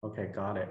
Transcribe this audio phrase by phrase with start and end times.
[0.00, 0.68] OK，got it。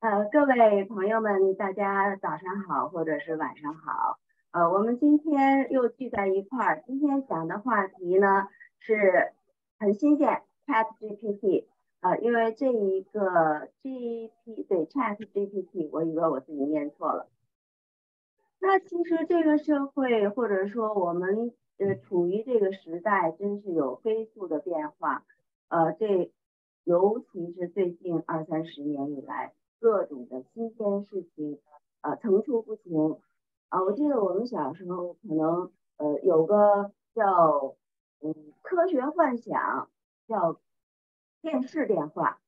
[0.00, 4.18] 呃，各位朋友们，大家早上好，或者是晚上好。
[4.50, 8.48] 呃，我们今天又聚在一块儿，今天讲的话题呢
[8.78, 9.32] 是
[9.78, 11.66] 很新鲜，ChatGPT。
[12.00, 17.30] 呃，因为这一个 G P 对 ChatGPT，我以为我自己念错了。
[18.58, 25.24] 那其实这个社会或者说我们呃处于这个时代，真是有飞速的变化。
[25.68, 26.32] 呃，这
[26.84, 31.60] 尤其是最近二三十年以来，各种的新鲜事情
[32.02, 33.20] 呃层出不穷。
[33.68, 37.76] 啊，我记得我们小时候可能呃有个叫
[38.20, 39.90] 嗯科学幻想
[40.26, 40.60] 叫。
[41.42, 42.40] 电视电话，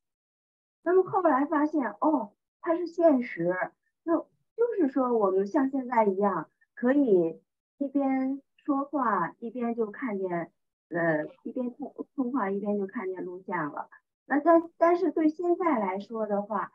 [0.83, 2.33] 那么后来发现哦，
[2.63, 3.55] 它是现实，
[4.05, 7.39] 那就是说我们像现在一样，可以
[7.77, 10.51] 一边说话一边就看见，
[10.89, 13.89] 呃，一边通通话一边就看见录像了。
[14.27, 16.73] 那但但是对现在来说的话，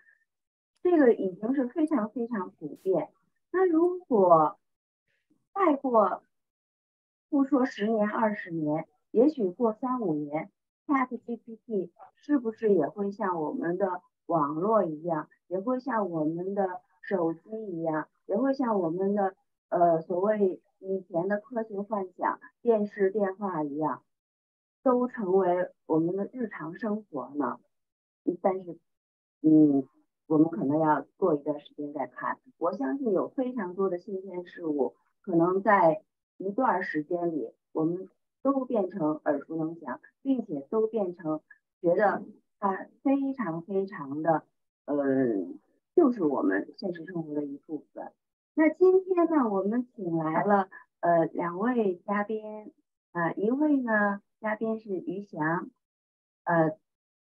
[0.82, 3.10] 这个已经是非常非常普遍。
[3.52, 4.58] 那如果
[5.54, 6.24] 再过
[7.30, 10.50] 不说十年二十年，也许过三五年。
[10.88, 19.36] ChatGPT 是不是也会像我们的网络一样，也会像我们的手机一样，也会像我们的
[19.70, 24.04] 呃所谓以前的科学幻想电视电话一样，
[24.84, 27.60] 都成为我们的日常生活呢？
[28.42, 28.78] 但是，
[29.42, 29.88] 嗯，
[30.28, 32.38] 我们可能要过一段时间再看。
[32.58, 36.04] 我相信有非常多的新鲜事物，可能在
[36.38, 38.10] 一段时间里，我们。
[38.44, 41.42] 都变成耳熟能详，并且都变成
[41.80, 42.24] 觉得
[42.60, 44.42] 它非常非常的，
[44.86, 44.96] 呃，
[45.96, 48.12] 就是我们现实生活的一部分。
[48.54, 50.68] 那今天呢，我们请来了
[51.00, 52.74] 呃两位嘉宾，
[53.14, 55.70] 呃，一位呢嘉宾是于翔，
[56.44, 56.78] 呃，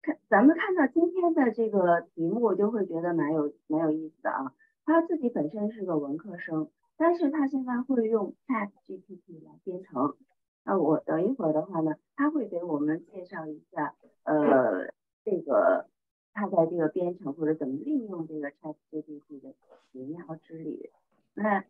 [0.01, 4.53] 看咱们看到今天的这个题目就会觉得蛮有蛮有意思的啊。
[4.83, 10.17] 他自己本身是个文科生，但是他现在会用 ChatGPT 来编程。
[10.63, 14.91] 那我等一会儿的话呢，他会给我们介绍一下，呃，
[15.23, 15.85] 这个
[16.33, 19.53] 他在这个编程或者怎么利用这个 ChatGPT 的
[19.91, 20.89] 奇妙之旅。
[21.33, 21.61] 那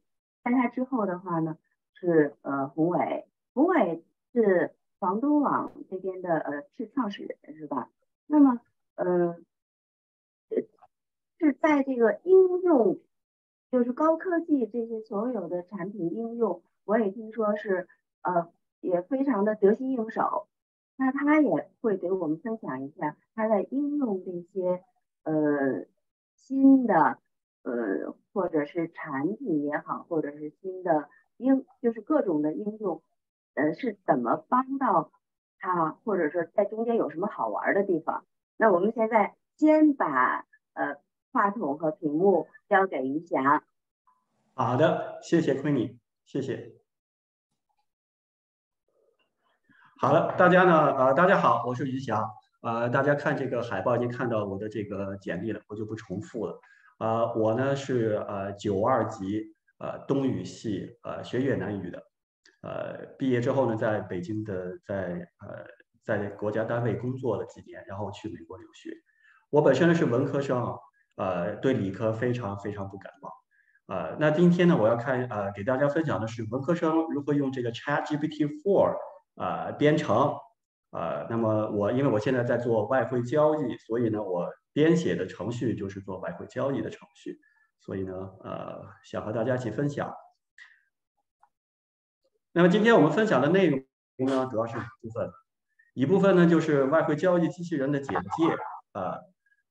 [0.44, 1.58] 在他之后的话呢，
[1.94, 7.90] 是呃宏伟，宏伟是房东网这边的呃是创始人是吧？
[8.28, 8.60] 那么
[8.96, 9.38] 呃
[11.40, 13.00] 是在这个应用，
[13.72, 17.88] 就是高科技这些所有的产品应用，我也听说是
[18.22, 18.52] 呃。
[18.84, 20.48] 也非常的得心应手，
[20.96, 24.84] 那他也会给我们分享一下他在应用这些
[25.22, 25.86] 呃
[26.34, 27.20] 新的
[27.62, 33.02] 呃或者是产品也好，或者是新的应就是各种的应用
[33.56, 35.12] 呃是怎么帮到
[35.60, 38.26] 他，或者说在中间有什么好玩的地方。
[38.58, 40.98] 那我们现在先把呃
[41.32, 43.64] 话筒和屏幕交给于霞。
[44.54, 46.74] 好的，谢谢 Queenie，谢谢。
[49.98, 50.94] 好了，大家呢？
[50.96, 52.28] 呃，大家好，我是于霞。
[52.62, 56.60] 呃，大家看这个海报已经看到我的这个简历了，我就不重复了。
[57.02, 62.04] 呃，我呢是呃九二级呃东语系呃学越南语的。
[62.62, 65.66] 呃，毕业之后呢，在北京的在呃
[66.04, 68.92] 在国家单位工作了几年，然后去美国留学。
[69.50, 70.78] 我本身呢是文科生，
[71.18, 73.32] 呃，对理科非常非常不感冒。
[73.88, 78.96] 呃，那今天呢，我要看呃给大家分享的是文科生如何用这个 ChatGPT Four。
[79.36, 80.36] 啊，编程，
[80.92, 87.40] 啊，那么我因为我现在在做外汇交易，所以呢，我编写的程序就是做外汇交易的程序，
[87.80, 88.14] 所以呢，
[88.44, 90.14] 呃，想和大家一起分享。
[92.52, 95.32] 那么今天我们分享的内容呢，主要是两部分，
[95.94, 98.58] 一部分呢就是外汇交易机器人的简介，
[98.92, 99.18] 啊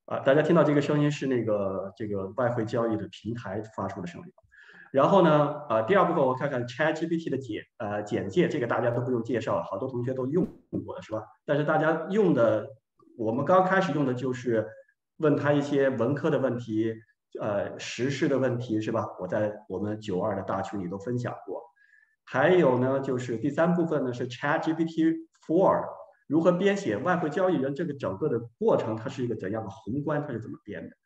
[0.06, 4.32] 啊，大家听到这个声音是那个这个外汇交易的平台发出的声音。
[4.92, 10.44] 然后呢，呃，第二部分我看看 ChatGPT 的简呃简介，这个大家都不用介绍了，好多同学都用
[10.84, 11.22] 过了，是吧？
[11.44, 12.66] 但是大家用的，
[13.16, 14.66] 我们刚开始用的就是
[15.18, 16.94] 问他一些文科的问题，
[17.40, 19.06] 呃，时事的问题，是吧？
[19.20, 21.62] 我在我们九二的大群里都分享过。
[22.24, 25.14] 还有呢，就是第三部分呢是 ChatGPT
[25.46, 25.84] Four
[26.26, 30.96] 如何编写外汇交易人这个整个的过程，它是一个怎样的宏观，它是怎么编的？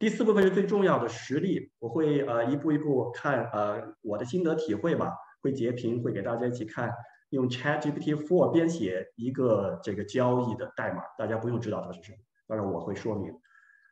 [0.00, 5.12] 第四部分是最重要的实例，我会呃一步一步看呃我的心得体会吧，
[5.42, 6.90] 会截屏会给大家一起看，
[7.28, 12.18] 用 ChatGPT for 编写一个这个交易的代码，大家不用知道它是什么，
[12.48, 13.30] 当然我会说明。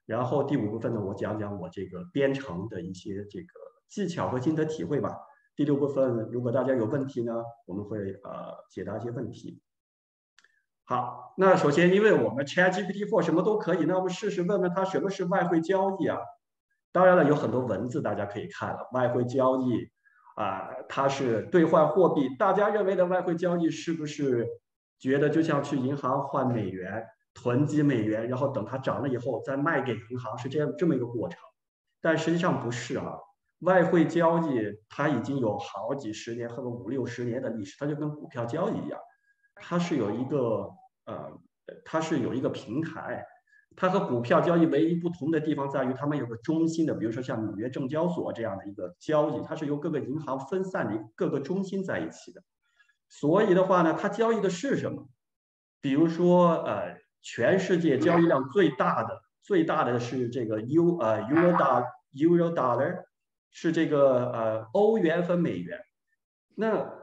[0.06, 3.46] 然后第五部分呢，我讲讲我这个编程的一些这个
[3.90, 5.14] 技巧和心得体会吧。
[5.56, 7.34] 第六部分，如果大家有问题呢，
[7.66, 9.60] 我们会呃解答一些问题。
[10.90, 16.16] 好，那首先，因为我们 ChatGPT4 什么都可以，那我们试试问问它什么是外汇交易啊？
[16.92, 19.86] 当然了，有很多文字大家可以看了，外汇交易
[20.36, 22.30] 啊，它是兑换货币。
[22.38, 24.48] 大家认为的外汇交易是不是
[24.98, 31.38] 觉得就像去银行换美元、囤积美元，然后等它涨了以后再卖给银行，是这样这么一个过程？
[32.00, 33.12] 但实际上不是啊，
[33.58, 38.98] 外汇交易它已经有好几十年或者五六十年的历史，它就跟股票交易一样。
[39.60, 40.70] 它是有一个
[41.04, 41.32] 呃，
[41.84, 43.24] 它是有一个平台，
[43.76, 52.42] 它和股票交易唯一不同的地方在于，它们有个中心的，比如说像纽约证交所这样的一个交易，它是由各个银行分散的各个中心在一起的。
[53.08, 55.08] 所以的话呢，它交易的是什么？
[55.80, 61.84] 比如说呃，全世界交易量最大的最大的是这个 U 呃 Euro Dollar
[62.14, 63.04] Euro Dollar，
[63.50, 65.80] 是这个呃欧元和美元。
[66.54, 66.97] 那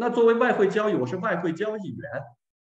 [0.00, 2.08] 那作为外汇交易，我是外汇交易员，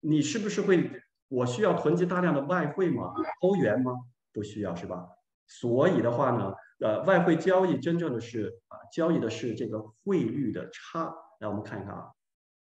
[0.00, 0.90] 你是不是会？
[1.28, 3.14] 我需要囤积大量的外汇吗？
[3.42, 3.92] 欧元吗？
[4.32, 5.06] 不需要，是吧？
[5.46, 11.14] 所以的话呢，呃，外汇交易真正的是啊，交易的是这个汇率的差。
[11.38, 12.08] 来，我们看一看啊，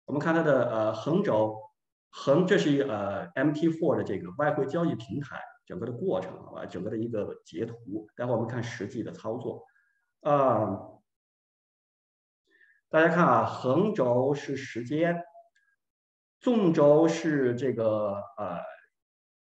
[0.07, 1.55] 我们看它的呃横轴，
[2.11, 6.67] 横这是一呃 MT4 的这个外汇交易平台整个的过程，好吧？
[6.67, 8.09] 整个的一个截图。
[8.17, 9.65] 待会我们看实际的操作，
[10.23, 10.98] 啊。
[12.91, 15.23] 大家看啊，横轴是时间，
[16.41, 18.61] 纵轴是这个呃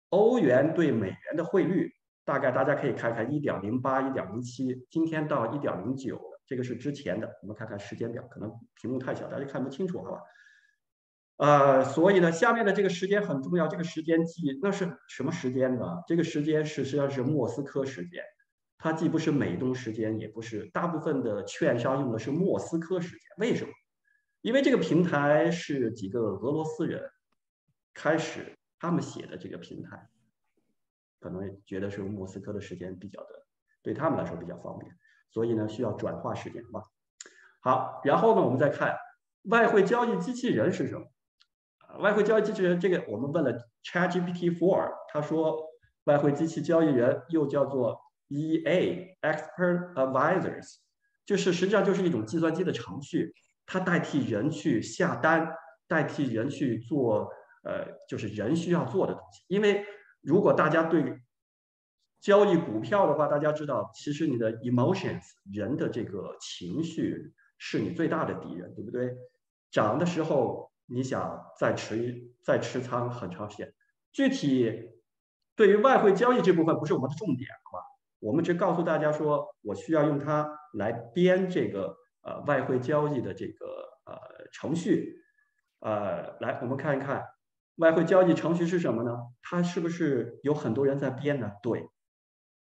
[0.08, 1.92] 欧元对美元的汇率，
[2.24, 7.30] 大概大家可以看看一点零八、一点零七，今天到一点零九这个是之前的。
[7.42, 8.50] 我们看看时间表，可能
[8.80, 10.20] 屏幕太小，大家看不清楚，好吧？
[11.36, 16.02] 呃，所以呢，下面的这个时间很重要，这个时间记那是什么时间呢？
[16.06, 18.24] 这个时间是实际上是莫斯科时间。
[18.78, 23.20] 它既不是美东时间，也不是大部分的券商用的是莫斯科时间。
[23.38, 23.70] 为什么？
[24.42, 27.02] 因为这个平台是几个俄罗斯人
[27.94, 30.08] 开始他们写的这个平台，
[31.18, 33.46] 可能觉得是莫斯科的时间比较的，
[33.82, 34.92] 对他们来说比较方便，
[35.30, 36.82] 所以呢需要转化时间，吧？
[37.60, 38.96] 好，然后呢我们再看
[39.44, 41.06] 外汇交易机器人是什么？
[41.98, 45.66] 外汇交易机器人这个我们问了 ChatGPT4，他说
[46.04, 48.05] 外汇机器交易人又叫做。
[48.28, 49.18] E.A.
[49.22, 50.76] Expert Advisors，
[51.24, 53.32] 就是实际上就是一种计算机的程序，
[53.66, 55.54] 它代替人去下单，
[55.86, 57.30] 代替人去做，
[57.62, 59.44] 呃，就是人需要做的东西。
[59.48, 59.84] 因为
[60.20, 61.20] 如果大家对
[62.20, 65.22] 交易股票的话，大家知道，其实你的 emotions，
[65.52, 69.14] 人的这个情绪是你最大的敌人，对不对？
[69.70, 73.72] 涨的时候你想再持再持仓很长时间。
[74.12, 74.90] 具体
[75.54, 77.84] 对于外汇交易这部分不是我们的重点，好吧？
[78.26, 83.64] 我们只告诉大家说，我需要用它来编这个呃外汇交易的这个
[84.04, 84.18] 呃
[84.50, 85.14] 程序，
[85.78, 87.24] 呃，来我们看一看
[87.76, 89.16] 外汇交易程序是什么呢？
[89.42, 91.52] 它是不是有很多人在编呢？
[91.62, 91.88] 对，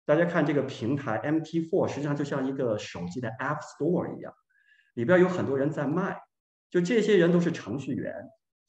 [0.05, 4.35] 大家看这个平台 MT4，实际上就像一个手机的 App Store 一样，
[4.93, 6.21] 里边有很多人在卖，
[6.69, 8.15] 就这些人都是程序员，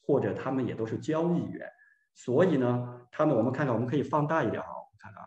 [0.01, 1.69] 或者他们也都是交易员，
[2.13, 5.21] 所以呢，他们我们看看，我们可以放大一点啊，我们看看。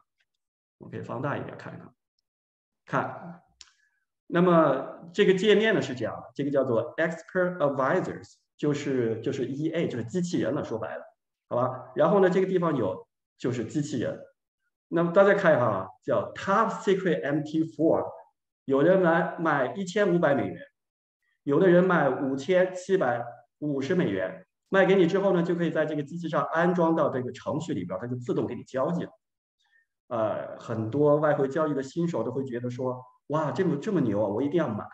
[0.78, 1.92] 我可以放大一点看看，
[2.86, 3.42] 看，
[4.26, 11.02] 那么这个界面呢是这样的，这个叫做 Expert Advisors，就是就是 EA，就是机器人了，说白了，
[11.48, 11.92] 好吧？
[11.94, 14.18] 然后呢，这个地方有就是机器人，
[14.88, 18.06] 那么大家看一下啊，叫 Top Secret MT4，
[18.64, 20.56] 有人来卖一千五百美元，
[21.42, 23.25] 有的人卖五千七百
[23.58, 29.11] 五十美元，卖给你之后呢，就可以在这个机器上安装到这个程序里边，它就自动给你交易了。
[30.09, 34.87] 呃，很多外汇交易的新手都会觉得说，哇，这么这么牛啊，我一定要买。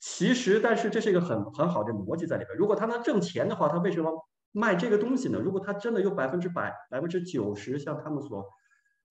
[0.00, 2.56] 其实，但是这是一个很很好的逻辑在里边。
[2.56, 4.12] 如果他能挣钱的话，他为什么
[4.52, 5.38] 卖这个东西呢？
[5.38, 8.44] 如果他真的有百分之百、百分之九十，像他们所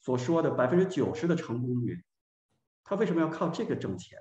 [0.02, 2.04] 所说的百分之九十的成功率，
[2.84, 4.18] 他为什么要靠这个挣钱？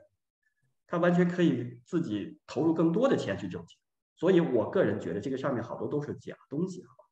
[0.86, 3.76] 他完全可以自己投入更多的钱去挣钱。
[4.14, 7.04] 所以我个人觉得，这个上面好多都是假东西，好吧？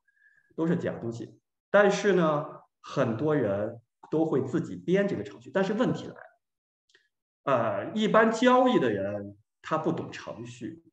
[0.54, 1.40] 都是假东西。
[1.70, 2.46] 但是呢？
[2.86, 6.20] 很多人都会自己编这个程序，但是问题来了，
[7.44, 10.84] 呃，一般交易的人他不懂程序，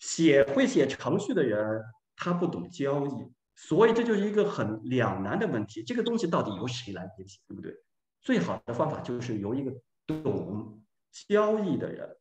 [0.00, 1.80] 写会写程序的人
[2.16, 5.80] 他不懂交易，所以这就是一个很两难的问题。
[5.84, 7.72] 这个东西到底由谁来编写，对不对？
[8.20, 9.72] 最好的方法就是由一个
[10.06, 10.82] 懂
[11.28, 12.16] 交易的人，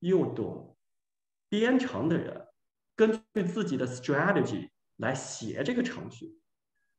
[0.00, 0.76] 又懂
[1.48, 2.46] 编程的人，
[2.94, 4.68] 根据自己的 strategy
[4.98, 6.38] 来写这个程序。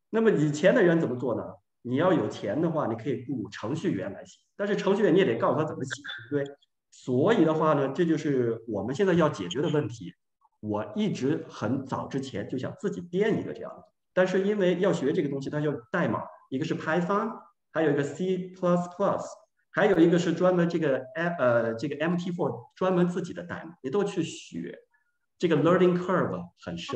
[0.09, 1.43] 那么以前的人怎么做呢？
[1.81, 6.55] 你要有钱的话，你可以雇程序员来写，但是程序员你也得告诉他怎么写，对不对？
[6.91, 10.13] 所以的话呢，这就是我们现在要解决的问题。
[10.61, 13.83] 我一直很早之前就想自己编一个这样的，
[14.13, 17.31] 但是因为要学这个东西，它要代码，一个是 Python，
[17.71, 18.51] 还有一个 C++，
[19.69, 24.75] 还有一个是专门这个呃这个 MT4 专门自己的代码，你都去学，
[25.37, 26.95] 这个 learning curve 很深，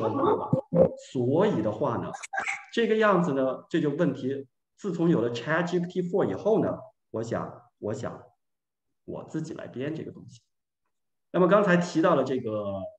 [1.12, 2.10] 所以的话呢，
[2.72, 4.46] 这个样子呢，这就问题。
[4.76, 6.78] 自从有了 ChatGPT4 以后呢，
[7.10, 8.22] 我想，我想
[9.04, 10.40] 我自己来编这个东西。
[11.32, 12.50] 那么刚才提到了这个，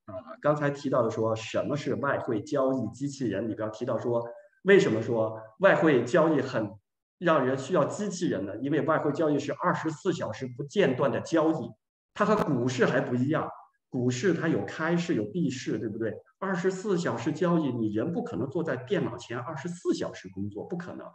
[0.05, 4.23] 呃，刚才提到的说什么是外汇交易机器人里边提到说，
[4.61, 6.71] 为什么说外汇交易很
[7.17, 8.55] 让人需要机器人呢？
[8.57, 11.71] 因为外汇交易是二十四小时不间断的交易，
[12.13, 13.49] 它和股市还不一样，
[13.91, 16.13] 股市它有开市有闭市，对不对？
[16.39, 21.05] 二十四小时交易，你人不可能坐在电脑前二十四小时工作，不可能。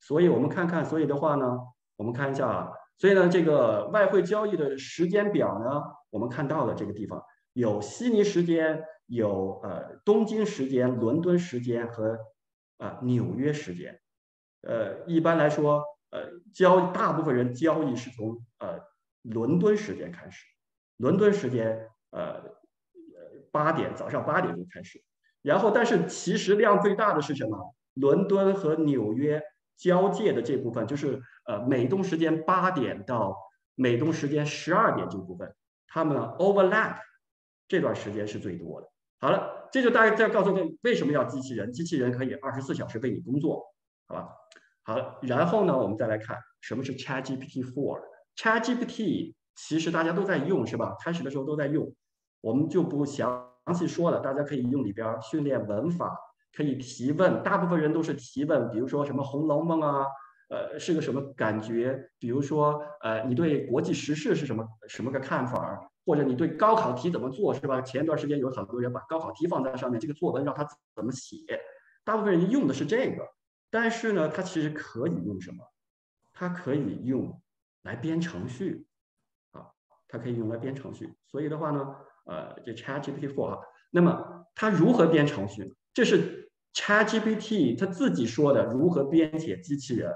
[0.00, 1.58] 所以我们看看，所以的话呢，
[1.96, 2.70] 我们看一下啊。
[2.98, 7.20] 所以呢，这个外汇交易的时间表呢，我们看到了这个地方
[7.54, 12.18] 有悉尼时间，有呃东京时间、伦敦时间和
[12.76, 13.98] 啊纽约时间。
[14.60, 16.20] 呃，一般来说，呃
[16.52, 18.78] 交大部分人交易是从呃
[19.22, 20.44] 伦敦时间开始，
[20.98, 22.42] 伦敦时间呃
[23.52, 25.02] 八点早上八点钟开始，
[25.42, 27.74] 然后但是其实量最大的是什么？
[27.94, 29.42] 伦敦和纽约。
[29.76, 33.36] 交界的这部分就是呃美东时间八点到
[33.74, 35.52] 美东时间十二点这部分，
[35.88, 36.98] 他们 overlap
[37.66, 38.88] 这段时间是最多的。
[39.18, 43.64] 好了，这就大概再告诉你为什么要机器人，机器人可以二十四小时为你工作，
[44.06, 44.28] 好吧？
[44.84, 48.00] 好了，然后呢，我们再来看什么是 ChatGPT Four。
[48.36, 50.94] ChatGPT 其实大家都在用是吧？
[51.00, 51.92] 开始的时候都在用，
[52.44, 56.14] 我们就不详细说了，大家可以用里边训练文法。
[56.52, 60.06] 可以提问，大部分人都是提问，比如说什么《红楼梦》啊，
[60.50, 62.10] 呃，是个什么感觉？
[62.18, 65.90] 比如说，呃，你对国际时事是什么什么个看法？
[66.04, 67.80] 或者你对高考题怎么做，是吧？
[67.80, 71.38] 前一段时间有很多人把高考题放在上面，这个作文让他怎么写？
[72.04, 73.26] 大部分人用的是这个，
[73.70, 75.64] 但是呢，它其实可以用什么？
[76.32, 77.40] 它可以用
[77.82, 78.86] 来编程序，
[79.52, 79.66] 啊，
[80.06, 81.14] 它可以用来编程序。
[81.26, 83.58] 所以的话呢，呃，这 ChatGPT4 啊，
[83.90, 85.72] 那么它如何编程序？
[85.92, 86.42] 这是。
[86.76, 90.12] ChatGPT 它自己说的如何编写机器人，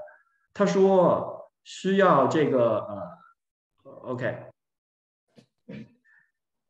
[0.53, 4.43] 他说需要这个呃，OK，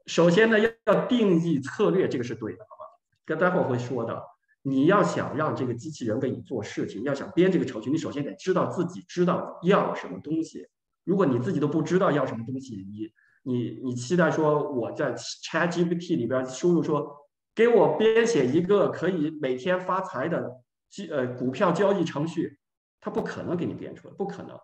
[0.05, 2.85] 首先呢要要定义策略，这个是对的，好吧？
[3.25, 4.21] 跟待会儿会说的。
[4.61, 10.67] 你要想让这个机器人为你做事情，要想编这个程序，你首先得知道自己知道要什么东西。
[11.03, 13.11] 如果你自己都不知道要什么东西，你
[13.43, 17.17] 你你期待说我在 ChatGPT 里边输入说。
[17.55, 20.49] 给我编写一个可以每天发财的
[20.89, 22.57] 机呃股票交易程序，
[23.01, 24.57] 他不可能给你编出来，不可能。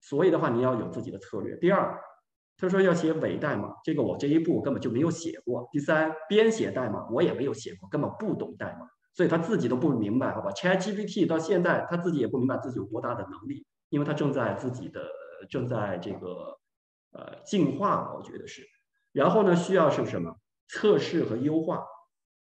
[0.00, 1.54] 所以的话，你要有自己的策略。
[1.56, 1.94] 第二，
[2.56, 5.68] 他说要写伪代码，这个我这一步根本就没有写过。
[5.70, 15.02] 第三，编写代码我也没有写过，根本不懂代码，所以他自己都不明白，好吧？ChatGPT 到现在他自己也不明白自己有多大的能力，因为他正在自己的
[15.50, 16.58] 正在这个
[17.12, 18.62] 呃进化吧，我觉得是。
[19.12, 20.36] 然后呢，需要是什么？
[20.68, 21.84] 测试和优化。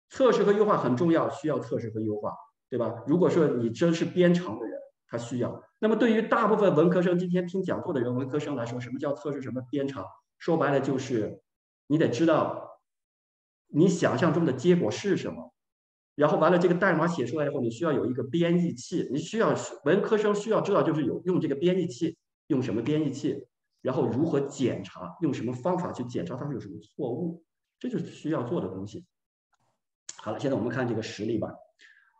[0.09, 2.31] 测试和优化很重要，需要测试和优化，
[2.69, 3.03] 对吧？
[3.07, 5.63] 如果说你真是编程的人，他需要。
[5.79, 9.41] 那么对于大部分文科生，今天听讲座的人，文科生来说，什么叫测试？
[9.41, 10.05] 什么编程？
[10.37, 11.41] 说白了就是，
[11.87, 12.79] 你得知道
[13.67, 15.53] 你想象中的结果是什么。
[16.13, 19.53] 然后完了，这个代码写出来以后，你需要有一个编译器，你需要
[19.85, 22.15] 文科生需要知道就是有用这个编译器，
[22.47, 23.47] 用什么编译器，
[23.85, 27.43] 然后如何检查，用什么方法去检查它有什么错误，
[27.79, 29.05] 这就是需要做的东西。
[30.17, 31.53] 好了，现在我们看这个实例吧。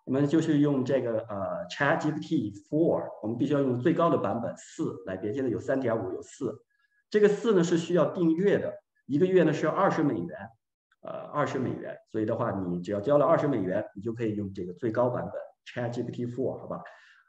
[0.04, 5.34] 我们就是用这个呃 ChatGPT Four，我们必须要用最高的版本四来编。
[5.34, 6.64] 现在有三点五，有四。
[7.10, 8.72] 这个四呢是需要订阅的，
[9.08, 10.38] 一个月呢是二十美元，
[11.02, 11.98] 呃，二十美元。
[12.12, 15.34] 所以的话，你只要交了二十美元，你就可以用这个最高版本
[15.66, 16.84] ChatGPT Four，好吧？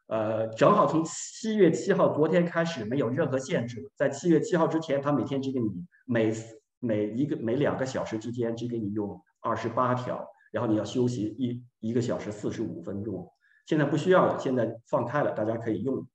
[0.09, 5.69] 呃，正好从七月七号昨天开始没有任何限制，在七月七号之前，它每天只给你
[6.05, 6.33] 每
[6.79, 10.27] 每一个每两个小时之间只给你用二十八条。
[10.53, 13.31] 然后你要休息一一个小时四十五分钟，
[13.67, 16.07] 现在不需要了，现在放开了，大家可以用。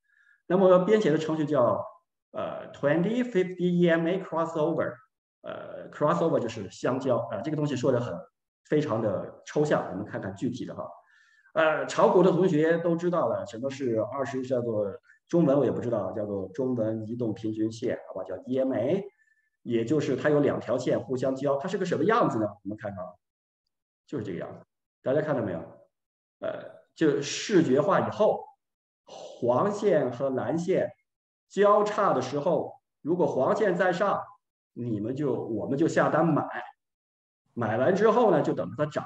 [0.47, 1.85] 那么编写的程序叫
[2.31, 4.93] 呃 twenty fifty EMA crossover，
[5.41, 8.17] 呃 crossover 就是相交啊，这个东西说的很
[8.65, 10.89] 非常的抽象，我们看看具体的哈。
[11.53, 14.85] 呃，炒股的同学都知道了，什么是二十叫做
[15.27, 19.03] 中文我也不知道，叫做中文移动平均线，好吧，叫 EMA，
[19.61, 22.47] 也就是它有两条线互相交，它是个什么样子呢？
[22.63, 23.03] 我们看看。
[24.07, 24.65] 就是这个样子，
[25.01, 25.59] 大家看到没有？
[26.39, 28.43] 呃，就视觉化以后，
[29.05, 30.91] 黄线和蓝线
[31.47, 34.21] 交叉的时候，如果黄线在上，
[34.73, 36.43] 你们就我们就下单买；
[37.53, 39.05] 买完之后呢，就等着它涨。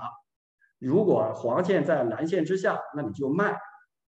[0.85, 3.57] 如果黄线在蓝线之下，那你就卖。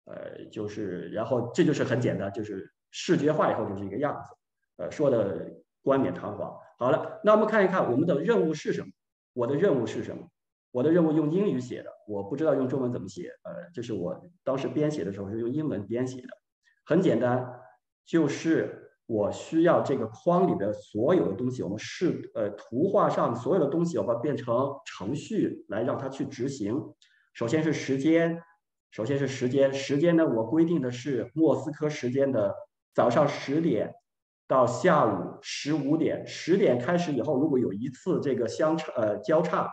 [0.05, 4.35] 呃，就是然后这就是很简单，就是视觉化以后就是一个样子。
[4.77, 5.51] 呃，说的
[5.83, 6.57] 冠冕堂皇。
[6.79, 8.87] 好了，那我们看一看我们的任务是什么？
[9.33, 10.27] 我的任务是什么？
[10.71, 13.29] 我的任务用英语写的，我不知道用中文怎么写。
[13.43, 16.29] 呃，这是我当时编写的时候是用英文编写的，
[16.83, 17.61] 很简单，
[18.05, 18.80] 就是
[19.11, 26.81] 我需要这个框里边所有的东西，我们是呃图画上所有的东西，我把它变成程序来让它去执行。
[27.33, 28.41] 首先是时间，
[28.89, 32.55] 首先是时间，时间呢，我规定的是莫斯科时间的
[32.93, 33.93] 早上十点。
[34.47, 39.69] 到下午十五点，十点开始以后，如果有一次这个相差呃交叉，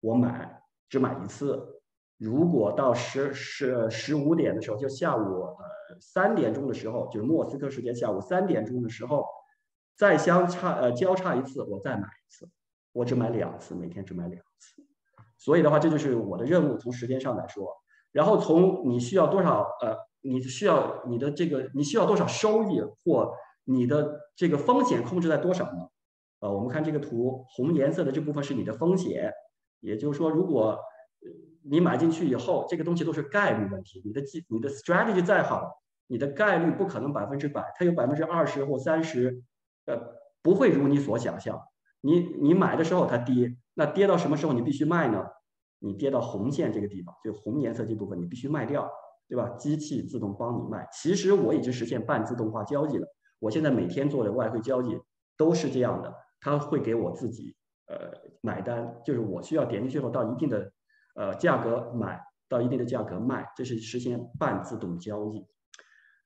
[0.00, 1.80] 我买只买一次。
[2.18, 5.64] 如果到十十十五点的时候，就下午呃
[6.00, 9.24] 三点钟的时候，就是莫斯科时间下午三点钟的时候，
[9.96, 12.48] 再相差呃交叉一次，我再买一次。
[12.92, 14.82] 我只买两次，每天只买两次。
[15.38, 16.76] 所以的话，这就是我的任务。
[16.76, 17.68] 从时间上来说，
[18.12, 23.34] 然后从你需要多少呃，你需要你的这个你需要多少收益或。
[23.64, 25.88] 你的这个风险控制在多少呢？
[26.40, 29.32] 呃，我们看这个图，红颜色的这部分是你的风险，
[29.78, 30.76] 也就是说，如果
[31.62, 34.02] 你买进去以后，这个东西都是概率问题。
[34.04, 35.80] 你的计，你的 strategy 再好，
[36.12, 39.42] 你的概率不可能百分之百，它有百分之二十或三十，
[39.86, 39.98] 呃，
[40.42, 41.58] 不会如你所想象。
[42.02, 45.24] 你你买的时候它跌，那跌到什么时候你必须卖呢？
[45.78, 48.90] 你跌到红线这个地方，就红颜色这部分你必须卖掉，
[49.26, 49.48] 对吧？
[49.56, 50.86] 机器自动帮你卖。
[50.92, 53.06] 其实我已经实现半自动化交易了。
[53.38, 55.00] 我现在每天做的外汇交易
[55.38, 60.70] 都是这样的，它会给我自己呃买单，就是我需要点进去后到一定的
[61.14, 65.46] 呃价格买，到一定的价格卖，这是实现半自动交易。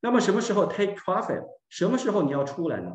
[0.00, 1.44] 那么什么时候 take profit？
[1.68, 2.90] 什么时候你要出来呢？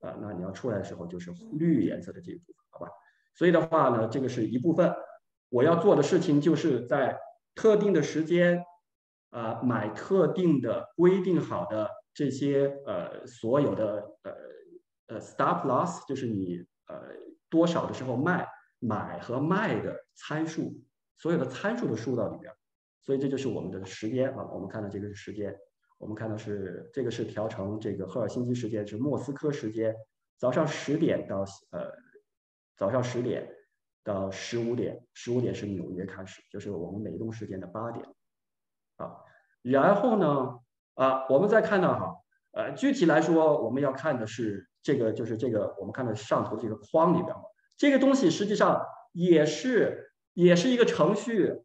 [0.00, 2.90] 啊，那你要出来的时候就是绿颜色的这一部分，好吧？
[3.34, 4.94] 所以的话呢，这个是一部分
[5.48, 7.18] 我要做的事情，就是在
[7.54, 8.62] 特定的时间
[9.30, 11.90] 啊买特定的规定好的。
[12.16, 14.32] 这些呃所有的呃
[15.08, 16.98] 呃 stop loss 就是你呃
[17.50, 20.72] 多少的时候卖买和卖的参数，
[21.18, 22.50] 所有的参数都输到里边，
[23.02, 24.48] 所以这就是我们的时间啊。
[24.50, 25.54] 我们看到这个是时间，
[25.98, 29.94] 我们看到是这个是调成这个赫尔辛基时间是莫斯科时间
[30.38, 31.90] 早上十点到呃
[32.76, 33.50] 早上十点
[34.04, 38.06] 到十五点，十五点是纽约开始，就是我们美东时间的八点
[38.96, 39.16] 啊，
[39.62, 40.60] 然后呢？
[40.94, 42.16] 啊，我们再看到哈，
[42.52, 47.36] 呃，具体来说，我们要看的是这个，就是这个，我们看的上头这个框里边，
[47.76, 48.82] 这个东西实际上
[49.12, 51.64] 也是也是一个程序，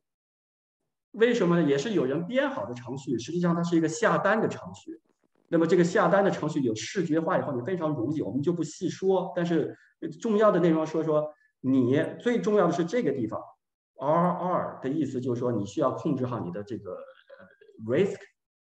[1.11, 1.67] 为什么呢？
[1.67, 4.99] 也是有人编好的程序，实际上它是一个下单的程序。
[5.49, 9.33] 那么这个下单的程序有视觉化以后，你非常容易，我们就不细说。
[9.35, 9.75] 但是
[10.21, 13.41] 重要的内容说说，你最重要的是这个地方
[13.97, 16.97] ，RR 的意思就是说，你需要控制好你的这个
[17.85, 18.17] risk。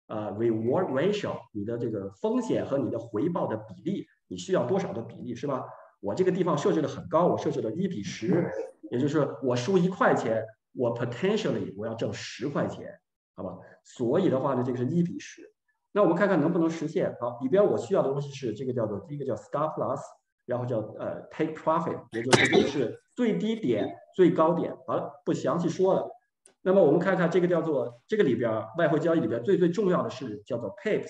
[0.07, 5.63] 呃，reward ratio，你的这个风险和你的回报的比例，你需要多少的比例是吧？
[5.99, 8.49] 我这个地方设置的很高，我设置了一比十，
[8.89, 12.99] 也就是我输一块钱，我 potentially 我要挣十块钱，
[13.35, 13.57] 好吧？
[13.83, 15.41] 所以的话呢，这个是一比十。
[15.91, 17.15] 那我们看看能不能实现。
[17.19, 19.99] 好，里边我需要的东西是这个叫做第一个叫 stop loss，
[20.45, 24.75] 然后叫呃 take profit，也就是这个是最低点、最高点。
[24.85, 26.07] 好了，不详细说了。
[26.61, 31.07] 那么我们看看这个叫做这个里边外汇交易里边最最重要的是叫做 pips，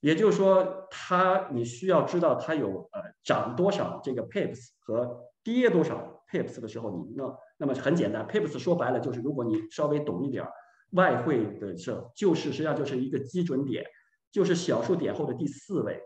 [0.00, 10.46] 也就是说它你需要知道它有呃涨多少这个 pips 和跌多少 pips 的时候，你那那么很简单，pips 说白了就是如果你稍微懂一点
[10.92, 13.84] 外汇的时候，就是实际上就是一个基准点，
[14.30, 16.00] 就是小数点后的第四位，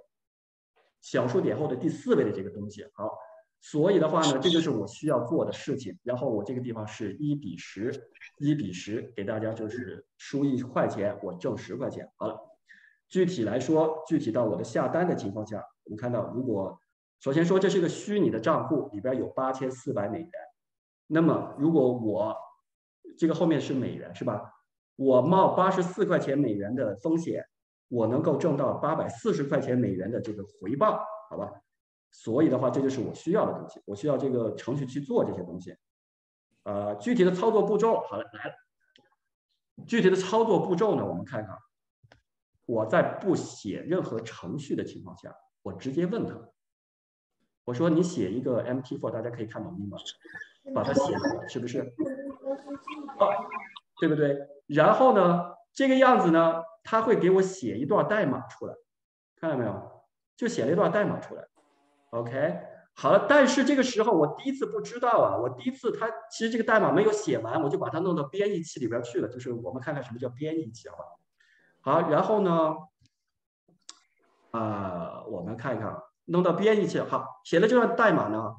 [1.01, 2.85] 小数点后的第四位的这个东西。
[2.95, 3.11] 好。
[3.65, 5.97] 所以的话呢，这就是我需要做的事情。
[6.03, 7.93] 然后我这个地方是一比十，
[8.39, 12.11] 一比十，给大家就是输一块钱，我挣十块钱。
[12.17, 12.37] 好了，
[13.13, 16.81] 具体来说，具体到我的下单的情况下，我们看到，如果
[17.21, 20.31] 首先说这是一个虚拟的账户，里边有八千四百美元。
[21.09, 22.35] 那么如果我
[23.19, 24.51] 这个后面是美元是吧？
[24.97, 27.45] 我冒八十四块钱美元的风险，
[27.89, 31.53] 我能够挣到八百四十块钱美元的这个回报，好吧？
[32.13, 33.79] 所以的话，这就是我需要的东西。
[33.85, 35.77] 我需要这个程序去做这些东西。
[36.63, 38.55] 呃，具体的操作步骤，好了，来了。
[39.87, 41.55] 具体的操作步骤呢，我们看看。
[42.73, 45.31] 我在不写任何程序的情况下，
[45.63, 46.35] 我直接问他，
[47.65, 49.99] 我说：“你写一个 MT4，大家可以看懂吗？
[50.75, 51.81] 把它写了，是不是？
[51.81, 53.25] 啊，
[54.01, 54.39] 对不对？
[54.67, 58.75] 然后呢，这个样子呢，他会给我写一段代码出来，
[59.37, 60.05] 看到没有？
[60.35, 61.47] 就写了一段代码出来。”
[62.11, 62.59] OK，
[62.95, 69.29] 好了，但是这个时候我第一次不知道啊，我第一次他其实这个代码没有写完，我就把它弄到编译器里边去了。
[69.29, 71.05] 就是我们看看什么叫编译器，好吧？
[71.83, 72.77] 好，然后呢，
[74.53, 78.55] 啊，我们看一看，弄到编译器，好，写了这段代码呢，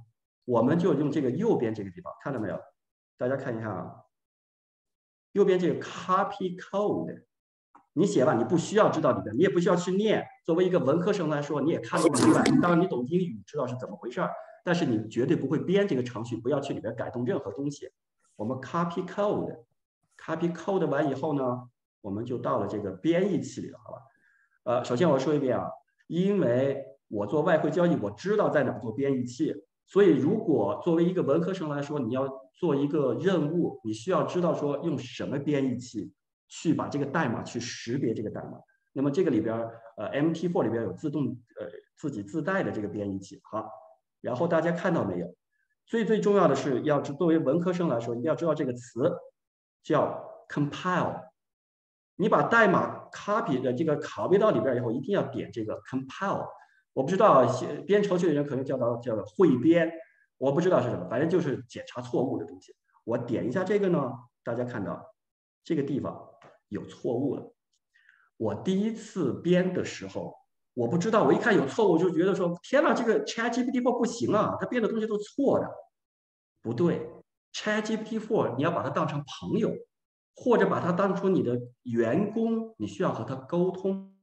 [0.46, 2.60] 我们就用这个右边这个地方，看到没有？
[3.18, 3.96] 大家看一下啊，
[5.32, 7.24] 右边这个 copy code。
[7.96, 10.26] 你写吧，你不需要知道里边，你也不需要去念。
[10.44, 12.42] 作为一个文科生来说，你也看不明白。
[12.60, 14.32] 当然，你懂英语，知道是怎么回事儿，
[14.64, 17.88] 但是你绝对不会编这个程序，不要去里边改动任何东西。
[18.36, 21.70] 我们 copy code，copy code 完以后呢，
[22.04, 23.98] 我们就到了这个编译器里了，好吧？
[24.66, 25.68] 呃，首先我说一遍啊，
[26.08, 29.56] 因为我做外汇交易，我知道在哪做编译器，
[29.88, 36.14] 所以如果作为一个文科生来说，你要做一个任务，你需要知道说用什么编译器。
[36.50, 38.60] 去把这个代码去识别这个代码，
[38.92, 39.58] 那么这个里边
[39.98, 43.40] 呃，MT4 里边有自动呃自己自带的这个编译器。
[43.44, 43.68] 好，
[44.22, 45.36] 然后大家看到没有？
[45.88, 49.12] 最最重要的是要知作为文科生来说，一定要知道这个词
[49.82, 51.24] 叫 compile。
[52.24, 56.48] 你把代码 copy 的这个拷贝到里边以后，一定要点这个 compile。
[56.94, 57.46] 我不知道
[57.86, 59.92] 编程序的人可能叫到叫汇编，
[60.38, 62.74] 我不知道是什么，反正就是检查错误的东西。
[63.04, 64.12] 我点一下这个呢，
[64.44, 65.14] 大家看到
[65.64, 66.30] 这个地方。
[66.70, 67.54] 有错误了。
[68.36, 70.34] 我第一次编的时候，
[70.74, 75.70] 我不知道，我一看有错误，就觉得说：“天哪，这个 ChatGPT4 不行啊，它编的东西都错的。”
[76.64, 77.08] 不对
[77.54, 79.70] ，ChatGPT4 你要把它当成朋友，
[80.36, 84.14] 或者把它当成你的员工，你需要和他沟通。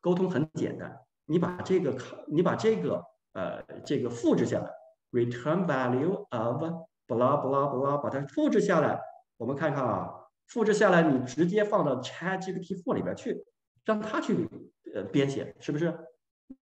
[0.00, 1.96] 沟通很简单，你把这个
[2.28, 4.70] 你把这个呃这个复制下来
[5.10, 6.62] ，return value of
[7.08, 9.00] blah blah blah，把它复制下来，
[9.36, 10.10] 我们看看啊。
[10.46, 13.44] 复制下来，你直接放到 ChatGPT4 里边去，
[13.84, 14.48] 让它去
[14.94, 15.92] 呃编写，是不是？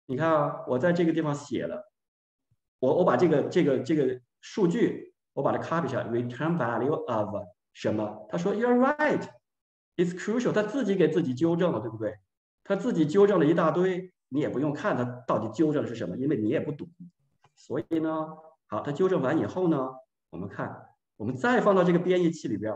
[0.07, 1.91] 你看啊，我在这个地方写了，
[2.79, 7.35] 我我把这个这个这个数据，我把它 copy 下来，return value of
[7.75, 8.27] 什么？
[8.31, 9.29] 他说 You're right,
[9.97, 10.53] it's crucial。
[10.53, 12.17] 他自己给自己纠正了，对不对？
[12.65, 16.89] 他自己纠正了一大堆，你也不用看他到底纠正的是什么，因为你也不懂。
[17.55, 18.29] 所以呢，
[18.69, 19.91] 好，他纠正完以后呢，
[20.31, 22.73] 我们看，我们再放到这个编译器里边。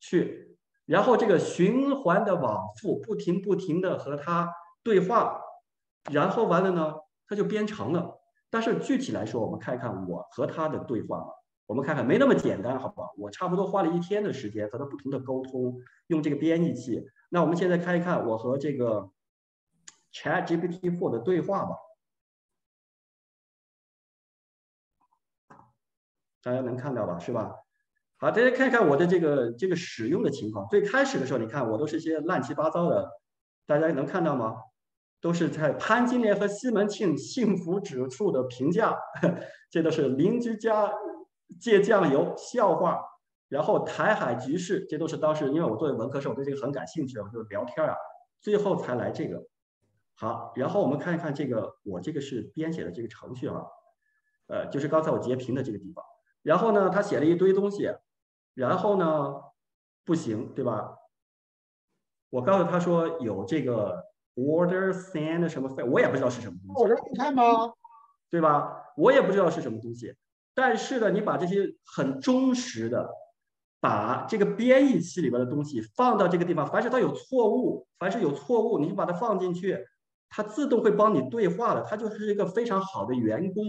[0.00, 4.52] 去，然后这个循环的往复，不停不停的和他
[4.82, 5.40] 对话，
[6.12, 6.94] 然后完了呢，
[7.26, 8.20] 他就编程了。
[8.50, 11.24] 但是具体来说，我们看一看我和他的对话，
[11.66, 13.12] 我们看看没那么简单，好不好？
[13.16, 17.04] 我差不多花了一天的时间和他不停的沟通，用这个编译器。
[17.30, 19.10] 那我们现在看一看我和这个
[20.12, 21.76] ChatGPT4 的对话吧，
[26.42, 27.18] 大家能看到吧？
[27.18, 27.54] 是吧？
[28.16, 30.68] 好，大家看看我的这个这个使用的情况。
[30.68, 33.10] 最开始的时候，你看我都是一些乱七八糟的，
[33.66, 34.56] 大家能看到吗？
[35.20, 38.94] 都是在潘金莲和西门庆幸福指数的评价，
[39.70, 40.92] 这都是邻居家
[41.60, 43.00] 借酱油笑话，
[43.48, 47.94] 然后台海局势，这都是当时因为我作为文科生，我对这个很感兴趣，我就聊天啊，
[48.40, 49.42] 最后才来这个。
[50.16, 53.62] 好，然后我们看一看这个，我这个是编写的这个程序啊，
[54.46, 56.04] 呃，就是刚才我截屏的这个地方。
[56.42, 57.92] 然后呢，他写了一堆东西。
[58.54, 59.34] 然后呢，
[60.04, 60.96] 不行，对吧？
[62.30, 64.04] 我告诉他说有这个
[64.36, 66.82] order send 什么费，我也不知道是什么东西。
[66.82, 67.72] 我让你看吗？
[68.30, 68.92] 对吧？
[68.96, 70.14] 我也不知道是什么东西。
[70.54, 73.08] 但是呢，你把这些很忠实的，
[73.80, 79.78] 把这个编译器里边的东西放到这个地方，凡是它有错误，凡是有错误，你就把它放进去，
[80.28, 83.64] 它自动会帮你对话的，它就是一个非常好的员工。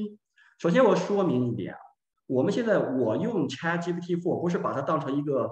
[0.60, 1.76] 首先我说明一点。
[2.28, 5.52] 我们现在我用 ChatGPT4 不是把它当成一个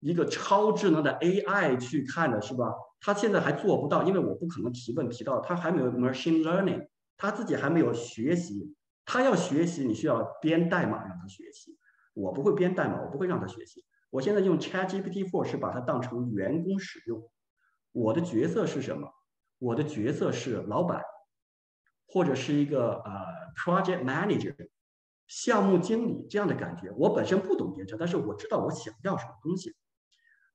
[0.00, 2.72] 一个超智能的 AI 去看的，是吧？
[3.00, 6.86] 它现在还做不到，因为我不可能提问提到，它还没有 machine learning，
[7.18, 8.74] 它自己还没有学习。
[9.04, 11.78] 他要学习，你需要编代码让他学习。
[12.14, 13.84] 我不会编代码，我不会让他学习。
[14.10, 17.30] 我现在用 ChatGPT4 是把它当成员工使用。
[17.92, 19.10] 我的角色是什么？
[19.58, 21.02] 我的角色是老板，
[22.06, 24.54] 或者是一个呃 project manager。
[25.26, 29.74] 项目经理这样的感觉，我本身不懂编程，但是我知道我想要什么东西。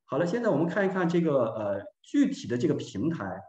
[0.05, 3.41] 好了，现在我们看一看这个呃具体的这个平台。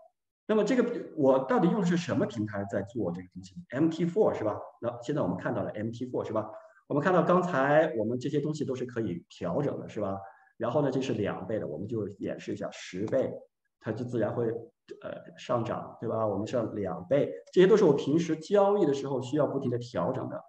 [0.51, 0.85] 那么这个
[1.15, 4.59] 我到底用的是什么平台在做这个东西？MT4 是吧？
[4.83, 6.51] 那现在我们看到了 MT4 是吧？
[6.89, 10.19] 我们看到刚才我们这些东西都是可以调整的是吧？
[10.57, 13.33] 然后呢，这是两倍的，我们就演示一下十倍，
[13.79, 14.49] 它就自然会
[15.03, 16.27] 呃上涨，对吧？
[16.27, 20.43] 我们是两倍，这些都是我平时交易的时候需要不停的调整的。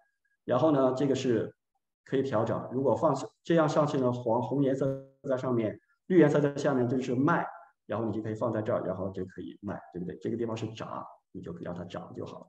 [0.46, 1.54] 然后呢，这个是
[2.06, 2.68] 可以调整。
[2.72, 7.46] 如果放这样上去呢，黄红颜色在上面，绿颜色在下面，就是卖。
[7.92, 10.18] 然后你就可以放在这儿，然后就可以卖，对不对？
[10.22, 12.48] 这个地方是涨，你就让它涨就好了。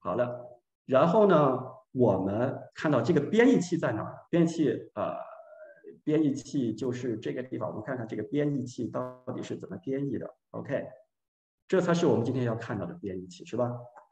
[0.00, 0.44] 好了，
[0.84, 1.60] 然后呢，
[1.92, 4.26] 我们看到这个编译器在哪儿？
[4.28, 5.14] 编译器呃，
[6.02, 7.68] 编译器就是这个地方。
[7.68, 10.28] 我们看看这个编译器到底是怎么编译的。
[10.50, 10.84] OK，
[11.68, 13.70] 这才是我们今天要看到的编译器，是吧？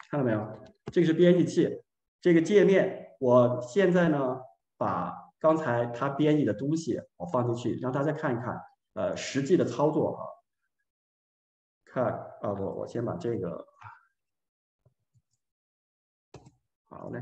[0.09, 0.47] 看到没有？
[0.93, 1.83] 这个是编译器，
[2.21, 3.17] 这个界面。
[3.19, 4.39] 我现在呢，
[4.77, 8.63] 把刚才它编译的东西我放进去，让大家看一看，
[8.95, 10.38] 呃，实际的操作啊。
[11.99, 13.67] 看啊，我我先把这个。
[16.91, 17.21] 好嘞，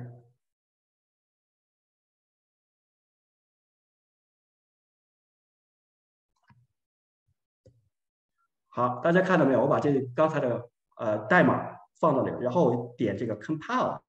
[8.68, 9.62] 好，大家看到没有？
[9.62, 14.00] 我把这刚才的呃代码放到里，然后点这个 compile，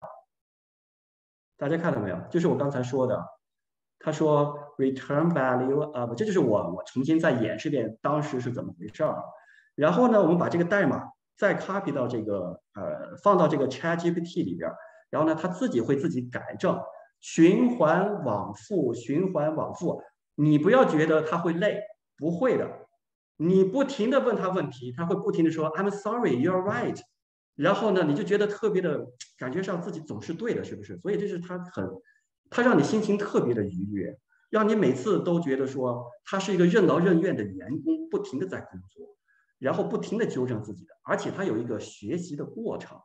[1.58, 2.22] 大家看到没有？
[2.30, 3.28] 就是我刚才说的，
[3.98, 9.24] 他说 return value 啊，不，这就是我我重新再演示一遍当时是怎么回事儿。
[9.78, 11.04] 然后呢，我们把这个代码
[11.38, 14.70] 再 copy 到这个呃放到这个 ChatGPT 里边。
[15.12, 16.78] 然后呢，它自己会自己改正，
[17.22, 20.02] 循环往复，循环往复。
[20.36, 21.80] 你不要觉得他会累，
[22.18, 22.68] 不会的。
[23.38, 27.00] 你不停的问他问题，他会不停的说 "I'm sorry, you're right"。
[27.56, 29.06] 然后呢，你就觉得特别的
[29.38, 30.98] 感觉上自己总是对的，是不是？
[30.98, 31.88] 所以这是他很，
[32.50, 34.18] 他让你心情特别的愉悦，
[34.50, 39.16] 让你每次都觉得说他是一个任劳任怨的员工，不停的在工作，
[39.60, 43.00] 然后不停的纠正自己的，而且他有一个学习的过程。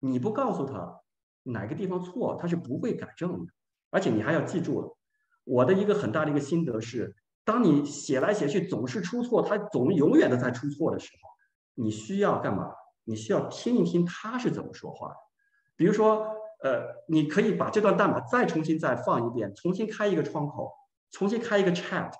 [0.00, 1.00] 你不告诉他。
[1.48, 3.52] 哪个地方错，他是不会改正的。
[3.90, 4.96] 而且你还要记住了，
[5.44, 7.14] 我的一个很大的一个心得是，
[7.44, 11.30] 当你写来写去总是出错，他总永远的在出错的时候，
[11.74, 12.72] 你需要干嘛？
[13.04, 15.14] 你需要听一听他是怎么说话的。
[15.76, 16.26] 比如说，
[16.64, 20.72] 呃，你可以把这段代码再重新再放一遍，重新开一个窗口，
[21.12, 22.10] 重新开一个 chat，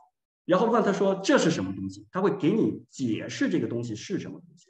[0.46, 4.68] 然后问他说这是什么东西，他会给你解释这个东西是什么东西。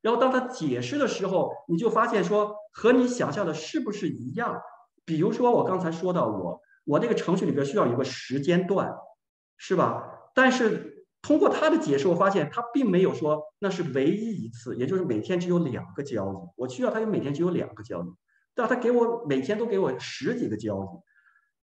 [0.00, 4.56] 然后当他解释的时候，你就发现说和你想象的是不是一样？
[5.04, 8.94] 比如说我刚才说到我我那个程序里边需要一个时间段，
[9.56, 10.02] 是吧？
[10.34, 16.36] 但是通过他的解释，我发现他并没有说那是唯一一次，也就是每天只有两个交易。
[16.54, 18.06] 我需要他有每天只有两个交易，
[18.54, 20.86] 但他给我每天都给我十几个交易，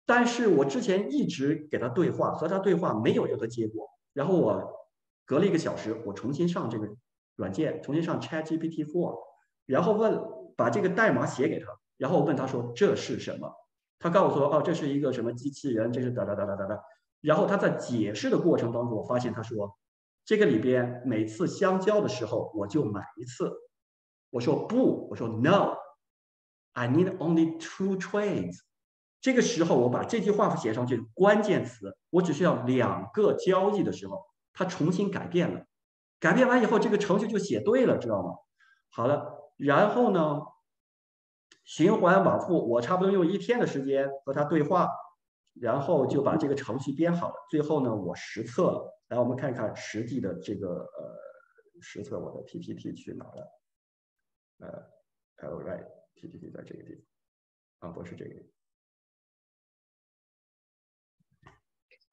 [0.05, 3.89] 但是我之前一直给他对话，和他对话没有任何结果。
[4.13, 4.89] 然后我
[5.25, 6.87] 隔了一个小时，我重新上这个。
[7.35, 9.17] 软件重新上 ChatGPT Four，
[9.65, 10.21] 然后问
[10.55, 11.65] 把这个代码写给他，
[11.97, 13.51] 然后问他说这是什么？
[13.97, 16.79] 他告诉我说哦，这是一个什么机器人，这是哒哒哒哒哒哒。
[17.21, 19.75] 然后他在解释的过程当中，我发现他说
[20.23, 23.51] 这个里边每次相交的时候我就买一次。
[24.29, 28.59] 我说不，我说 No，I need only two trades。
[29.23, 35.65] 这个时候我把这句话写上去，关键词我只需要两个交易的时候，它重新改变了。
[36.19, 38.35] 改变完以后，这个程序就写对了，知道吗？
[38.89, 40.41] 好了，然后呢，
[41.63, 44.89] 循环往复，我差不多用一天的时间和他对话，
[45.53, 47.35] 然后就把这个程序编好了。
[47.49, 51.15] 最后呢，我实测了，来我们看看实际的这个呃
[51.79, 53.61] 实测我的 PPT 去哪了？
[54.59, 56.93] 呃，All right，PPT 在这个地
[57.79, 58.35] 方，啊，不是这个，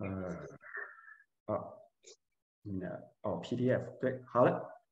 [0.01, 1.65] 呃，啊。
[2.65, 2.81] 嗯，
[3.23, 4.83] 哦，PDF 对，好了，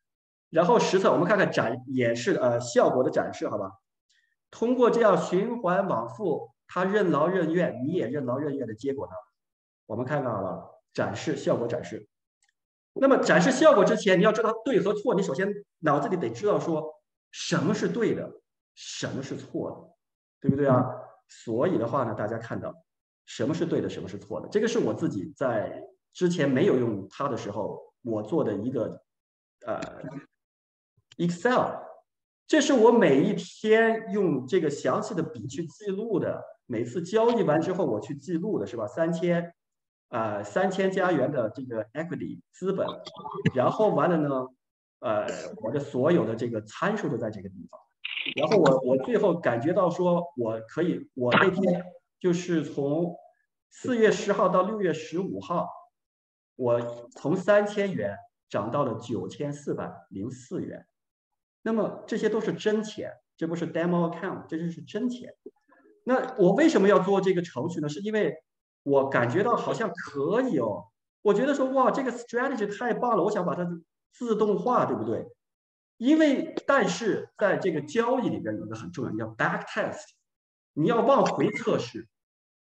[0.49, 3.71] 然后实测，我们看看展演示呃效果的展示，好吧？
[4.51, 9.13] 通过这样循环往复，他任劳任怨，你也任劳任怨的结果呢？
[9.85, 12.09] 我们看看好了，展示效果展示。
[12.95, 16.95] 那么展示效果之前，你要知道对和错，你首先脑子里得知道说
[17.31, 18.41] 什么是对的，
[18.75, 19.95] 什么是错的，
[20.41, 20.87] 对不对啊？
[21.29, 22.75] 所以的话呢，大家看到
[23.29, 25.85] 什么是对的，什么是错的，这个是我自己在。
[26.11, 29.03] 之前没有用它的时候，我做的一个
[29.65, 29.79] 呃
[31.19, 31.77] Excel，
[32.49, 36.43] 这是我每一天用这个详细的笔去记录的。
[36.67, 38.85] 每次交易完之后，我去记录的是吧？
[38.89, 39.55] 三千
[40.09, 42.85] 啊，三千加元的这个 equity 资本，
[43.55, 44.49] 然后完了呢，
[45.01, 45.27] 呃，
[45.63, 47.79] 我的所有的这个参数都在这个地方。
[48.35, 51.85] 然后我我最后感觉到说，我可以，我那天
[52.21, 53.17] 就是从
[53.71, 55.69] 四月十号到六月十五号。
[56.57, 56.81] 我
[57.13, 58.17] 从三千元
[58.49, 60.85] 涨到了九千四百零四元，
[61.63, 65.33] 那么这些都是真钱，这不是 demo account，这就是真钱。
[66.03, 67.89] 那我为什么要做这个程序呢？
[67.89, 68.35] 是因为
[68.83, 70.87] 我感觉到好像可以哦，
[71.23, 73.65] 我觉得说哇，这个 strategy 太棒了，我想把它
[74.11, 75.25] 自动化，对不对？
[75.97, 80.03] 因为但是在这个交易里边有个很重要，叫 back test，
[80.79, 82.07] 你要往回测试，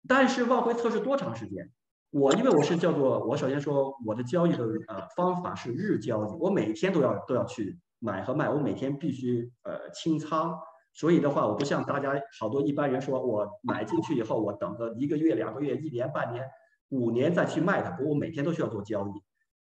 [0.07, 1.73] 但是往回测试多长时间？
[2.11, 10.57] 我因为我是叫做我首先说我的交易的呃方法是日交易，我每天都要都要去买和卖，我每天必须呃清仓，
[10.95, 16.49] 所以的话，我不像大家好多一般人说，我买进去以后，我等个一个月、两个月、一年、半年、
[16.91, 19.11] 五年再去卖它，不过，我每天都需要做交易。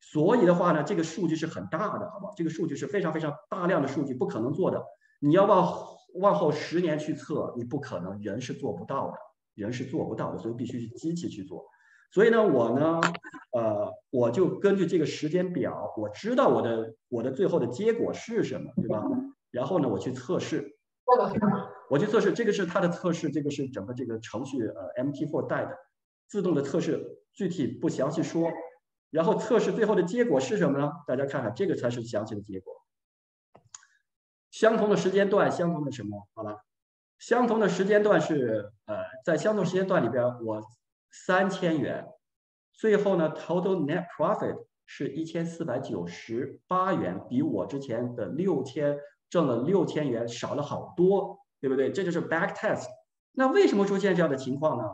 [0.00, 2.32] 所以的话呢，这个数据是很大的，好不好？
[2.34, 4.82] 这个数据是非常非常大量的数据，不可能做的。
[5.20, 9.14] 你要往往后十年去测，你不可能，人是做不到的，
[9.55, 11.64] 人是做不到的，所以必须是机器去做。
[12.12, 13.01] 所以呢，我呢，
[13.53, 19.03] 呃，我就根据这个时间表，我知道我的我的最后的结果是什么，对吧？
[19.51, 20.77] 然后呢，我去测试，
[21.88, 25.75] 我去测试，这个是它的测试，这个是整个这个程序呃 MT4 带的
[26.29, 28.51] 自动的测试，具体不详细说。
[29.11, 30.90] 然后测试最后的结果是什么呢？
[31.07, 32.81] 大家看看，这个才是详细的结果。
[34.52, 36.28] 相同的时间段，相同的什么？
[36.34, 36.62] 好了，
[37.18, 40.62] 相同的时间段是呃，在相同时间段里边，我
[41.10, 42.06] 三千元，
[42.74, 48.98] 最后呢，total net profit 是一千四百九十八元，比我之前的六千
[49.30, 51.90] 挣了六千元少了好多，对不对？
[51.90, 52.84] 这就是 back test。
[53.32, 54.84] 那为什么出现这样的情况呢？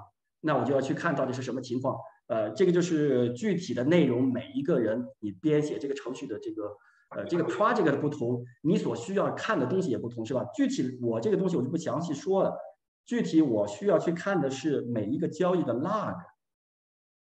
[0.40, 1.98] 那我就要去看到底是什么情况。
[2.28, 6.76] 呃，这个就是具体的内容，每一个人你编写这个程序的这个
[7.10, 10.44] 呃这个 project 的不同，你所需要看的东西也不同，是吧？
[10.54, 12.56] 具体我这个东西我就不详细说了。
[13.04, 16.14] 具体我需要去看的是每一个交易的 log，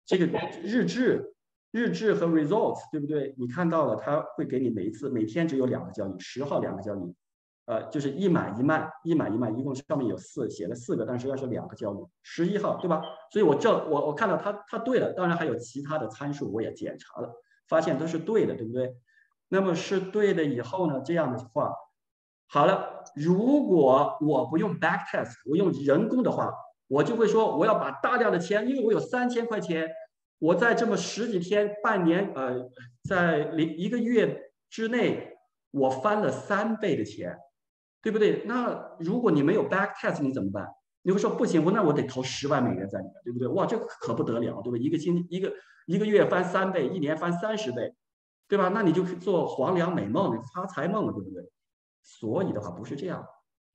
[0.05, 0.27] 这个
[0.63, 1.35] 日志、
[1.71, 3.35] 日志和 results，对不对？
[3.39, 7.15] 你看到了，它会给你每一次每天只有两个交易，十号两个交易。
[7.67, 13.03] 呃，就是一买一卖，一买一卖，一共上面有四写了四个，但实际上是两个交易，十一号，对吧？
[13.33, 17.33] 所以我这我我看到它它对了，当然还有其他的参数我也检查了，
[17.69, 18.95] 发现都是对的，对不对？
[19.49, 21.73] 那么是对的以后呢，这样的话，
[22.49, 26.53] 好了，如果我不用 back test，我用人工的话，
[26.89, 29.89] 我就会说我要把大量的钱，因为我有三千块钱，
[30.39, 32.69] 我在这么十几天、半年，呃，
[33.09, 35.37] 在零一个月之内，
[35.71, 37.37] 我翻了三倍的钱。
[38.03, 38.45] 对不对？
[38.45, 40.65] 那如果你没有 back test，你怎么办？
[41.03, 43.49] 你会说不行，我那我得投十万美元在里面，对不对？
[43.49, 44.79] 哇，这可不得了，对不对？
[44.79, 45.53] 一个星一个
[45.87, 47.93] 一个月翻三倍，一年翻三十倍，
[48.49, 48.69] 对吧？
[48.69, 51.51] 那你就做黄粱美梦，发财梦，对不对？
[52.03, 53.27] 所以的话不是这样。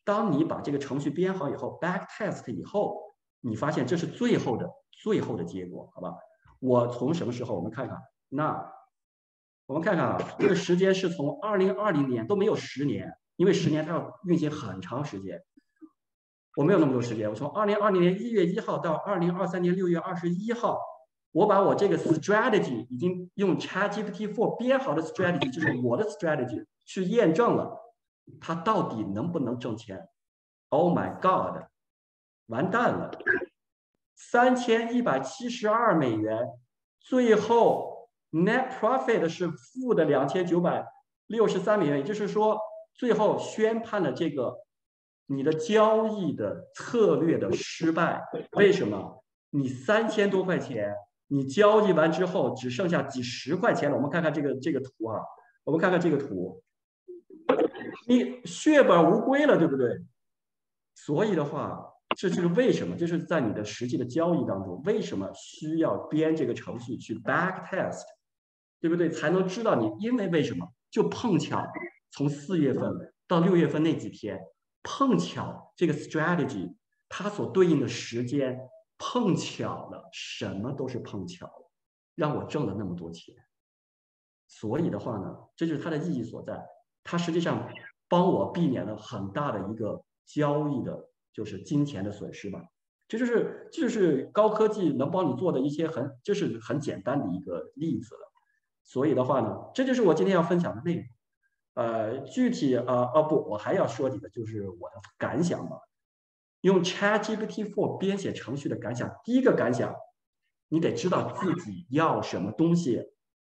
[0.04, 3.02] 当你把这个程序编好以后，back test 以后，
[3.40, 6.16] 你发现这是最后的最后的结果，好吧？
[6.60, 7.56] 我从什么时候？
[7.56, 7.98] 我们看看，
[8.30, 8.72] 那
[9.66, 13.14] 我们看看啊，这个时间是从二零二零年都没有十年。
[13.38, 15.42] 因为十年它要运行很长时间，
[16.56, 17.28] 我没有那么多时间。
[17.28, 20.78] 我从二零二零年一月一号到二零二三年六月二十一号，
[21.32, 27.94] 我把我这个 strategy 已经用 chatgpt for 编好的 strategy，就是我的 strategy 去验证了，
[28.40, 30.08] 它到底能不能挣钱
[30.70, 31.64] ？Oh my God，
[32.48, 33.12] 完蛋了，
[34.16, 36.48] 三千一百七十二美元，
[37.00, 40.86] 最后 net profit 是负的两千九百
[41.28, 42.60] 六十三美元，也就是说。
[42.94, 44.54] 最后宣判了这个
[45.26, 49.24] 你的交易的策略的失败，为什么？
[49.50, 50.94] 你三千多块钱，
[51.32, 53.96] 你交易完之后只剩下几十块钱了。
[53.96, 55.18] 我们看看这个这个图啊，
[55.64, 56.62] 我们看看这个图，
[58.06, 59.88] 你血本无归了，对不对？
[60.94, 61.82] 所以的话，
[62.18, 68.04] 这就是为什么，就是在你的实际的交易当中，为什么需要编这个程序去 back test，
[68.82, 69.10] 对不对？
[69.10, 70.68] 才能知道你，因为为什么？
[70.92, 71.66] 就碰巧。
[72.12, 72.92] 从四月份
[73.26, 74.38] 到六月份那几天，
[74.84, 76.76] 碰巧这个 strategy
[77.08, 78.60] 它所对应的时间
[79.04, 81.52] 碰巧了，什么都是碰巧，
[82.14, 83.34] 让我挣了那么多钱。
[84.48, 86.64] 所以的话呢，这就是它的意义所在。
[87.04, 87.68] 它实际上
[88.08, 92.62] 帮我避免了很大的一个交易的，就是金钱的损失吧。
[93.08, 98.32] 这就是就是高科技能帮你做的一些很就是很简单的一个例子了。
[98.84, 101.06] 所以的话呢，这就是我今天要分享的内容。
[101.74, 102.86] 呃，具体呃
[103.16, 105.78] 哦不，我还要说几个，就是我的感想吧。
[106.62, 109.94] 用 ChatGPT Four 编写程序的感想，第一个感想，
[110.70, 113.04] 你得知道自己要什么东西。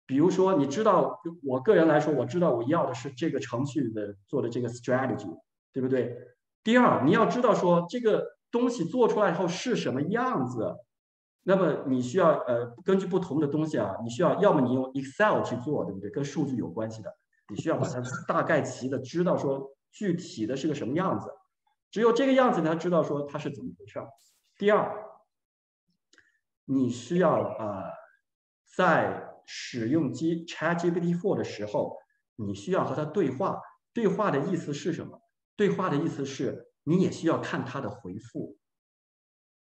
[0.05, 5.37] 比如说，你知道，我个人来说，我知道我要的是这个程序的做的这个 strategy，
[5.73, 6.17] 对不对？
[6.63, 10.75] 第二，你要知道说这个东西做出来以后是什么样子。
[11.43, 16.09] 那么你需要呃，根据不同的东西啊，你需要要么你用 Excel 去做，对不对？
[16.09, 17.13] 跟数据有关系的。
[17.49, 21.29] 你需要把它大概齐的知道说具体的是个什么样子，
[21.91, 23.99] 只有这个样子你才知道说他是怎么回事。
[24.57, 24.91] 第二，
[26.65, 27.83] 你需要呃
[28.75, 31.97] 在使用 G ChatGPT Four 的时候，
[32.35, 33.61] 你需要和他对话。
[33.93, 35.21] 对话的意思是什么？
[35.55, 38.57] 对话的意思是你也需要看他的回复。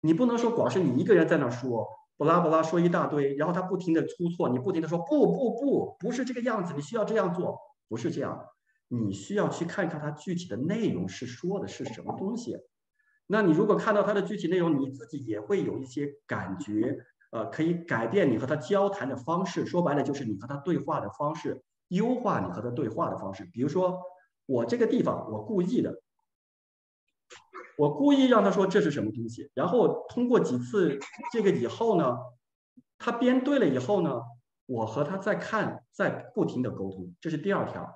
[0.01, 1.87] 你不能说光是你一个人在那说。
[2.15, 7.59] 巴拉巴拉说一大堆，然后他不停的出错，你不停的说不不不，不是这个样子，你需要这样做，
[7.89, 8.47] 不是这样。
[8.95, 12.55] 你需要去看看它具体的内容是说的是什么东西。
[13.25, 16.99] 那你如果看到它的具体内容，你自己也会有一些感觉，
[17.31, 19.65] 呃，可以改变你和他交谈的方式。
[19.65, 23.45] 说白了就是你和他对话的方式，优化你和他对话的方式。
[23.51, 23.99] 比如说，
[24.45, 26.01] 我这个地方我故意的，
[27.77, 30.99] 我故意让他说这是什么东西，然后通过几次
[31.31, 32.17] 这个以后呢，
[32.99, 34.21] 他编对了以后呢，
[34.67, 37.89] 我和他再看，再不停的沟通，这是第二条。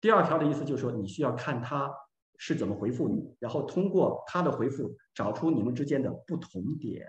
[0.00, 1.92] 第二条的意思就是说，你需要看他
[2.38, 7.06] 是怎么回复你，然后通过他的回复找出你们之间的不同点，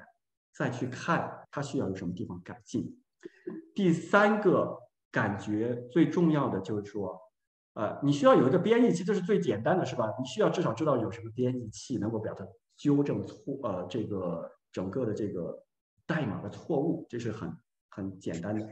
[0.54, 3.02] 再去看他需要有什么地方改进。
[3.74, 4.78] 第三个
[5.10, 7.18] 感觉最重要的就是说，
[7.76, 10.14] 呃，你需要有一个编译器，这是最简单的，是吧？
[10.20, 15.64] 你需要至少知道有什么编译器能够表达纠正错，呃，这个整个的这个
[16.06, 17.56] 代码的错误，这是很
[17.90, 18.68] 很简单的。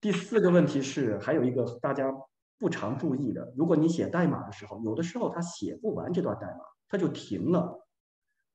[0.00, 2.10] 第四个问题是，还有一个大家。
[2.58, 7.86] 不常注意的，如果你写代码的时候，有的时候他写不完这段代码，他就停了。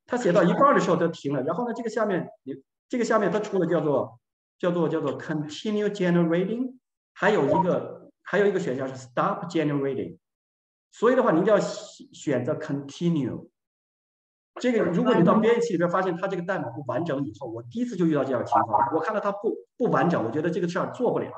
[0.08, 1.44] 他写到一半的时候，他停了。
[1.44, 2.54] 然后呢，这个下面你
[2.90, 4.20] 这个下面他出了叫做
[4.58, 6.76] 叫做叫做 continue generating，
[7.14, 10.18] 还有一个还有一个选项是 stop generating。
[10.92, 13.48] 所以的话，你一定要选择 continue。
[14.60, 21.32] 这个如果你到编译器里边发现它这个代码不完整以后，我第一次就遇到这样的情况，我看到它不不完整，我觉得这个事儿做不了。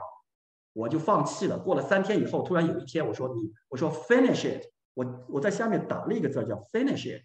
[0.73, 1.57] 我就放弃了。
[1.57, 4.63] 过了三天以后，突然有一天，我说你，我说 finish it，
[4.93, 7.23] 我我在下面打了一个字叫 finish it，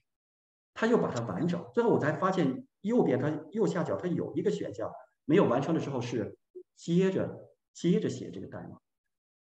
[0.74, 1.64] 他又把它完整。
[1.72, 4.90] 最后我才发现右边它右下角它有一个选项，
[5.24, 6.36] 没有完成的时候是
[6.76, 8.78] 接着接着写这个代码。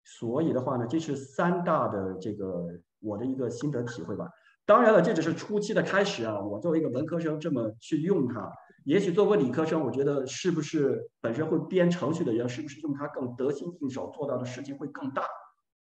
[0.04, 2.66] 所以的话呢，这是三大的这个
[2.99, 4.28] 我的一个心得体会吧。
[4.66, 6.39] 当然了，这只是初期的开始啊。
[6.41, 8.52] 我作为一个文科生这么去用它。
[8.84, 15.23] 也许作为理科生，我觉得是不是本身会编程序的人，是不是用它更得心应手，做到的事情会更大，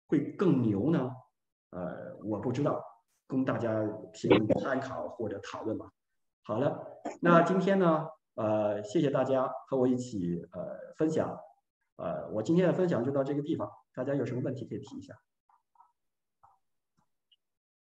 [0.07, 1.11] 会更牛呢？
[1.71, 2.81] 呃，我不知道，
[3.27, 3.83] 供大家
[4.13, 5.91] 评参考或者讨论吧。
[6.43, 6.87] 好了，
[7.21, 11.37] 那今天呢，呃，谢谢大家和我一起呃分享，
[11.97, 15.13] 呃，我今天的分享就到这个地方，大家有什么问题可以提一下。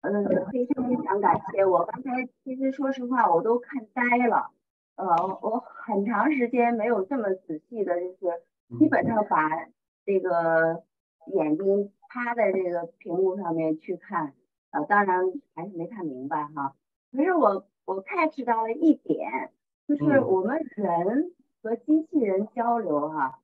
[0.03, 0.13] 嗯，
[0.53, 2.11] 非常非常感谢，我刚才
[2.45, 4.51] 其实说实话，我都看呆了。
[4.99, 5.07] 呃，
[5.43, 8.43] 我很长时间没有这么仔细的，就是
[8.81, 9.49] 基本上把
[10.05, 10.83] 这个
[11.33, 14.35] 眼睛趴在这个屏幕上面去看，
[14.73, 15.23] 呃，当然
[15.55, 16.75] 还是没看明白哈。
[17.13, 19.53] 可是我我 catch 到了一点，
[19.87, 21.33] 就是我们人
[21.63, 23.39] 和机器人交流哈，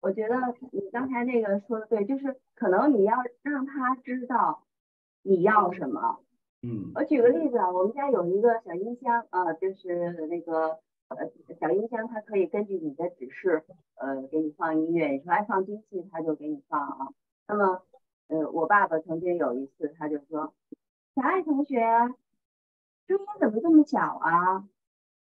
[0.00, 0.34] 我觉得
[0.72, 4.64] 你刚才那个说的对，就是可能你要让他知道
[5.22, 6.18] 你要什么。
[6.62, 6.90] 嗯。
[6.96, 10.80] 我举个例子啊，我们家有一个小音箱啊，就是那个。
[11.08, 11.30] 呃，
[11.60, 15.06] 小音箱它可以根据你的指示，呃，给你放音乐。
[15.08, 17.08] 你说爱放机器，它就给你放啊。
[17.46, 17.82] 那么，
[18.28, 20.52] 呃，我爸爸曾经有一次，他就说
[21.14, 21.80] ：“小爱同学，
[23.06, 24.68] 声音怎么这么小啊？”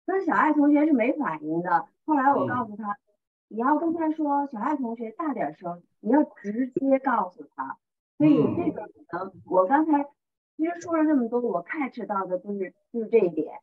[0.06, 1.88] 那小爱同学是没反应的。
[2.04, 2.96] 后来我告诉他
[3.48, 7.76] ：“你要跟他说，小爱同学大点声，你要直接告诉他。”
[8.18, 10.04] 所以这个可能我刚才
[10.56, 13.58] 其实说了这么多，我 catch 到的就是就是这一点。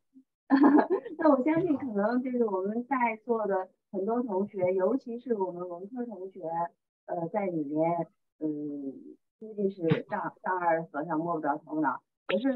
[1.18, 2.95] 那我相信，可能就是我们在
[3.26, 6.43] 座的很多同学，尤其是我们文科同学，
[7.06, 8.08] 呃，在里面，
[8.39, 8.93] 嗯，
[9.39, 12.01] 估计是丈丈二和尚摸不着头脑。
[12.28, 12.54] 可是，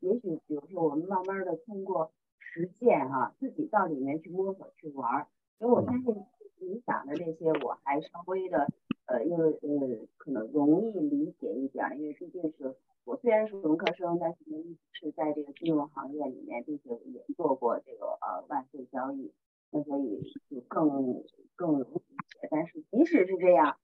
[0.00, 5.26] 也许，比如说，我们慢慢的通过实践哈，自己到里面去摸索去玩儿。
[5.58, 6.14] 因为我相信
[6.58, 8.66] 你讲的这些，我还稍微的，
[9.06, 12.76] 呃，因为呃，可能容易理解一点，因为毕竟是。
[13.04, 19.32] 我虽然是文科生，但是一直是在这个金融行业里面，并且也做过这个呃外汇交易，
[19.70, 21.24] 那所以就更
[21.56, 22.48] 更容易理解。
[22.50, 23.78] 但是即使是这样，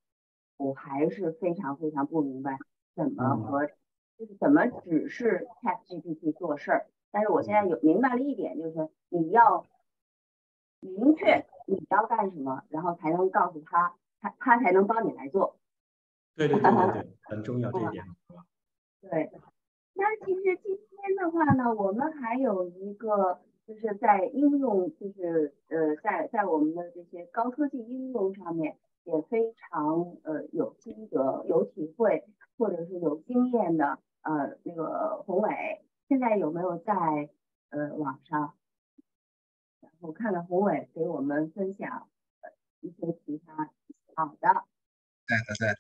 [0.59, 2.59] 我还是非常非常不明白
[2.95, 3.67] 怎么和
[4.17, 6.87] 就是怎么只是 Chat GPT 做事儿。
[7.11, 9.67] 但是我现在有明白了一点，就是你要
[10.81, 15.57] 明确你要干什么，然后才能告诉他，他他才能帮你来做。
[16.37, 18.05] 对对对对对， 很重要这一点。
[19.11, 19.31] 对，
[19.95, 32.25] 那其实今天的话呢，我们还有一个就是在应用，就是呃，在在我们的这些高科技应用上面也非常呃有心得、有体会，
[32.59, 36.93] 或者是有经验的呃那个宏伟，现在有没有在
[37.71, 38.55] 呃网上？
[39.81, 42.09] 然后看看宏伟给我们分享
[42.81, 43.71] 一些其他
[44.15, 44.65] 好的。
[45.27, 45.75] 在的在。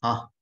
[0.00, 0.32] 好。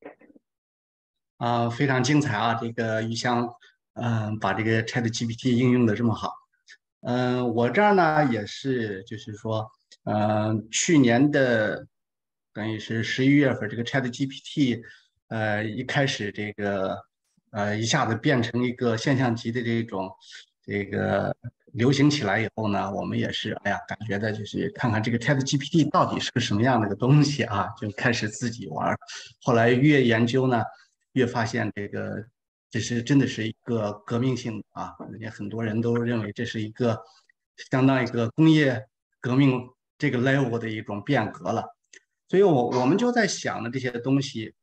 [1.39, 2.53] 啊，非常精彩啊！
[2.55, 3.49] 这个于香，
[3.93, 6.33] 嗯，把这个 Chat GPT 应用的这么好。
[7.01, 9.65] 嗯，我这儿呢也是，就是说，
[10.03, 11.87] 嗯，去年的
[12.53, 14.81] 等于是十一月份，这个 Chat GPT，
[15.29, 16.97] 呃一开始这个
[17.51, 20.11] 呃一下子变成一个现象级的这种
[20.61, 21.33] 这个
[21.71, 28.93] 流行起来以后呢，我们也是哎呀，感觉的就是看看这个 ChatGPT 到底是个什么样的一个东西啊，就开始自己玩。
[29.41, 30.61] 后来越研究呢，
[31.19, 32.25] 越发现这个
[32.71, 36.97] 这是真的是一个革命性啊，人家很多人都认为这是一个
[37.69, 38.81] 相当一个工业
[39.19, 39.61] 革命
[39.97, 41.65] 这个 level 的一种变革了。
[42.29, 44.53] 所以我我们就在想呢，这些东西，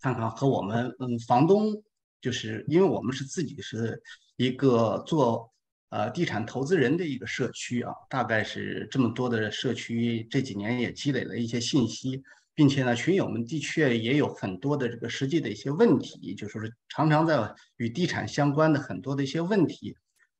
[0.00, 1.82] 看看和我们嗯房东，
[2.20, 4.02] 就是因为我们是自己是
[4.36, 5.52] 一个做
[5.90, 12.22] 呃地产投资人的一个社区啊，大概是这么多的社区，这几年也积累了一些信息，
[12.54, 19.96] 并且呢，群友们的确也有很多的这个实际的一些问题，就说是常常在与地产相关的很多的一些问题，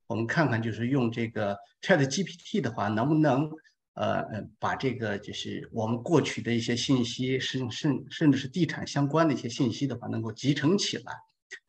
[0.07, 3.51] 我们看看就是用这个 Chat GPT 的话，能不能？
[3.97, 4.25] 呃，
[4.59, 11.12] 把这个就是我们过去的一些信息，甚甚甚至是地产相关的一些信息的话，能够集成起来，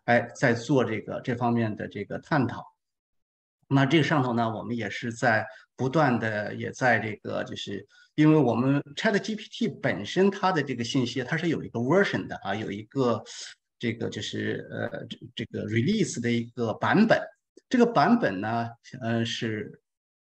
[0.06, 2.66] 哎，在做这个这方面的这个探讨。
[3.68, 5.46] 那这个上头呢，我们也是在
[5.76, 7.86] 不断的，也在这个就是，
[8.16, 13.24] 因为我们 Chat GPT 本身它的这个信息，它是有一个 version 的啊，有一个
[13.80, 17.20] 这个就是呃这这个 release 的一个版本。
[17.68, 18.70] 这个版本呢，
[19.02, 19.82] 呃是。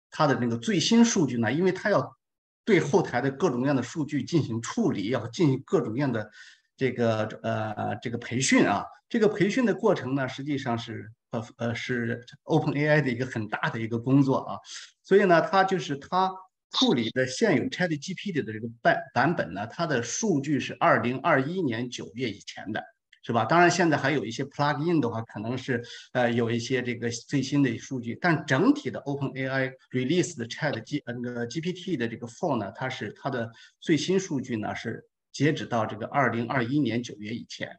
[0.08, 2.16] 它的那个最新数据呢，因为它要
[2.64, 6.30] 对后台的各种各样的数据进行处理，要进行各种各样的
[6.74, 14.58] 这个呃这个培训啊，这个培训的过程呢，实际上是呃呃是 OpenAI 的一个很大的一个工作啊，
[15.02, 16.32] 所以呢，它就是它
[16.72, 22.82] 处理的现有 ChatGPT 的这个版版本呢，它的数据是二零二一年九月以前的。
[23.22, 23.44] 是吧？
[23.44, 33.50] 当然，现在还有一些 plugin 的话，可能是呃有一些这个最新的数据，但整体的 OpenAI release 的 Chat G 呃那个 GPT 的这个 For 呢，它是它的
[33.80, 37.76] 最新数据呢是截止到这个二零二一年九月以前。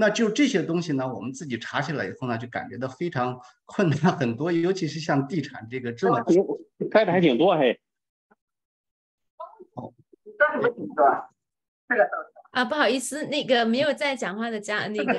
[0.00, 6.24] 那就这些东西呢，我们自己查起来以后呢，就感觉到非常困难很多，尤其是像地产这个这么
[6.90, 7.78] 开的还挺多嘿。
[9.74, 9.92] 哦，
[10.24, 11.04] 说什么挺多？
[11.86, 12.10] 这个都。
[12.52, 15.12] 啊，不好意思，那个没有在讲话的家那个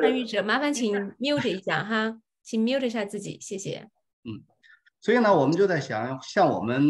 [0.00, 3.88] 参与者，麻烦请 mute 一下哈，请 mute 一下自己，谢谢。
[4.24, 4.46] 嗯，
[5.00, 6.84] 所以呢，我们就在想，像我们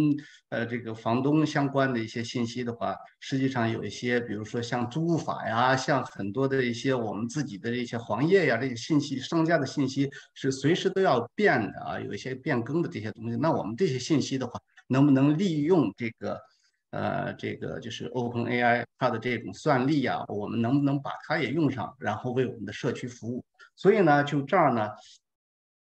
[0.48, 13.36] 呃这个房东相关的一些信息的话，实际上有一些，比如说像租法呀，像很多的一些我们自己的一些黄页呀，这些信息商家的信息是随时都要变的啊，有一些变更的这些东西。
[13.36, 16.38] 那我们这些信息的话，能不能利用这个？
[16.92, 23.44] 呃，这个就是 Open AI 它的这种算力啊，我们能不能把它也用上，然后为我们的社区服务？
[23.76, 24.88] 所以呢，就这儿呢，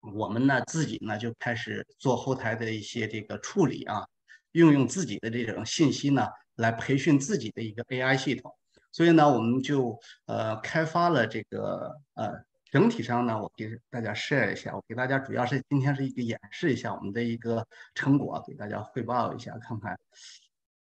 [0.00, 4.06] 我们呢自己呢就开始做后台的一些这个处理啊，
[4.52, 6.26] 运用自己的这种信息呢
[6.56, 8.54] 来培训自己的一个 AI 系统。
[8.92, 12.32] 所以呢，我们就呃开发了这个呃
[12.72, 19.98] 整体上呢，我给大家 share 一下，我给大家主要是今天是一个演示一下我们的一个成果，给大家汇报一下，看看。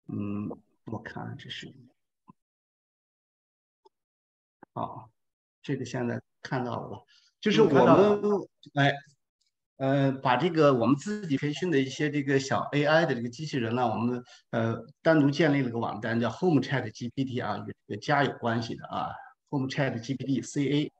[0.07, 0.49] 嗯，
[0.87, 1.71] 我看这是，
[4.73, 5.11] 好，
[5.61, 7.03] 这个现在看到了吧？
[7.41, 8.21] 就是我们
[8.75, 8.93] 哎，
[9.77, 19.11] 呃，把这个我们自己培训的一些这个小 AI 的这个机器人呢，我们呃单独建立了个网站，叫 Home Chat GPT 啊，与这个家有关系的啊
[19.51, 20.91] ，Home Chat GPT CA。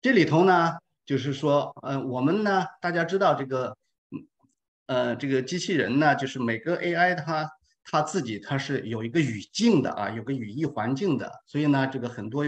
[0.00, 0.74] 这里头呢，
[1.06, 3.76] 就是说，呃，我们呢，大家知道这个。
[4.86, 7.48] 呃，这个机器人呢，就是每个 AI 它
[7.84, 12.44] 它自己它是有一个语境的啊，有个语义环境的，所以呢，这个很多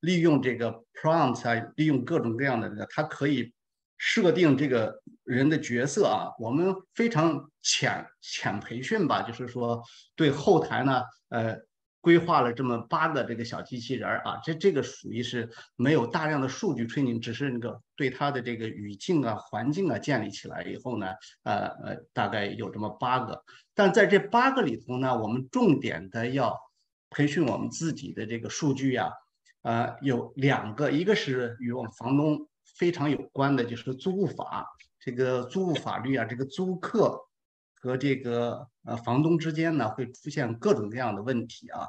[0.00, 3.52] 利用这个 prompt 啊，利用各种各样的这个，它可以
[3.96, 6.28] 设定这个人的角色啊。
[6.38, 9.82] 我们非常浅浅培训吧，就是说
[10.16, 11.56] 对后台呢，呃。
[12.02, 15.46] 规划了这么八个这个小机器人儿啊，这这个属于是
[15.76, 21.08] 没有大量的数据 training，只是那个对它的这个语境啊、环境啊建立起来以后呢，
[21.42, 23.44] 呃呃，大概有这么八个。
[23.74, 26.58] 但在这八个里头呢，我们重点的要
[27.10, 29.10] 培训我们自己的这个数据呀，
[29.62, 34.66] 呃，有两个，一个是与我们房东非常有关的，就是租务法，
[34.98, 37.26] 这个租务法律啊，这个租客。
[37.82, 41.86] 和这个呃房东之间呢，会出现各种各样的问题啊。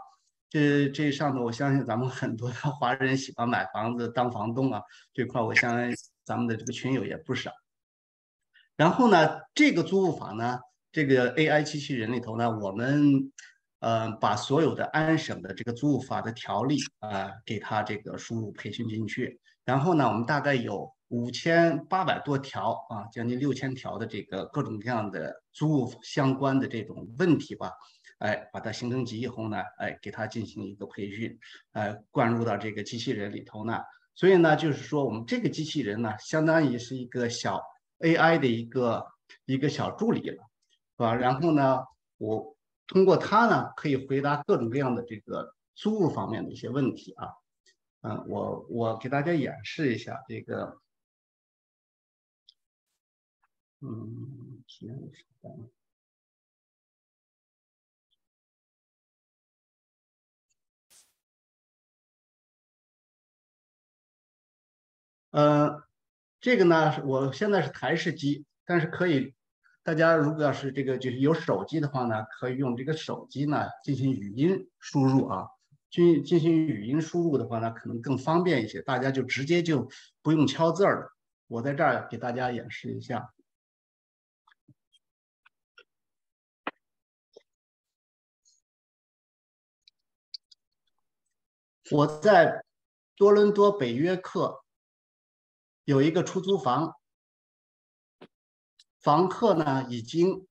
[0.49, 4.81] 这这上头，我相信咱们很多的华人喜欢买房子当房东啊，
[5.13, 5.93] 这块我相信
[6.23, 7.51] 咱们的这个群友也不少。
[8.77, 10.59] 然后呢，这个租务法呢，
[10.93, 13.33] 这个 AI 机器人里头呢，我们
[13.81, 19.39] 呃把所有的安省的这个租务法的条例啊，给他这个输入培训进去。
[19.65, 20.89] 然后呢，我们大概有。
[21.11, 27.69] 五千八百多条啊，将近六千条的这个各种各样的租务相关的这种问题吧，
[28.19, 31.37] 哎，把它形成集以后呢，哎，给它进行一个培训，
[31.73, 33.77] 哎，灌入到这个机器人里头呢。
[34.15, 37.61] 所以呢，就是说我们这个机器人呢，相当于是一个小
[37.99, 39.05] AI 的一个
[39.43, 40.41] 一个小助理了，
[40.95, 41.13] 是吧？
[41.13, 41.79] 然后呢，
[42.19, 42.55] 我
[42.91, 47.29] 通过它呢，可以回答各种各样的这个租务方面的一些问题啊。
[48.01, 50.81] 嗯，我我给大家演示一下这个，
[53.79, 55.23] 嗯，体验一下。
[65.29, 65.83] 呃，
[66.41, 69.33] 这个呢，我现在是台式机，但是可以，
[69.83, 75.47] 大家如果要是这个就是有手机的话呢，可以用这个手机呢进行语音输入啊，
[75.89, 79.89] 进进行语音输入的话呢，可能更方便一些，大家就直接就
[80.21, 81.07] 不用敲字儿了。
[81.47, 83.33] 我在这儿给大家演示一下，
[91.91, 92.63] 我在
[93.15, 94.59] 多伦多北约克。
[95.85, 96.93] 有一个出租房，
[99.01, 100.47] 房客呢已经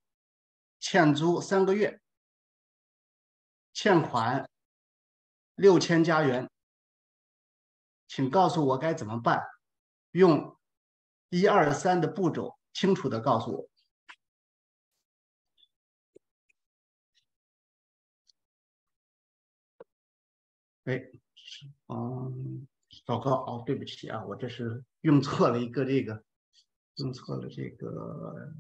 [0.80, 2.00] 欠租三个月，
[3.72, 4.50] 欠款
[5.54, 6.50] 六千加元，
[8.08, 9.46] 请告诉我该怎么办？
[10.10, 10.58] 用
[11.28, 13.70] 一二三的步骤清楚的告诉我。
[20.84, 21.00] 哎，
[21.86, 22.66] 嗯。
[23.06, 26.24] 糟糕哦，对不起啊，我这是用错了一个这个，
[27.00, 28.54] 用错了这个，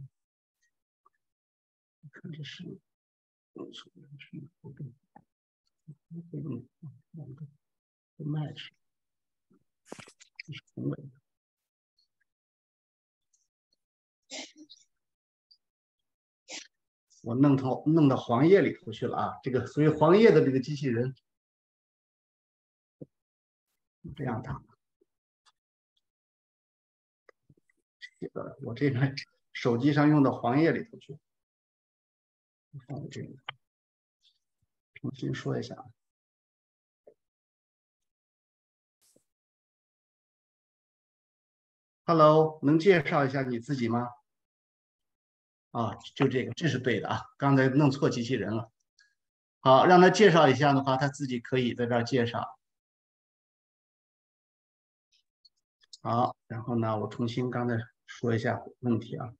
[2.10, 2.64] 看这是
[3.52, 4.84] 用错了是哪个？
[6.32, 6.66] 用
[7.12, 7.46] 两个
[8.16, 8.70] 不 match，
[10.38, 11.10] 这是宏伟的，
[17.22, 21.14] 我弄到弄到黄页里头去了啊，这个所以黄页的这个机器人。
[24.16, 24.50] 这样的，
[28.20, 29.00] 这个我这个
[29.54, 31.18] 手机上用的黄页里头去，
[32.86, 33.34] 放这个，
[34.94, 35.90] 重新说一下。
[42.04, 44.08] Hello，能介绍一下你自己吗？
[45.70, 48.70] 啊，就这个，这是对的啊，刚才弄错机器人了。
[49.60, 52.58] 好，让他介绍一下的话，他自己可以在这介绍。
[56.02, 57.76] 好，然后呢，我重新刚才
[58.10, 59.32] 说一下问题啊。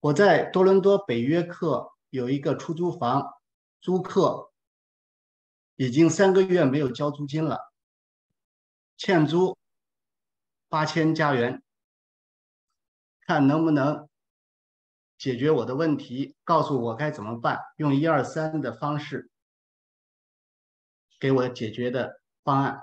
[0.00, 3.32] 我在多伦多北约克有一个出租房，
[3.80, 4.52] 租客
[5.76, 7.72] 已经三个月没有交租金了，
[8.96, 9.56] 欠租
[10.68, 11.62] 八千加元，
[13.20, 14.08] 看能不能
[15.16, 19.30] 解决我的问题，告诉我该怎么办，用一二三的方式
[21.20, 22.82] 给我解决的方案。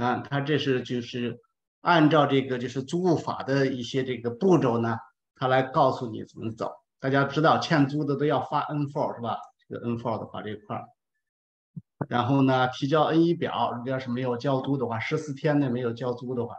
[0.00, 1.40] 啊，他这是就是
[1.80, 4.96] 按照这个就是租务法的一些这个步骤呢，
[5.34, 6.70] 他来告诉你怎么走。
[7.00, 9.38] 大家知道欠租的都要发 N4 是吧？
[9.68, 10.84] 这个 N4 的话这一块儿，
[12.08, 16.54] 然后呢提交 N1 表，如果要是没有交租的话，十四天内没有交租的话，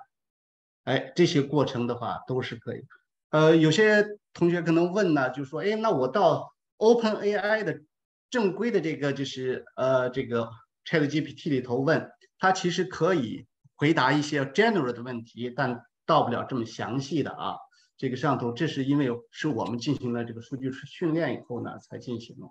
[0.86, 2.82] 哎，这些过程的话都是可以。
[3.30, 7.82] 呃，有些同学可能问呢，就说，哎，那我到 OpenAI 的
[8.30, 10.50] 正规的这个就是呃这个
[10.86, 12.10] ChatGPT 里头问。
[12.40, 17.58] 它其实可以回答一些 general 的问题，但到不了这么详细的啊。
[17.98, 22.48] 这个上头，这是因为是我们进行了这个数据训练以后呢才进行的。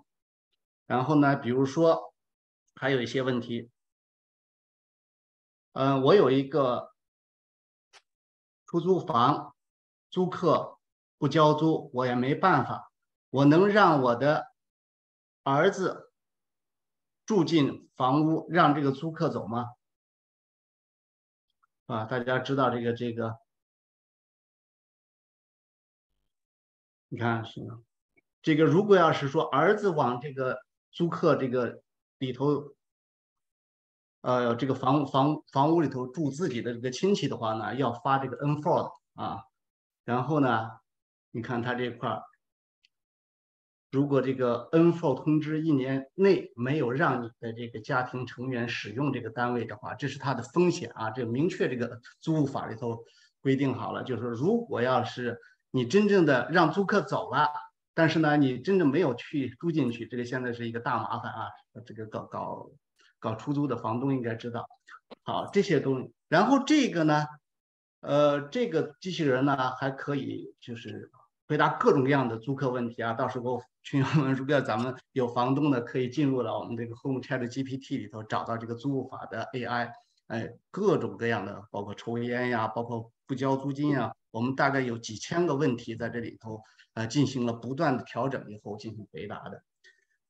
[0.87, 2.13] 然后呢，比如说
[2.75, 3.71] 还有一些问题，
[5.71, 6.91] 嗯，我有一个
[8.65, 9.55] 出租房，
[10.09, 10.79] 租客
[11.17, 12.91] 不交租，我也没办法，
[13.29, 14.47] 我能让我的
[15.43, 16.11] 儿子
[17.25, 19.65] 住进房屋，让这个租客走吗？
[21.87, 23.33] 啊，大家知道这个这个，
[27.09, 27.79] 你看是吗？
[28.41, 30.57] 这个如果要是说儿子往这个
[30.91, 31.81] 租客这个
[32.19, 32.75] 里头，
[34.21, 39.39] 呃，这个房房房屋里头住自己的这个亲戚的话呢，要发这个 N4 啊，
[40.05, 40.69] 然后呢，
[41.31, 42.21] 你看他这块儿。
[43.89, 51.09] 如果这个 N4 通知一年内没有让你的这个家庭成员使用这个单位的话，这是它的风险啊！
[51.11, 53.05] 这明确这个租务法里头
[53.39, 55.39] 规定好了，就是说，如果要是
[55.71, 57.47] 你真正的让租客走了，
[57.93, 61.47] 但是呢，你真正没有去住进去，这个现在是一个大麻烦啊！
[61.85, 62.69] 这个搞搞
[63.19, 64.67] 搞出租的房东应该知道。
[65.23, 67.25] 好，这些东西，然后这个呢，
[68.01, 71.09] 呃，这个机器人呢还可以就是
[71.47, 73.13] 回答各种各样的租客问题啊。
[73.13, 79.91] 到时候群友们如果咱们有房东的，可以进入到我们这个 Home Chat GPT 里头找到这个租务法的 AI，
[80.27, 86.61] 哎，各种各样的，包括抽烟呀，包括不交租金呀，我们大概有几千个问题在这里头，
[86.93, 89.63] 呃，进行了不断的调整以后进行回答的。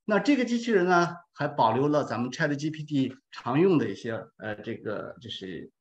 [0.06, 5.72] 那这个机器人呢，还保留了咱们 Chat GPT 常用的一些呃这个就是。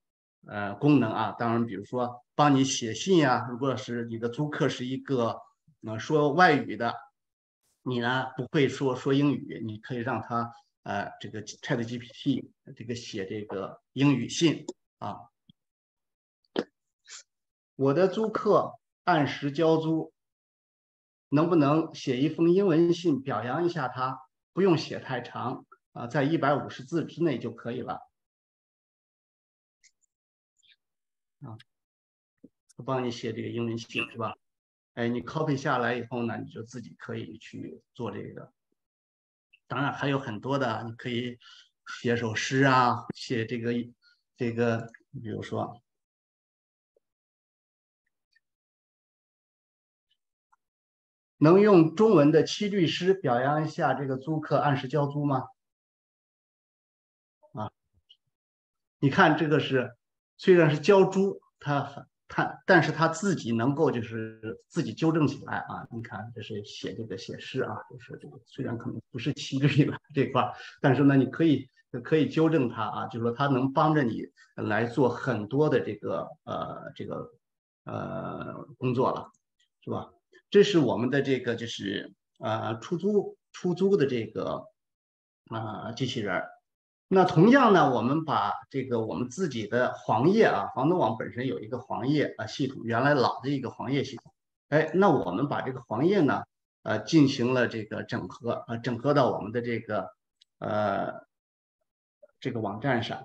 [0.47, 3.47] 呃，功能啊，当然，比如说帮你写信呀。
[3.51, 5.41] 如果是你的租客是一个
[5.85, 6.95] 呃说外语的，
[7.83, 10.53] 你呢不会说说英语，你可以让他
[10.85, 14.65] 呃这个 Chat GPT 这个写这个英语信
[14.99, 15.17] 啊。
[17.75, 20.13] 我的租客按时交租，
[21.29, 24.19] 能不能写一封英文信表扬一下他？
[24.53, 28.06] 不用写太长啊，在一百五十字之内就可以了。
[31.41, 31.57] 啊，
[32.77, 34.35] 我帮你写这个英文信是吧？
[34.95, 38.51] 哎，你 copy 下来以后呢，你就自己可以去做这个。
[39.67, 41.39] 当然还有很多的，你可以
[42.01, 43.73] 写首诗啊，写这个
[44.37, 44.91] 这个，
[45.23, 45.83] 比如说，
[51.37, 55.49] 能用中文的七律诗表扬一下这个租客按时交租吗？
[57.53, 57.71] 啊，
[58.99, 59.96] 你看这个是。
[60.39, 65.87] 虽然是交租，他他，但是他自己能够就是自己纠正起来啊！
[65.91, 71.69] 你看，这是写这个写诗啊，就是这个虽然可能不是七律了这块，但是呢，你可以
[72.03, 74.25] 可以纠正他啊，就是说他能帮着你
[74.57, 77.31] 来做很多的这个呃这个
[77.85, 79.31] 呃工作了，
[79.83, 80.11] 是吧？
[80.51, 84.65] 这是我们的这个就是呃出租出租的这个
[85.49, 86.51] 啊机器人儿。
[87.09, 94.35] 那同样呢，我们把这个我们自己的黄页啊，房东网本身有一个黄页啊系统，原来老的一个黄页系统，
[94.71, 96.43] 哎，那我们把这个黄页呢，
[96.83, 100.11] 呃，进行了这个整合啊，整合到我们的这个
[100.59, 101.13] 呃
[102.41, 103.25] 这个网站上。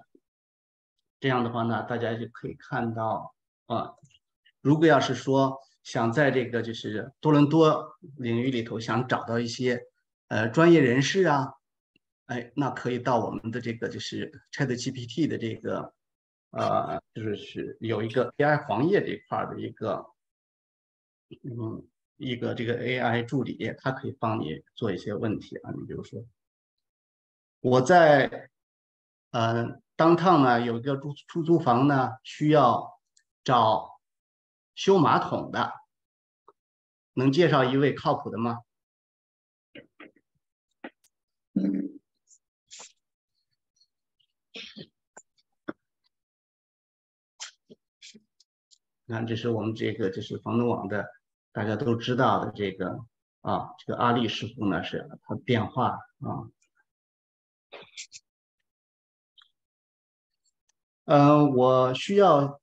[1.20, 3.34] 这样的话呢，大家就可以看到
[3.66, 3.94] 啊，
[4.62, 9.82] 如果要是说想在这个就是多伦多领域里头想找到一些
[10.28, 11.56] 呃专业人士啊。
[12.32, 15.94] 哎，那可以到我们的这个就是 Chat GPT 的这个，
[16.52, 20.06] 呃，就是是有一个 AI 黄页这块的一个，
[21.44, 25.72] 嗯，一个这个 AI 助理，它可以帮你做一些问题啊。
[25.72, 26.26] 你比如说，
[27.60, 28.50] 我在，
[29.32, 32.98] 呃，当趟呢有一个出出租房呢，需要
[33.44, 34.00] 找
[34.74, 35.74] 修马桶的，
[37.12, 38.60] 能介绍一位靠谱的吗？
[49.12, 51.06] 看，这是我们这个，就是房东网的，
[51.52, 52.98] 大家都知道的这个
[53.42, 56.48] 啊，这个阿丽师傅呢是他电话啊。
[61.06, 62.62] 嗯，我需要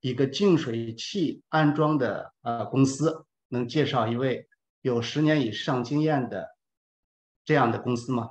[0.00, 4.48] 一个净水器安装的呃公司，能介绍一位
[4.80, 6.56] 有十年以上经验的
[7.44, 8.30] 这样的公司吗？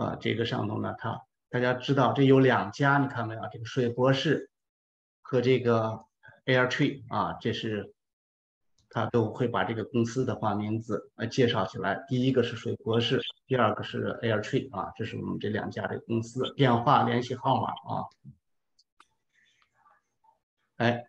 [0.00, 1.20] 啊，这个上头呢，它
[1.50, 3.40] 大家知道，这有两家，你看没有？
[3.52, 4.48] 这个水博士
[5.20, 6.04] 和这个
[6.46, 7.92] Airtree 啊，这是
[8.88, 12.02] 他都会把这个公司的话名字呃介绍起来。
[12.08, 18.08] 第一个是水博士，第二个是 Airtree 啊，这是我们这两家的公司电话联系号码啊。
[20.76, 21.04] 哎，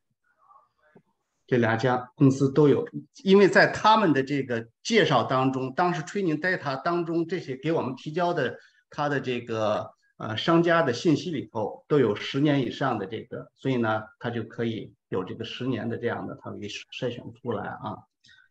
[1.47, 2.85] 这两家公司都有，
[3.23, 8.57] 因为在他们的这个介绍当中，当时 Training Data 当中这些给我们提交的。
[8.91, 18.03] 他的这个呃商家的信息里头都有十年以上的这个，所以呢，他就可以有这个十年的这样的，他给筛选出来啊。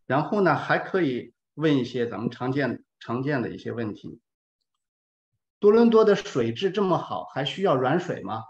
[0.06, 4.18] 然后呢，还可以问一些咱们常见常见的一些问题。
[5.58, 8.42] 多伦多的水质这么好，还需要软水吗？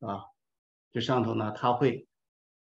[0.00, 0.24] 啊，
[0.92, 2.08] 这上头呢，他会，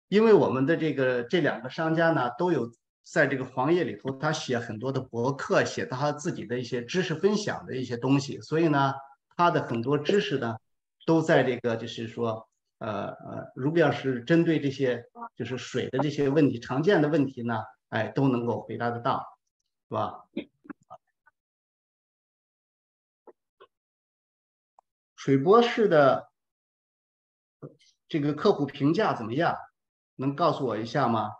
[0.09, 2.72] 因为我们的这个这两个商家呢都有。
[3.10, 8.93] 在这个黄页里头，他写很多的博客，写他自己的一些知识分享的一些东西，所以呢，
[9.36, 10.58] 他的很多知识呢，
[11.05, 12.49] 都在这个就是说，
[12.80, 15.05] 呃呃，如果要是针对这些
[15.36, 19.26] 就是水的这些问题，常见的问题呢，哎，都能够回答得到，
[19.88, 20.26] 是吧？
[25.16, 26.30] 水博士的
[28.10, 29.55] 这个客户评价怎么样？
[30.16, 31.32] 能告诉我一下吗？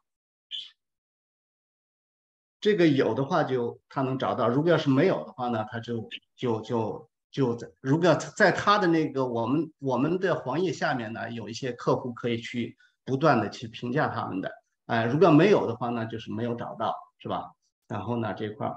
[2.60, 14.52] 这个有的话就他能找到，如果要是没有的话呢，他就就就就在如果在他的那个我们我们的黄页下面呢，有一些客户可以去不断的去评价他们的，
[14.88, 17.54] 哎，如果没有的话呢，就是没有找到，是吧？
[17.88, 18.76] 然后呢这块儿，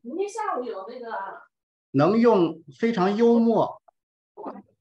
[0.00, 1.06] 明天下午有那个
[1.90, 3.82] 能用非常幽默、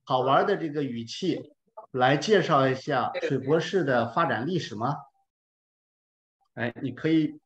[0.03, 1.51] 好玩的这个语气
[1.91, 4.95] 来介绍一下水博士的发展历史吗？
[6.55, 7.39] 哎，你可以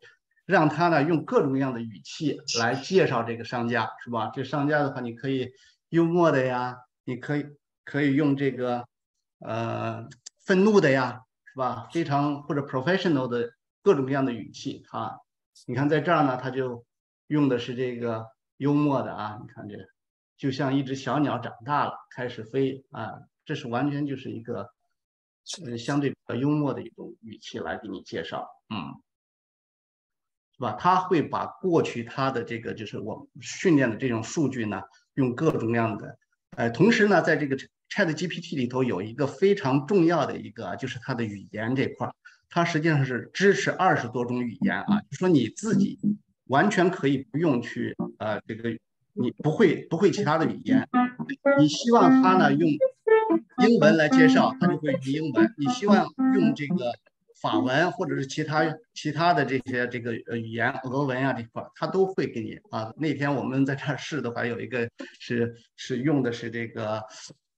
[0.45, 4.31] 让他呢用各种各样的语气来介绍这个商家，是吧？
[4.33, 5.51] 这商家的话，你可以
[5.89, 7.45] 幽默的呀，你可以
[7.83, 8.85] 可以用这个
[9.39, 10.07] 呃
[10.45, 11.87] 愤怒的呀，是吧？
[11.91, 13.49] 非常或者 professional 的
[13.81, 15.17] 各种各样的语气啊。
[15.65, 16.85] 你看在这儿呢，他就
[17.27, 18.25] 用的是这个
[18.57, 19.39] 幽默的啊。
[19.41, 19.75] 你看这
[20.37, 23.11] 就像一只小鸟长大了开始飞啊，
[23.43, 24.69] 这是完全就是一个
[25.65, 28.47] 呃相对比较幽默的一种语气来给你介绍。
[28.69, 29.01] 嗯，
[30.57, 30.73] 是吧？
[30.73, 34.81] 他会把过去他的这个就是我训练的这种数据呢，
[35.13, 36.17] 用各种各样的，
[36.57, 37.55] 呃，同时呢，在这个
[37.89, 42.13] Chat GPT 里头有一个非常重要的一个，就是它的语言这块儿，
[42.49, 45.97] 它实际上是支持二十多种语言啊，就说你自己
[46.45, 48.77] 完全可以不用去呃这个
[49.19, 50.87] 你不会不会其他的语言，
[51.59, 52.69] 你希望他呢用
[53.67, 56.93] 英文来介绍，他就会用英文；你希望用这个。
[57.39, 58.65] 法文或者是其他
[58.95, 62.91] 其他的这些这个呃语言，俄文啊这块，他都会给你啊。
[62.97, 64.89] 那天我们在这儿试的话，有一个
[65.19, 67.03] 是是用的是这个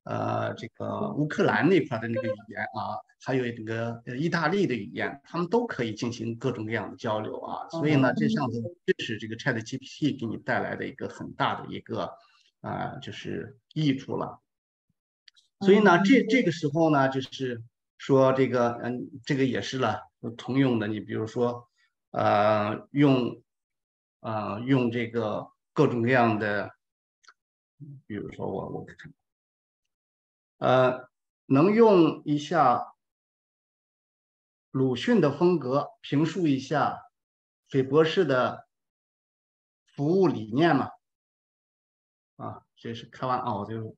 [0.09, 7.69] 呃这个乌克兰那块的那个语言啊，还有那个意大利的语言，他们都可以进行各种各样的交流啊。
[7.69, 12.11] 所以呢，这上头这是这个 Chat GPT 给你带来的一个很大的一个
[12.61, 14.41] 啊就是益处了。
[15.59, 17.63] 所以呢，这这个时候呢，就是。
[18.01, 19.99] 说这个，嗯，这个也是了，
[20.37, 20.87] 通用的。
[20.87, 21.67] 你比如说，
[22.11, 23.43] 呃，用，
[24.21, 26.71] 呃，用这个各种各样的，
[28.07, 28.85] 比如说我我，
[30.59, 31.09] 呃，
[31.47, 32.93] 能用一下
[34.71, 37.01] 鲁迅的风格评述一下
[37.67, 38.67] 斐博士的
[39.95, 40.89] 服务理念吗？
[42.37, 43.97] 啊，这是开玩笑，就。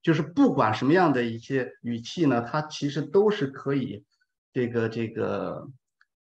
[0.00, 4.06] 就是不管什么样的一些语气呢，它其实都是可以，
[4.52, 5.68] 这个这个，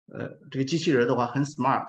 [0.08, 1.86] 呃，这个机器人的话很 smart，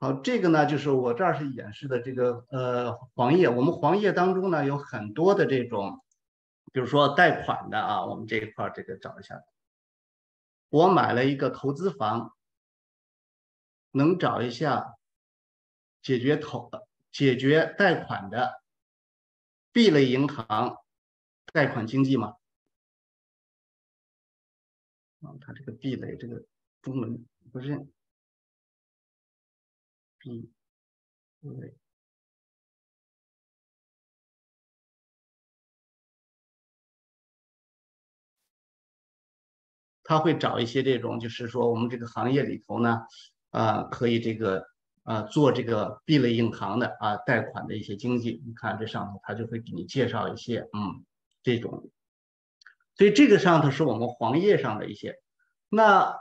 [0.00, 6.02] 好，这个呢就是我这儿是演示的这个呃黄页，我们黄页当中呢有很多的这种。
[6.72, 9.42] 比如说贷款的啊，我们这一块这个找一下。
[10.68, 12.36] 我买了一个投资房，
[13.90, 14.94] 能找一下
[16.00, 16.70] 解决投
[17.10, 18.62] 解决贷款的
[19.72, 20.76] B 类银行
[21.52, 22.36] 贷款经济吗？
[25.22, 26.44] 啊，它这个 B 类这个
[26.82, 27.84] 中文不是
[30.20, 30.50] B
[31.40, 31.74] 类。
[40.04, 42.98] 他会找一些这种，就是说我们这个行业里头呢，
[43.50, 44.66] 啊，可以这个
[45.04, 48.42] 啊做这个 B 类银行的啊贷款的一些经济。
[48.44, 51.04] 你看这上头，他就会给你介绍一些，嗯，
[51.44, 51.90] 这种。
[52.96, 55.14] 所以这个上头是我们黄页上的一些。
[55.68, 56.18] 那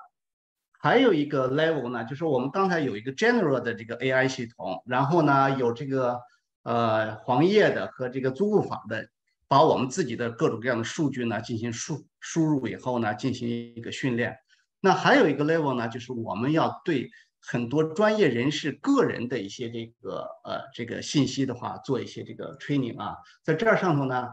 [0.79, 6.19] 还有一个 level 呢，就是我们刚才有一个 general 的这个 AI 系统，然后呢有这个
[6.63, 9.07] 呃黄页的和这个租户法的。
[9.51, 14.37] 把我们自己的各种各样的数据呢进行输输入以后呢，进行一个训练。
[14.79, 17.09] 那还有一个 level 呢，就是我们要对
[17.41, 23.17] 很多专业人士个人的一些这个呃这个信息的话，做一些这个 training 啊。
[23.41, 24.27] 在这儿上头呢，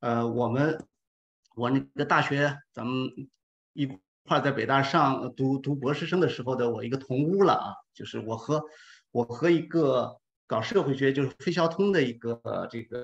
[0.00, 0.82] 呃，我们
[1.54, 3.10] 我那个大学咱们
[3.74, 3.86] 一
[4.26, 8.64] 块在北大上读读博士生的时候的我一个同屋了啊，就是我和
[9.10, 10.20] 我和一个。
[10.46, 12.98] 搞社会学就是费孝通的一个这个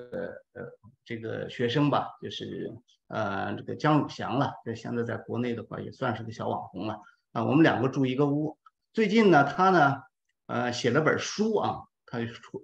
[0.53, 0.63] 呃
[1.03, 2.71] 这个学生吧，就是
[3.07, 6.99] 呃这个姜汝祥了，这现在在国内的话也算是个小网红了
[7.31, 7.43] 啊。
[7.43, 8.59] 我们两个住一个屋，
[8.93, 10.03] 最近呢他呢
[10.45, 12.19] 呃写了本书啊，他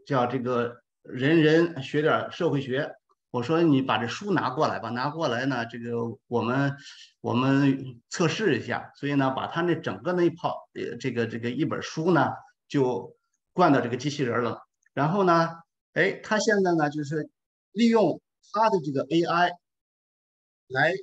[0.06, 2.94] 叫这个人人学点社会学。
[3.32, 5.98] 我说你把这书拿过来吧，拿过来呢这个
[6.28, 6.78] 我们
[7.28, 8.92] 我们测试一下。
[8.96, 12.32] 所以呢把他那整个那一套呃这个这个一本书呢
[12.68, 13.18] 就
[13.54, 14.62] 灌到这个机器人了。
[14.94, 15.50] 然后呢，
[15.94, 17.30] 哎，他现在呢就是
[17.74, 18.22] 利用
[18.54, 19.52] 他的这个 AI
[20.68, 20.94] 来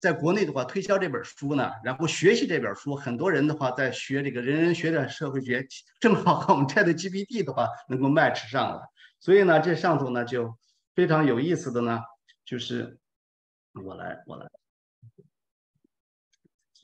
[0.00, 5.66] 在国内的话推销这本书呢，然后学习这本书，很多人的话在学这个人人学点社会学，
[5.98, 8.82] 正好和我们 Chat GPT 的话能够 match 上了。
[9.18, 10.56] 所以呢，这上头呢就
[10.94, 12.00] 非常有意思的呢，
[12.44, 12.98] 就是
[13.84, 14.46] 我来我来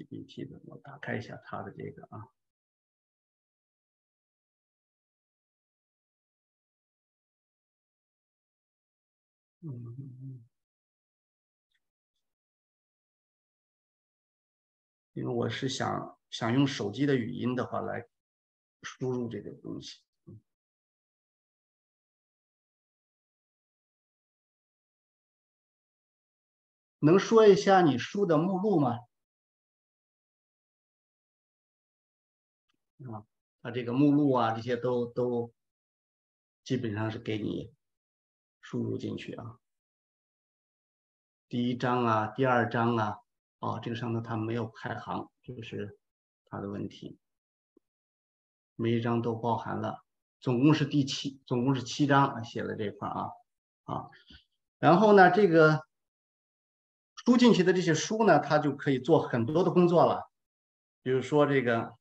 [0.05, 2.29] GPT 的，我打开一下它的这个啊。
[15.13, 18.09] 因为我是想想用手机的语音的话来
[18.83, 20.01] 输入这个东西。
[27.01, 29.10] 能说一下你书的目录吗？
[33.07, 33.25] 啊，
[33.63, 35.53] 它这个目录啊，这些都都
[36.65, 37.73] 基本上是给你。
[38.63, 39.59] 输入进去啊，
[41.49, 43.17] 第一章啊，第二章啊，
[43.59, 45.99] 哦，这个上头它没有排行，这个是
[46.45, 47.19] 它的问题。
[48.77, 50.05] 每一章都包含了，
[50.41, 53.31] 总共是第七，总共是七章写了这块啊
[53.85, 54.11] 啊。
[54.79, 55.87] 然后呢，这个
[57.17, 60.31] 输进去的这些书呢，它就可以做很多的工作了，
[61.03, 61.97] 比如说这个，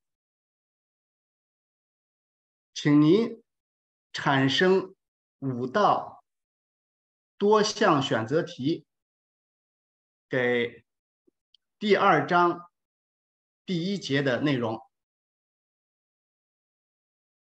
[2.81, 3.43] 请您
[4.13, 4.95] 产生
[5.39, 6.23] 五道。
[7.37, 8.87] 多项选择题，
[10.29, 10.85] 给
[11.77, 12.71] 第二章
[13.65, 14.79] 第一节的内容。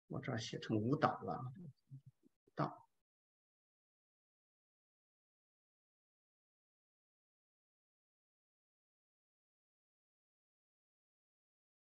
[0.09, 1.53] 我这儿写成舞蹈了，
[2.57, 2.89] 蹈。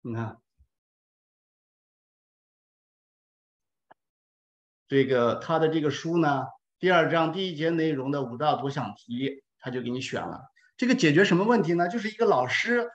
[0.02, 0.42] 你看，
[4.90, 6.48] 这个他的这个书呢？
[6.80, 10.42] 第二章第一节内容的五道多项题，他就给你选了。
[10.78, 11.88] 这个解决什么问题呢？
[11.88, 12.90] 就是一个老师，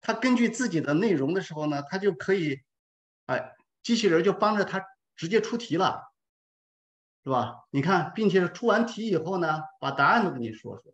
[0.00, 2.60] 他根据自己的内容的时候呢，他就可以，
[3.26, 4.84] 哎，机器人就帮着他
[5.16, 6.04] 直接出题了，
[7.24, 7.64] 是吧？
[7.70, 10.92] 你看，并且出完题以后呢，把答案都给你说说，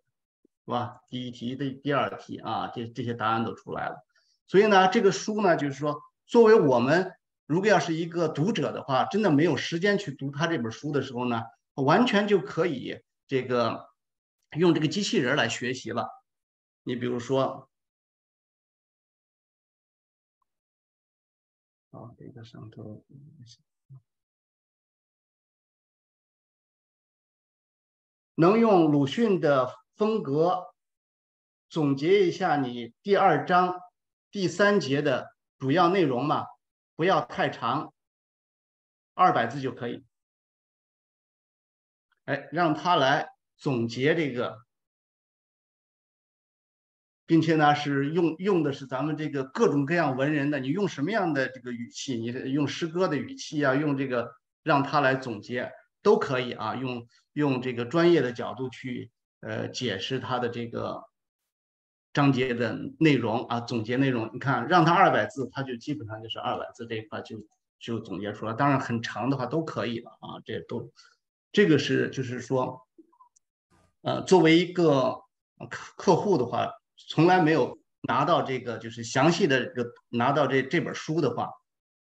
[0.64, 1.02] 是吧？
[1.10, 3.96] 第一题的第二题啊，这这些答案都出来了。
[4.46, 7.12] 所以呢，这个书呢，就是说，作为我们
[7.50, 11.42] 如果要是一个读者的话，真的没有时间去读他这本书的时候呢。
[11.74, 13.88] 完全就可以这个
[14.58, 16.08] 用这个机器人来学习了。
[16.82, 17.70] 你比如说，
[21.90, 23.02] 啊，这个上头
[28.34, 30.66] 能用鲁迅的风格
[31.70, 33.80] 总结一下你第二章
[34.30, 36.46] 第三节的主要内容吗？
[37.00, 37.94] 不要太长，
[39.14, 40.04] 二百字就可以。
[42.26, 44.58] 哎，让他来总结这个，
[47.24, 52.18] 并且呢是用用的是咱们这个各种各样文人的，你用什么样的这个语气？
[52.18, 54.30] 你用诗歌的语气啊，用这个
[54.62, 55.72] 让他来总结
[56.02, 56.74] 都可以啊。
[56.74, 61.02] 用用这个专业的角度去呃解释他的这个
[62.12, 64.28] 章节的内容啊，总结内容。
[64.32, 67.36] 你看，让他二百字，他就基本上就是二百字这一块就
[67.78, 68.52] 就总结出来。
[68.52, 70.90] 当然很长的话都可以了啊，这都。
[71.52, 72.86] 这个是就是说，
[74.02, 75.22] 呃，作为一个
[75.68, 76.68] 客客户的话，
[77.08, 81.50] 从来没有拿到这个就是详细的这个拿到这这本书的话，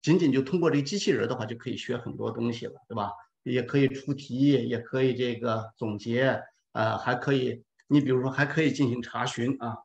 [0.01, 3.11] 仅仅就通过这机器人的话就可以学很多东西了，对吧？
[3.43, 6.41] 也可以出题，也可以这个总结，
[6.73, 9.77] 呃，还可以，你比如说还可以进行查询啊。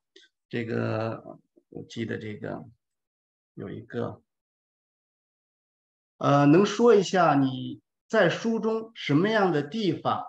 [0.48, 1.38] 这个
[1.68, 2.64] 我记得这个
[3.54, 4.22] 有一个，
[6.18, 7.80] 呃，能说一下你？
[8.08, 10.24] 在书中什么样的地方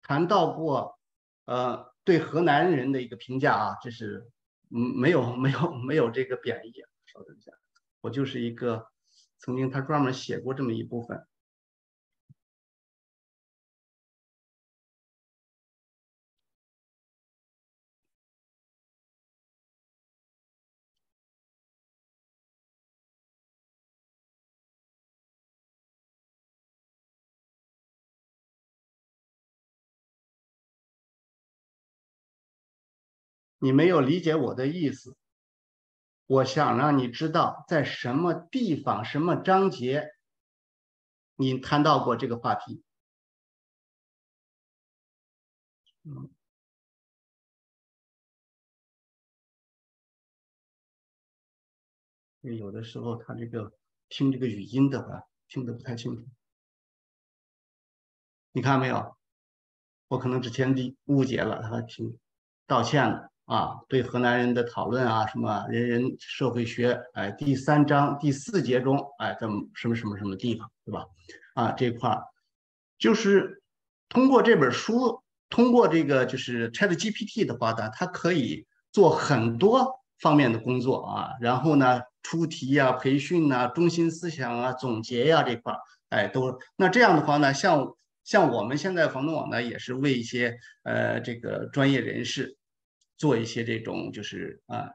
[0.00, 0.98] 谈到过，
[1.44, 3.76] 呃，对河南人的一个评价啊？
[3.82, 4.30] 这是，
[4.70, 6.72] 嗯，没有，没有，没有这个贬义。
[7.04, 7.52] 稍等一下，
[8.00, 8.86] 我就是一个
[9.36, 11.27] 曾经他专门写过这么一部分。
[33.68, 35.14] 你没有理解我的意思。
[36.24, 40.08] 我想让你知道，在什么地方、什么章节，
[41.36, 42.82] 你谈到过这个话题。
[46.04, 46.30] 嗯，
[52.40, 53.74] 因为有的时候他这个
[54.08, 56.26] 听这个语音的话，听得不太清楚。
[58.52, 59.14] 你看没有？
[60.06, 62.18] 我可能之前的误解了他听，
[62.66, 63.30] 道歉了。
[63.48, 71.06] 啊，对河南人的讨论啊，什么人人社会学，哎，第三章第四节中，哎，怎么什么什么什么地方，对吧？
[71.54, 72.22] 啊，这块儿
[72.98, 73.62] 就是
[74.10, 85.78] 通过这本书，通过这个就是 Chat GPT 的话呢，它可以做很多方面的工作啊，然后呢，出题呀、培训呐、中心思想啊、总结呀这块儿，
[86.10, 87.94] 哎，都那这样的话呢，像
[88.24, 92.57] 像我们现在房东网呢，也是为一些呃这个专业人士。
[93.18, 94.88] 做一些这种就是啊，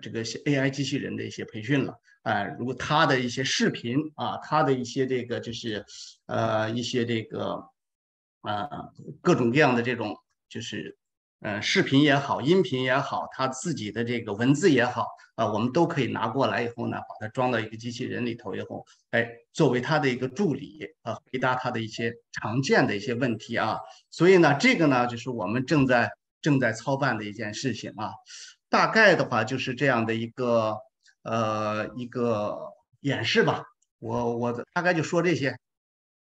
[0.00, 5.84] 这个 AI 机器人的一些培训了，啊，如果他的一些视频啊，他的一些这个就是
[6.24, 7.62] 呃一些这个
[8.40, 8.66] 啊
[9.20, 10.16] 各种各样的这种
[10.48, 10.96] 就是
[11.40, 23.78] 呃视频也好，音频也好，他自己的这个文字也好啊，我们都可以拿过来以后呢，把它装到一个机器人里头以后，哎，作为他的一个助理啊，回答他的一些常见的一些问题啊，
[24.10, 26.10] 所以呢，这个呢就是我们正在。
[26.40, 28.12] 正在操办的一件事情啊，
[28.68, 30.76] 大概的话就是这样的一个
[31.22, 33.64] 呃一个演示吧。
[33.98, 35.50] 我我大概就说这些，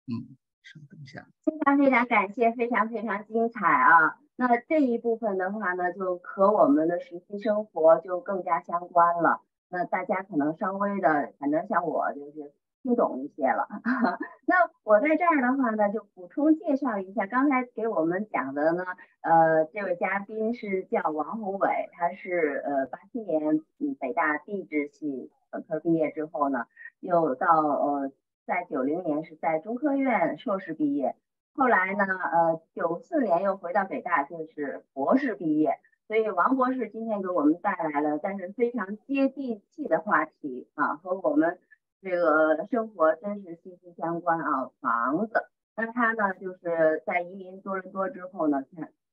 [0.06, 1.26] 嗯，稍等一下。
[1.44, 4.18] 非常非常感谢，非常非常精彩啊！
[4.36, 9.40] 那这一部分的话呢，就和我们的实习生活就更加相关了。
[9.68, 12.52] 那大家可能稍微的，反正像我就是。
[12.86, 13.66] 听懂一些了，
[14.46, 18.84] 那我在这儿的话呢，就补充介绍一下，刚才给我们讲的呢，
[19.22, 26.66] 呃，这位嘉宾是叫王宏伟，他是呃八七年嗯北大地质系本科毕业之后呢，
[27.00, 28.12] 又到呃
[28.46, 31.16] 在九零年是在中科院硕士毕业，
[31.56, 41.58] 后来呢呃九四年又回到北大就是博士毕业，所以王博士今天给我们带来了但是非常接地气的话题啊，和我们。
[42.02, 44.70] 这个生活真是息息相关啊！
[44.80, 48.64] 房子，那他呢，就是在移民多伦多之后呢，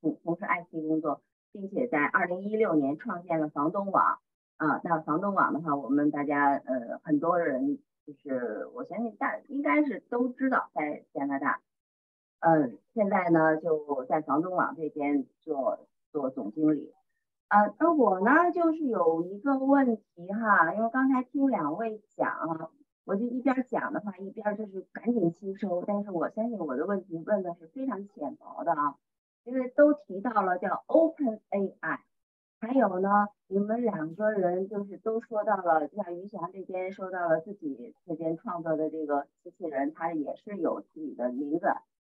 [0.01, 1.21] 从从事 IT 工作，
[1.51, 4.19] 并且在二零一六年创建了房东网
[4.57, 4.81] 啊。
[4.83, 11.61] 那房东网的话，我们大家呃很多人就是我相信大应该是都知道，在加拿大，
[12.41, 16.93] 嗯，现在呢就在房东网这边做做总经理。
[17.53, 20.01] 啊，那我呢就是有一个问题
[20.33, 22.71] 哈，因为刚才听两位讲。
[23.05, 25.83] 我就一边讲的话，一边就是赶紧吸收。
[25.85, 28.95] 但是我相信我的问题问的是非常浅薄的啊，
[29.43, 31.99] 因为都提到了叫 Open AI，
[32.59, 41.67] 还有呢，你们两个人就是都说到了，就像于翔这边说到了自己这边创作的这个机器人，它也是有自己的名字，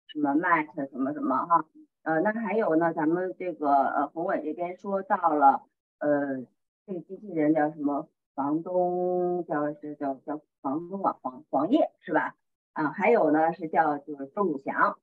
[0.08, 1.66] 什么 Matt 什么什么哈。
[2.04, 5.64] 呃，那还有呢，咱们这个呃宏伟这边说到了，
[6.00, 6.46] 呃，
[6.86, 8.08] 这个机器人叫什么？
[8.36, 12.38] 房东叫是叫叫房东啊黄黄叶是吧？
[12.72, 14.98] 啊，还有呢是叫就是周汝祥。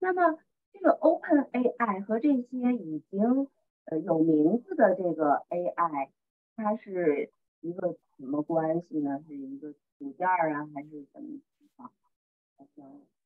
[0.00, 0.38] 那么
[0.72, 3.46] 这个 Open AI 和这些已经
[3.84, 6.08] 呃有名字的这个 AI，
[6.56, 7.30] 它是
[7.60, 9.22] 一个什么关系呢？
[9.28, 11.92] 是一个组件啊，还是怎么情况？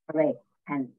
[0.06, 0.92] 二位看，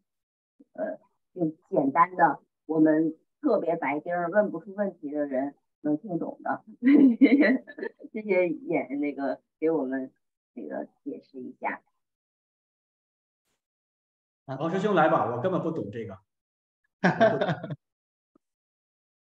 [0.74, 0.98] 呃，
[1.36, 5.56] 用简单的我们特别白丁儿问不出问题的人。
[5.82, 10.12] 能听懂的，谢谢谢演那个给我们
[10.56, 11.84] 那个解释一下。
[14.48, 16.18] 王师兄来吧，我根本不懂这个。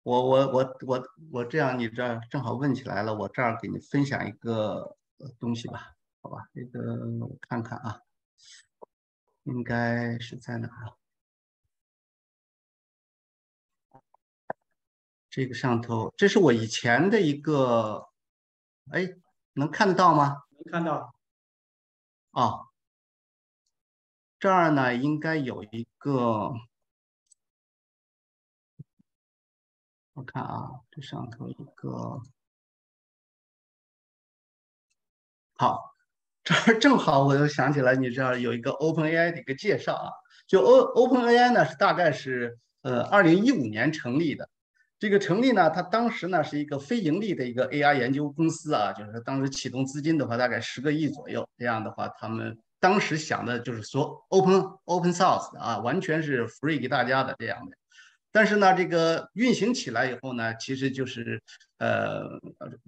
[0.01, 4.97] 我我我我我这样，你这正好问起来了，我这儿给你分享一个
[5.39, 6.49] 东西吧，好吧？
[6.55, 6.80] 这个
[7.20, 8.01] 我看看啊，
[9.43, 10.89] 应该是在哪儿？
[15.38, 18.09] 这个上头，这是我以前的一个，
[18.89, 19.08] 哎，
[19.54, 20.36] 能看得到吗？
[20.50, 21.14] 能看到。
[22.32, 22.62] 啊，
[24.39, 26.55] 这儿呢应该有一个，
[30.14, 32.20] 我看啊，这上头一个，
[35.54, 35.93] 好，
[36.43, 40.12] 这儿正好我又想起来，你这儿有一个 OpenAI 的一个介绍啊，
[40.47, 44.50] 就 O OpenAI 呢是大概是呃二零一五年成立的。
[44.99, 51.47] 这个成立呢，它当时呢是一个非盈利的一个 AI 研究公司啊，就是当时启动资金的话，大概十个亿左右。
[51.57, 57.78] 这样的话，他们当时想的就是说 open open source 啊，完全是 free 给大家的这样的。
[58.38, 61.42] 但是呢，这个运行起来以后呢，其实就是
[61.80, 62.39] 呃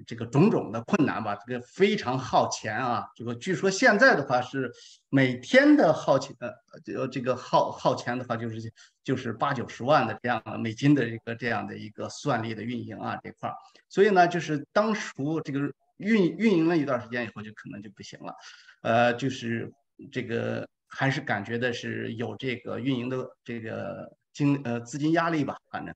[0.05, 3.03] 这个种种的困难吧，这个非常耗钱啊。
[3.15, 4.71] 这个据说现在的话是
[5.09, 8.71] 每天的耗钱呃这个耗耗钱的话就是
[9.03, 13.55] 就是八九十万的这样的美金的一个这样的一个算力的运营啊这块儿。
[13.89, 15.61] 所以呢，就是当初这个
[15.97, 18.35] 运运营了一段时间以后就可能就不行了，
[18.83, 19.73] 呃，就是
[20.11, 24.07] 这个还是感觉的是有这个运营的这个。
[24.33, 25.93] 经呃资金压力吧，反正，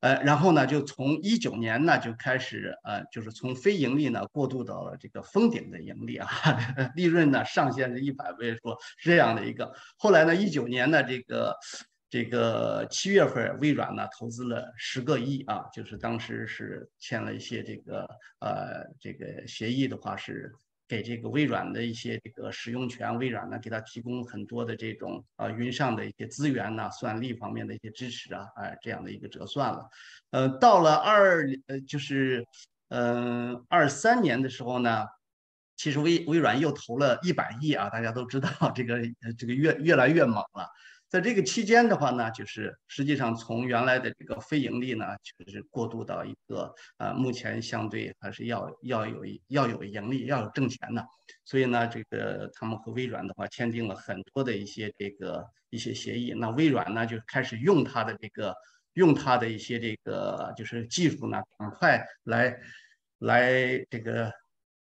[0.00, 6.28] 呃，然后呢，就从一九年呢就开始，呃，就是从非盈利呢过渡到了这个封顶的盈利啊，
[6.96, 9.72] 利润呢上限是一百倍，说是这样的一个。
[9.96, 11.56] 后来呢，一九年呢，这个
[12.08, 18.08] 这个七月份，微软呢投资了十个亿啊，就是当时是签了一些这个
[18.40, 20.54] 呃这个协议的话是。
[20.90, 29.88] 给这个微软的一些这个使用权，微软呢给他提供很多的这种啊云上的一些资源呐，算力方面的一些支持啊，哎这样的一个折算了。
[30.32, 32.44] 呃，到了二呃就是
[32.88, 35.06] 嗯二三年的时候呢，
[35.76, 38.98] 其实微微软又投了一百亿啊，大家都知道这个
[39.38, 40.66] 这个越越来越猛了。
[41.10, 51.04] 在这个期间的话呢，就是实际上从原来的这个非盈利呢，就是过渡到一个呃，目前相对还是要要有要有盈利，要有挣钱的。
[51.44, 56.32] 所以呢，这个他们和微软的话签订了很多的一些这个一些协议。
[56.36, 58.54] 那微软呢就开始用它的这个
[58.92, 62.56] 用它的一些这个就是技术呢，赶快来
[63.18, 64.32] 来这个。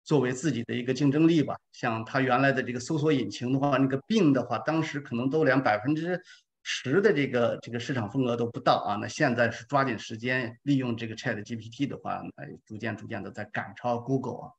[0.06, 6.22] 作为自己的一个竞争力吧，像它原来的这个搜索引擎的话，那个 Bing 的话，当时可能都连百分之
[6.62, 8.96] 十的这个这个市场份额都不到啊。
[9.02, 14.52] 那现在是抓紧时间利用这个 Chat GPT 的话，哎，逐渐逐渐的在赶超 Google 啊。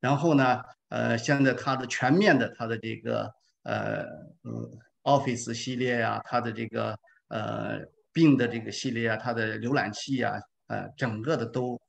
[0.00, 4.02] 然后呢，呃，现在它的全面的它的这个呃
[4.42, 4.70] 呃
[5.04, 6.98] Office 系列呀，它的这个
[7.28, 7.78] 呃
[8.12, 10.34] Bing 的这个系列啊，它的浏览器啊，
[10.66, 11.80] 呃，整个的都。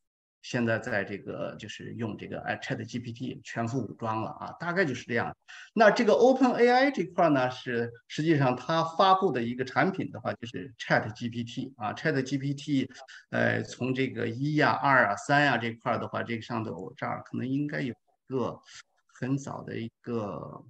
[0.49, 5.37] 现在在这个就是用这个 Chat GPT 全副武装了啊，大概就是这样。
[5.75, 12.89] 那这个 Open AI 这块呢，是实际上它发布的一个产品的话，就是 Chat GPT 啊，Chat GPT，
[13.29, 18.59] 呃，从这个一呀、二啊、三呀这块的话，这个上头这儿可能应该有一个
[19.05, 20.65] 很早的一个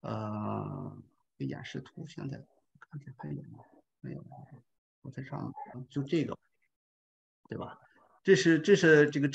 [0.00, 0.96] 呃
[1.36, 2.38] 演示图，现在
[2.80, 3.42] 看看还有？
[4.00, 4.24] 没有，
[5.02, 5.52] 我在上，
[5.90, 6.34] 就这个，
[7.50, 7.78] 对吧？
[8.24, 9.28] 这是这是这个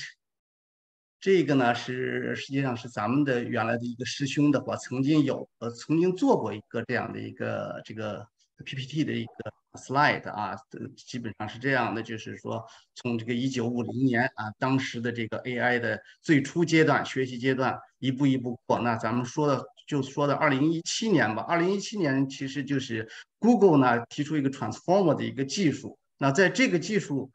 [1.20, 8.26] 这个呢是实际上是咱们的原来的一个师兄的话，曾经有呃曾经做过一个这样的一个这个
[8.64, 9.32] PPT 的一个
[9.74, 10.56] slide 啊，
[10.96, 12.66] 基本上是这样的，就是说
[12.96, 18.80] 从这个一九五零年啊，当时的这个 AI 的最初阶段学习阶段一步一步过。
[18.80, 23.10] 那咱们说的就说的二零一七年吧，二零一七年其实就是
[23.40, 27.30] Google 呢提出一个 Transformer 的一个技术，那在这个技术。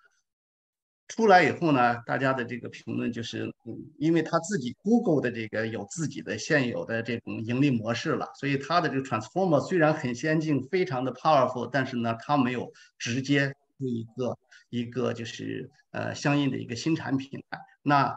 [1.14, 3.52] 出来以后呢，大家的这个评论就是，
[3.98, 13.48] 因为他自己 Google 的这个有自己的现有的这种盈利模式了，所以它的这个 Transformer 虽然很先进，非常的 powerful，但是呢，它没有直接
[13.78, 14.38] 出一个
[14.70, 17.44] 一个就是呃相应的一个新产品。
[17.82, 18.16] 那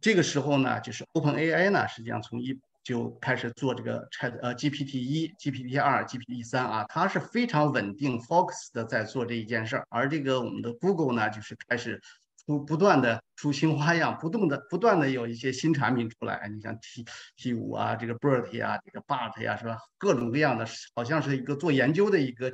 [0.00, 9.86] 这个时候呢，就是 OpenAI 呢，实际上从一就开始做这个 Chat 呃 GPT 一、GPT 二、GPT 三啊，它是非常稳定、focus 的在做这一件事儿。
[9.90, 12.00] 而这个我们的 Google 呢，就是开始
[12.46, 16.48] 出不断的出新花样，不断的不断的有一些新产品出来。
[16.48, 17.04] 你像 T
[17.36, 19.76] T 五啊，这个 BERT 啊，这个 BART 呀，是吧？
[19.98, 22.50] 各种各样的，好像是一个做研究的一个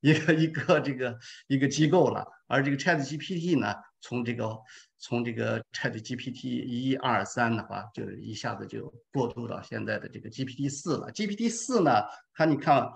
[0.00, 2.26] 一个一个这个一个机构了。
[2.48, 4.58] 而这个 Chat GPT 呢，从这个
[5.00, 11.10] 从这个 Chat GPT 一二三的话，就一下子就过渡到现在的这个 GPT 四了。
[11.12, 12.02] GPT 四呢，
[12.34, 12.90] 它你看，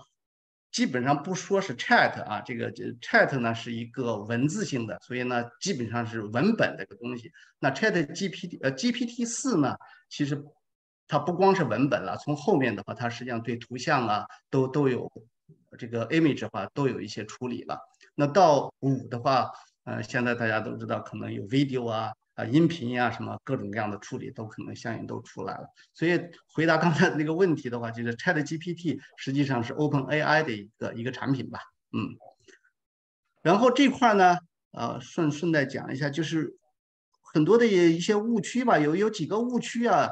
[0.69, 7.31] 基本上不说是 Chat 啊，这个 Chat 呢是一个文字性的，所以呢基本上是文本这个东西。
[7.59, 9.77] 那 Chat GPT 呃 GPT 四呢，
[10.09, 10.43] 其实
[11.07, 15.09] 它不光是文本了，从后面的话，它实际上对图像啊都都有
[15.79, 17.79] 这个 image 的话都有一些处理了。
[18.13, 19.49] 那到五的话。
[19.85, 25.67] 呃，现在大家都知道，可能有 video 啊、啊音频呀，什么各种各样的处理都可能相应都出来了。
[25.93, 26.19] 所以
[26.53, 31.59] 回答刚才那个问题的话，就是 Chat GPT 实际上是 Open AI 的一个一个产品吧，
[31.91, 32.15] 嗯。
[33.41, 34.37] 然后这块呢，
[34.71, 36.57] 呃，顺顺带讲一下，就是
[37.33, 40.09] 很多的一些误区吧，有有几个误区啊，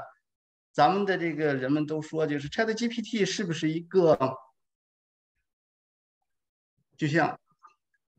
[0.73, 4.17] 咱们的这个人们都说，就是 Chat GPT 是不是一个，
[6.97, 7.40] 就像。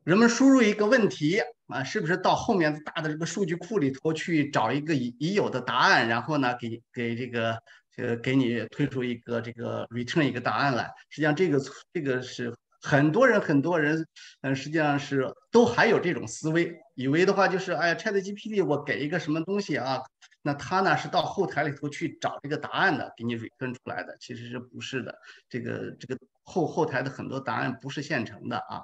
[0.05, 7.57] 人们输入一个问题啊，是不是到后面大的这个数据库里头去找一个已已有的答案，然后呢，给给这个
[7.97, 10.91] 呃给你推出一个这个 return 一个答案来？
[11.09, 11.61] 实际上这个
[11.93, 14.05] 这个是很多人很多人
[14.41, 20.03] 嗯，实际上是都还有这种思维，以为的话就是哎呀，ChatGPT 我给一个什么东西啊，
[20.43, 25.15] 那它呢是到后台里头去找这个答案的，给你 return 出来的，其实是不是的？
[25.49, 28.83] 这个这个后后台的很多答案不是现成的啊。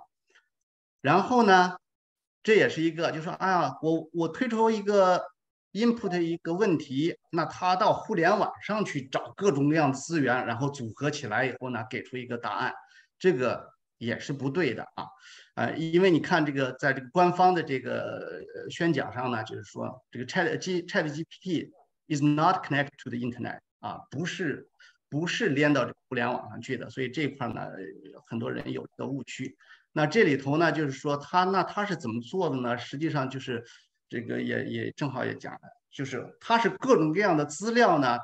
[1.00, 1.76] 然后呢，
[2.42, 5.22] 这也是一个，就说啊，我我推出一个
[5.72, 12.72] input 一个问题，那他到互联网上去找各种各样的资源，然后组合起来以后呢，给出一个答案，
[13.18, 13.68] 这个
[13.98, 15.06] 也是不对的啊。
[15.54, 21.70] 啊，因为你看这个在这个官方的这个宣讲上呢，就是说这个 Chat G Chat GPT
[22.06, 24.68] is not connected to the Internet 啊，不是
[25.10, 27.66] 不是连到互联网上去的，所以这块呢，
[28.28, 29.56] 很多人有一个误区。
[29.92, 32.76] 那这里头呢，就是说他那他是怎么做的呢？
[32.76, 33.64] 实际上就是
[34.08, 35.60] 这个也也正好也讲了，
[35.90, 38.18] 就是他是各种各样的资料呢，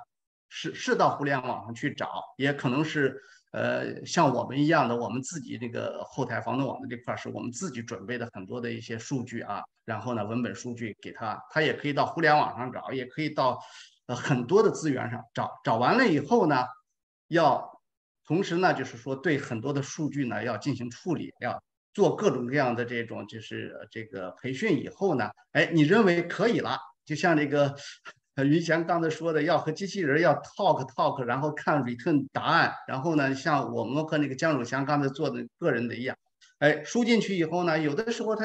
[0.48, 3.20] 是是到互联网上去找，也可能是。
[3.56, 13.62] 呃，像我们一样的，我们自己这个后台防盗网的这块是我们自己准备的很多的一些数据啊，然后呢，文本数据给他，他也可以到互联网上找，也可以到
[14.06, 16.64] 呃很多的资源上找，找完了以后呢，
[17.28, 17.73] 要
[18.26, 27.74] 同时呢，就是说对很多的数据呢要进行处理，要做各种各样的这种就是这个培训以后呢，哎，你认为可以了，就像这个。
[28.36, 36.16] 呃，于翔刚才说的，要和机器人要 talk talk，然后看 return 答案，然后呢，像我们和那个江汝祥刚才做的个人的一样，
[36.58, 38.44] 哎，输进去以后呢，有的时候他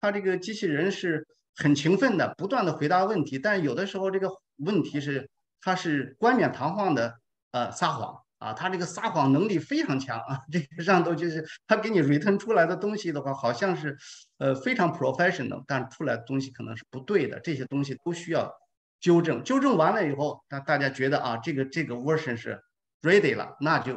[0.00, 1.26] 他这个机器人是
[1.56, 4.30] 很勤奋的，不断的回答问题，但有的时候这个
[4.64, 5.28] 问题是
[5.60, 7.20] 他是冠冕堂皇的
[7.50, 13.96] 呃撒谎啊，他这个撒谎能力非常强啊，这个上头就是他给你 return 出来的东西的话，好像是
[14.38, 18.52] 呃非常 professional，但出来的东西可能是不对的，这些东西都需要。
[19.00, 22.60] 纠正，纠正完了以后，那大家觉得啊，这个这个 version 是
[23.00, 23.94] ready 了，那就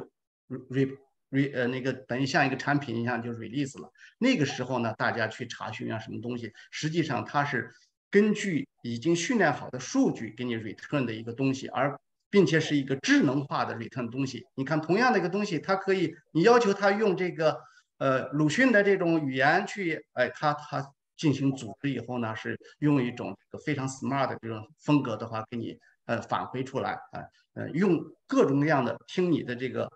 [0.69, 0.95] re
[1.31, 3.91] re 呃那个等于像一个产品一样就 release 了。
[4.19, 7.73] 那个时候呢，大家去查询啊什么东西，实际上它是
[8.11, 11.99] 根据已经训练好的数据给你 return 的一个东西，而
[12.31, 14.47] 并且是一个智能化的 return 东西。
[14.55, 17.61] 你看，同样的一个东西，它可以你要求它用这个
[17.99, 20.91] 呃鲁迅的这种语言去，哎，它它。
[21.17, 27.21] 进行组织以后呢，是用一种非常 smart 的这种风格的话，给你呃返回出来啊，
[27.53, 29.87] 呃用各种各样的听你的这个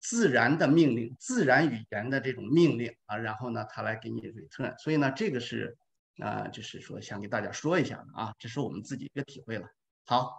[0.00, 4.74] 自然的命令、自然语言的这种命令啊，然后呢，它来给你 return。
[4.78, 5.76] 所以呢，这个是
[6.20, 9.68] 啊，就是说想给大家说一下的啊，这是我们自己一个体会了。
[10.06, 10.32] 好，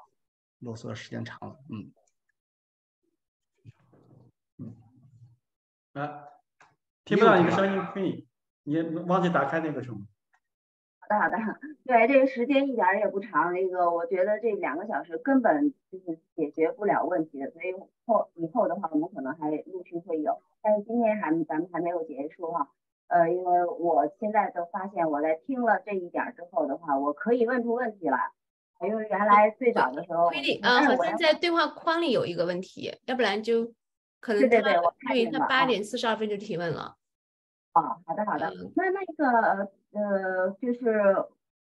[0.62, 1.92] 啰嗦的时间长了，嗯
[4.58, 4.76] 嗯，
[5.94, 6.28] 啊，
[7.04, 8.28] 听不到你的声音，可以。
[8.64, 10.00] 你忘记打开那个什么？
[11.10, 17.74] 好的好的，对这个时间一点也不长，那个我觉得这两个小时根本就是解决不了问题的，所以
[18.06, 22.72] 后以后的话我们可能还陆续会有，但是今天还咱们还没有结束哈，
[23.08, 28.32] 呃，因为我现在就发现我在听了这一点之后的话，我可以问出问题来，
[28.84, 30.26] 因为原来最早的时候，
[30.62, 33.74] 啊，好像在对话框里有一个问题，要不然就
[34.20, 36.96] 可能对对对，我看见他八点四十二分就提问了。
[37.74, 41.26] 哦，好的好的，那那个呃，就是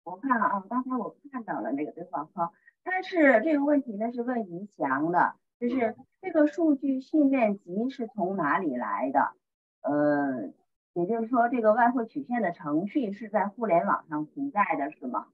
[0.04, 2.52] 我看了啊，刚才我看到了那个对话框，
[2.84, 9.32] 但是这个问题呢是问于翔的，就是这个数据训练集是从哪里来的？
[9.82, 10.52] 呃，
[10.94, 15.28] 也就是说这个外汇曲线的程序是在互联网上存在的是吗？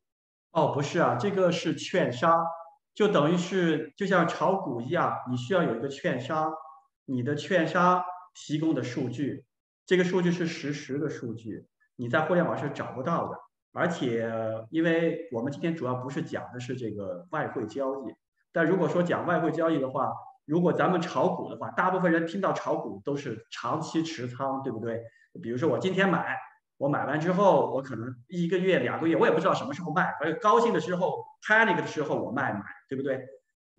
[0.53, 2.45] 哦，不是啊，这个是券商，
[2.93, 6.53] 就等于是就像炒股一样，你需要有一个券商，
[7.05, 8.03] 你的券商
[8.35, 9.45] 提供的数据。
[9.87, 11.65] 这个数据是实时的数据，
[11.95, 13.37] 你在互联网是找不到的。
[13.71, 14.31] 而且，
[14.69, 18.13] 因为我们今天主要不是讲的是这个外汇交易，
[18.51, 20.11] 但如果说讲外汇交易的话，
[20.45, 25.01] 如果咱们炒股的话，大部分人听到炒股都是长期持仓，对不对？
[25.41, 26.37] 比如说我今天买，
[26.83, 33.21] 我买完之后，我可能一个月、两个月，我也不知道什么时候卖，而高兴的时候、panic 的时候我卖买，对不对？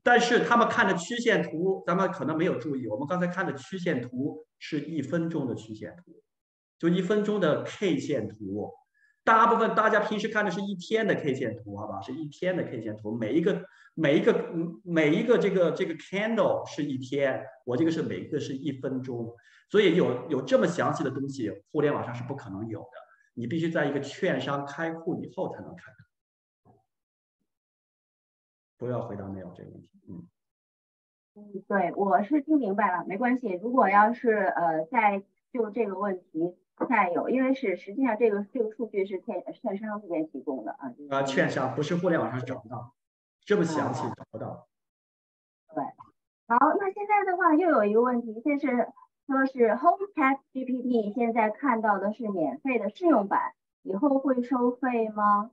[0.03, 2.87] 但是他们看的曲线图，咱们可能没有注意。
[2.87, 6.13] 我们刚才看的曲线图是一分钟的曲线图，
[6.79, 8.73] 就一分钟的 K 线图。
[9.23, 12.01] 大部分大家平时看的是一天的 K 线图，好吧？
[12.01, 13.63] 是一天的 K 线图，每一个
[13.95, 14.51] 每一个
[14.83, 19.35] 每一个这个这个 candle 是一天，我这个是每一个是一分钟。
[19.69, 22.87] 所以有有这么详细的东西，互联网上是不可能有的。
[23.35, 26.75] 你必须在一个券商开户以后才能看到。
[28.77, 30.29] 不要回答没有这个问题，嗯，
[31.35, 33.49] 嗯，对，我是听明白了，没关系。
[33.63, 35.23] 如果要是呃再
[35.53, 36.57] 就这个问题
[36.89, 42.95] 再有，因为是实际上这个这个数据是券券商这边提供的啊，啊，券商不是互联网上找不到，
[43.45, 44.69] 这么详细找不到。
[45.75, 45.83] 对，
[46.47, 48.89] 好，那现在的话又有一个问题，就是
[49.27, 53.41] 说是 Home Chat GPT 现在看到的是免费的试用版，
[53.83, 55.51] 以后会收费吗？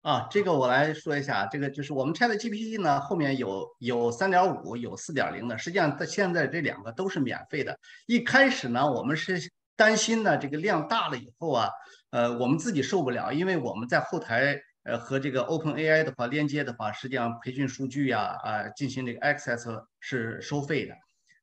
[0.00, 7.78] 啊，这个我来说一下，这个就是我们 Chat GPT 呢，后面有有三点五，有四点零的，实际上在现在这两个都是免费的。
[8.06, 11.68] 一开始呢，我们是担心呢，这个量大了以后啊，
[12.10, 20.94] 呃，我们自己受不了，因为我们在后台呃和这个 Open AI 的话连接的话，实际上培训数据呀啊进行这个 access 是收费的，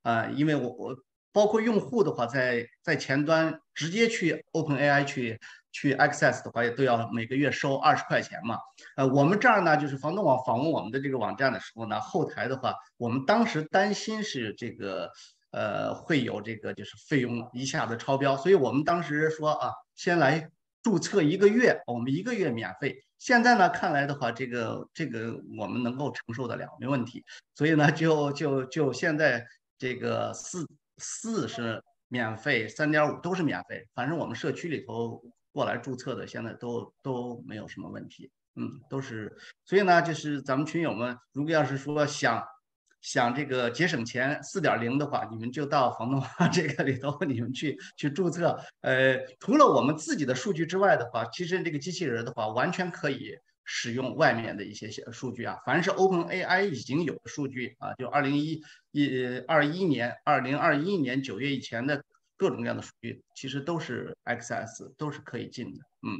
[0.03, 0.95] 啊，因为我我
[1.31, 5.39] 包括用户的话，在在前端直接去 OpenAI 去
[5.71, 8.59] 去 access 的话，也都要每个月收二十块钱嘛。
[8.95, 15.09] 呃，我们这儿呢，就是房东网访问我们的这个网站的时候呢，后台的话，我们当时担心是这个
[15.51, 20.49] 呃会有这个就是费用一下子超标，所以我们当时说啊，先来
[20.83, 22.95] 注册一个月，我们一个月免费。
[23.17, 27.23] 现在呢，看来的话，这个这个我们能够承受得了，没问题。
[27.55, 29.43] 所以呢，就就就现在
[29.83, 30.65] 这个四
[30.97, 33.85] 四是免费，三点五都是免费。
[33.93, 38.31] 反正我们社区里头过来注册的，现在都都没有什么问题。
[38.55, 39.35] 嗯，都是。
[39.65, 42.41] 所以呢，就是咱们群友们，如果要是说想。
[43.01, 48.57] 想这个节省钱四点零的话，你们就到房东网 这个里头，你们去去注册。
[48.79, 55.57] 呃，除了我们自己的数据之外的话，其实这个机器人的话，完全可以使用外面的一些数据啊。
[55.65, 58.61] 凡是 Open AI 已经有的数据啊，就二零一
[58.91, 62.03] 一二一年、二零二一年九月以前的
[62.37, 65.79] 各种各样的数据，其实都是 access，都是可以进的。
[66.07, 66.19] 嗯，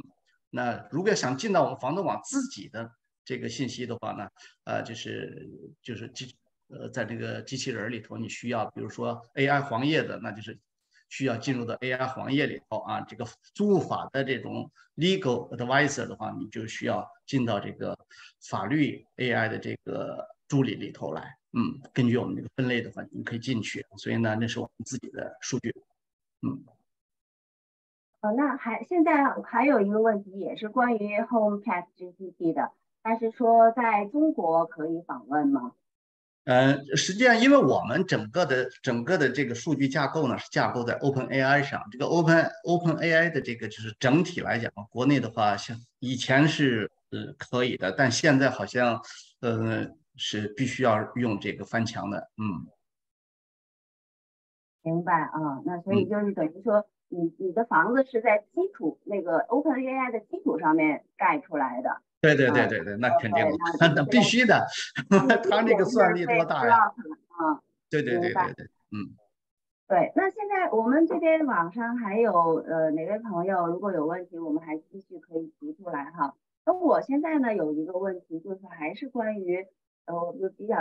[0.50, 2.90] 那如果想进到我们房东网自己的
[3.24, 4.28] 这个信息的话呢，
[4.64, 5.48] 呃，就是
[5.82, 6.34] 就是机。
[6.68, 10.58] 呃，在这个机器人里头，你需要比如说 AI 黄页的，那就是
[11.14, 13.00] 需要进入到 AI 黄页里头啊。
[13.02, 13.24] 这个
[13.54, 17.96] 租法的这种 Legal Advisor 的话，你就需要进到这个
[18.50, 21.38] 法律 AI 的这个助理里头来。
[21.52, 23.86] 嗯，根据我们这个分类的话，你可以进去。
[23.96, 25.72] 所以呢，那是我们自己的数据。
[26.42, 26.64] 嗯。
[28.22, 32.72] 哦，那还现在还有一个问题，也是关于 Home Chat GPT 的，
[33.02, 35.74] 但是说在中国可以访问吗？
[36.46, 41.82] 嗯，实际上，因为我们整个的整个的这个数据架构呢，是架构在 OpenAI 上。
[41.90, 49.00] 这个 Open OpenAI 的这个就是整体来讲，国内的话，像以前是呃可以的，但现在好像
[49.40, 52.28] 呃是必须要用这个翻墙的。
[52.36, 52.68] 嗯，
[54.82, 62.02] 明白啊，那所以就是等于说，你你的房子是在基础那个 OpenAI 的基础上面盖出来的。
[62.24, 63.44] 对对对对对，那肯定，
[63.94, 64.66] 那必须的，
[65.50, 66.78] 他那个算力多大呀？
[67.36, 67.60] 啊，
[67.90, 69.12] 对对对对对，嗯，
[69.86, 70.10] 对。
[70.16, 72.32] 那现在我们这边网上还有
[72.66, 76.34] 呃哪位朋友如果有问题，我们还继续可以提出来哈。
[76.64, 79.66] 那我现在呢有一个问题，就是还是关于
[80.06, 80.76] 呃就比较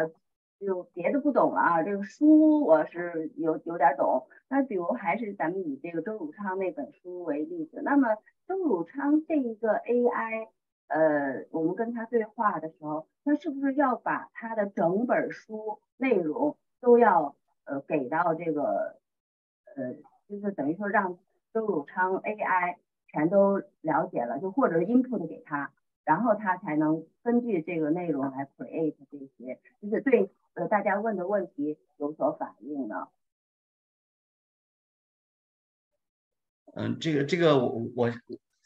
[0.62, 4.28] 就别的不懂了啊，这个书我是有有点懂。
[4.48, 8.08] 那比如还是咱们以这个周汝昌那本书为例子，那么
[8.48, 10.48] 周汝昌这一个 AI。
[10.88, 17.36] 呃，我们跟他对话的时候，那是不是要把他的整本书内容都要
[17.66, 19.00] 呃给到这个
[19.76, 19.94] 呃，
[20.30, 21.18] 就是等于说让
[21.54, 22.78] 周汝昌 AI
[23.08, 25.72] 全都了解了，就或者是 input 给他，
[26.04, 33.08] 然后他才能根据这个内容来 create 这些，就是对呃大家问的问题有所反应呢？
[36.76, 38.12] 嗯，这个这个我我。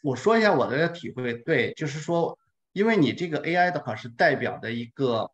[0.08, 2.38] 我说一下我的体会，对，就是说，
[2.72, 5.30] 因为你这个 AI 的话是代表的一个，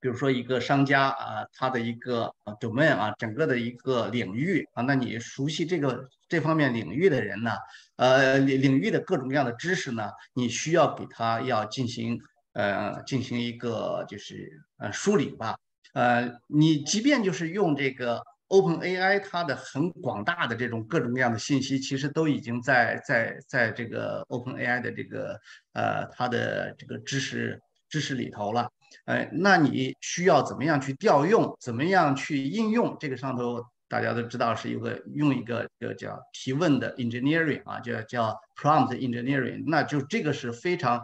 [0.00, 7.52] 比如说一个商家啊，他的一个 domain 啊，整个的一个领域啊，那你熟悉这个这方面领域的人呢，
[7.94, 12.18] 呃，领领域的各种各样的知识呢，你需要给他要进行
[12.54, 15.56] 呃进行一个就是呃梳理吧，
[15.92, 18.24] 呃，你即便就是用这个。
[18.54, 25.36] Open AI 它的很广大的这种各种各样的信息，其实都已经在在在这个 Open AI 的这个
[25.72, 28.68] 呃它的这个知识知识里头了。
[29.06, 32.96] 哎，那你需要怎么样去调用，怎么样去应用？
[33.00, 39.64] 这个上头大家都知道是一个用一个一个叫提问的 engineering 啊，叫叫 prompt engineering。
[39.66, 41.02] 那就这个是非常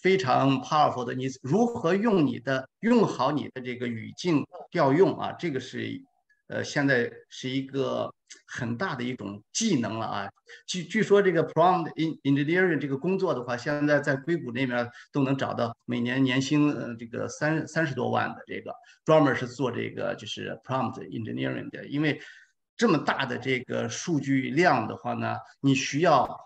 [0.00, 1.12] 非常 powerful 的。
[1.12, 5.32] 你如何用你的用好你的这个语境调用啊？
[5.32, 6.02] 这个是。
[6.50, 8.12] 呃，现在是一个
[8.44, 10.28] 很大的一种技能了啊。
[10.66, 11.92] 据据说这个 prompt
[12.24, 18.74] engineering 这个工作的话，现在在硅谷那边都能找到每年年薪呃这个三三十多万的这个
[19.04, 21.86] 专门是做这个就是 prompt engineering 的。
[21.86, 22.20] 因为
[22.76, 26.36] 这么大的这个数据量的话呢，你需要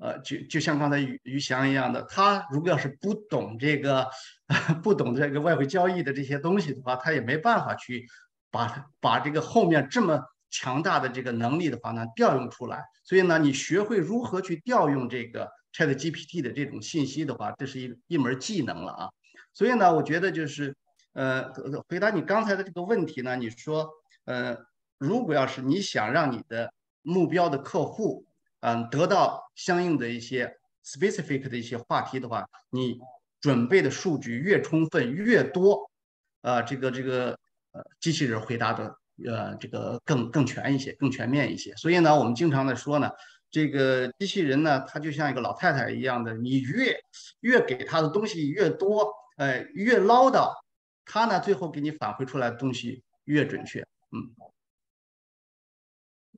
[0.00, 4.10] 呃就就像刚才于于翔一样的，他如果要是不懂这个
[4.82, 8.04] 不懂这个外汇交易的这些东西的话，他也没办法去。
[8.52, 19.08] 把把这个后面这么强大的这个能力的话呢调用出来，所以呢，你学会如何去调用这个 Chat GPT 的这种信息的话，这是一一门技能了啊。
[19.54, 20.76] 所以呢，我觉得就是，
[21.14, 21.50] 呃，
[21.88, 23.90] 回答你刚才的这个问题呢，你说，
[24.26, 24.54] 呃，
[24.98, 26.70] 如果要是你想让你的
[27.00, 28.26] 目标的客户，
[28.60, 30.54] 嗯，得到相应的一些
[30.84, 32.98] specific 的一些话题的话，你
[33.40, 35.90] 准备的数据越充分越多，
[36.42, 37.38] 啊，这个这个。
[37.72, 38.96] 呃，机器人回答的
[39.26, 41.74] 呃这个更更全一些，更全面一些。
[41.74, 43.10] 所以呢，我们经常的说呢，
[43.50, 46.94] 这个机器人呢，它就像一个老太太一样的，你越
[47.40, 50.52] 越给它的东西越多，呃，越唠叨，
[51.04, 53.80] 它呢最后给你返回出来的东西越准确。
[54.10, 54.30] 嗯，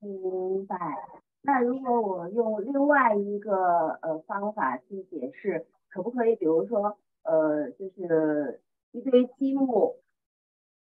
[0.00, 0.76] 明白。
[1.42, 6.36] 那如果我用另外一个呃方法去解释，可不可以？
[6.36, 8.62] 比如说，呃，就是
[8.92, 10.00] 一堆积木，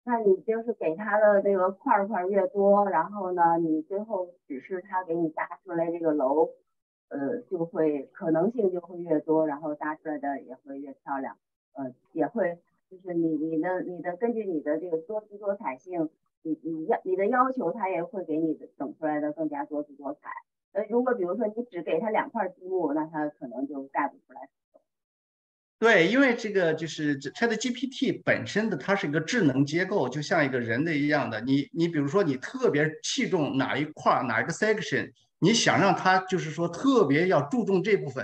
[0.03, 6.49] 那你就是给它的这个块块越多，然后呢，你最后只是它给你搭出来这个楼，
[7.09, 11.37] 呃，就会可能性就会越多，然后搭出来的也会越漂亮，
[11.73, 12.57] 呃，也会
[12.89, 16.09] 就是你你的你的根据你的这个多姿多彩性，
[16.41, 20.31] 你你要你的要求，它也会给你整出来的更加多姿多彩。
[20.73, 24.49] 呃，如果比如说你只给他两块积木，那他可能就盖不出来。
[25.81, 31.41] 对，因为这个就是 Chat GPT 本身的，它是一个智能结构，就像一个人的一样的。
[31.41, 38.23] 你你比如说，你特别器重哪一块哪一个 section，你想让它就是说特别要注重这部分。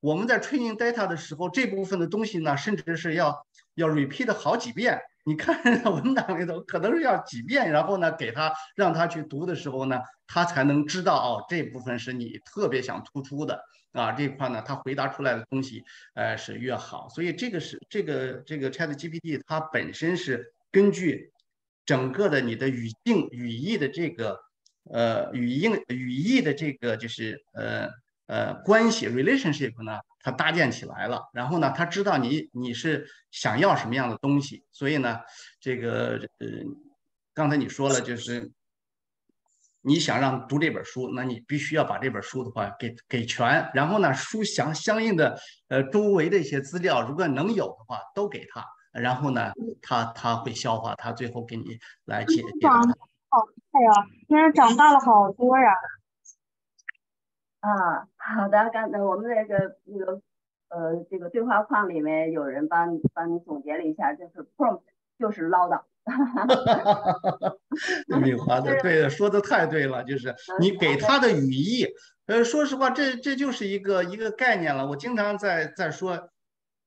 [0.00, 3.34] 我们在 training data 的时候，这部分的东西呢，甚至是要
[3.76, 5.00] 要 repeat 好几遍。
[5.24, 13.58] 你看文档里头， 可能是要几遍，然后呢，给他让他去读的时候呢，他才能知道哦，这部分是你特别想突出的
[13.92, 15.84] 啊，这块呢，他回答出来的东西，
[16.14, 17.08] 呃，是越好。
[17.08, 21.32] 所以这个是这个这个 Chat GPT 它本身是根据
[21.84, 24.38] 整个的你的语境语义的这个
[24.90, 27.88] 呃语音语义的这个就是呃
[28.26, 29.98] 呃关系 relationship 呢。
[30.20, 35.20] 它搭建起来了，然后呢，它知道你你是想要什么样的东西，所以呢，
[35.60, 36.48] 这个呃，
[37.32, 38.50] 刚才你说了，就是
[39.88, 45.38] 你想让读这本书，那你必须要把这本书的话给给全，然后呢，书相相应的
[45.68, 48.62] 呃周围的一些资料，如果能有的话都给他，
[48.92, 49.50] 然后呢，
[49.80, 52.42] 他他会消化，他最后给你来解。
[52.60, 52.82] 长
[53.30, 53.92] 好快呀，
[54.28, 55.72] 现在长大了好多呀。
[57.60, 60.20] 啊，好的，刚才我们那个那个
[60.68, 64.82] 呃，这个对话框里面有人帮帮你总结了一下，就是 prompt
[65.18, 65.80] 就是唠叨。
[66.08, 68.18] 哈哈哈哈哈。
[68.20, 71.86] 米华的，对的，说的太对了，就是你给他的语义，
[72.26, 74.86] 呃，说实话，这这就是一个一个概念了。
[74.86, 76.30] 我经常在在说，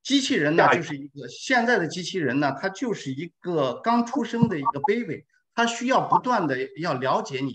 [0.02, 5.24] 机器人呢，就是一个现在的机器人呢，它就是一个刚出生的一个 baby，
[5.54, 7.54] 它需要不断的要了解你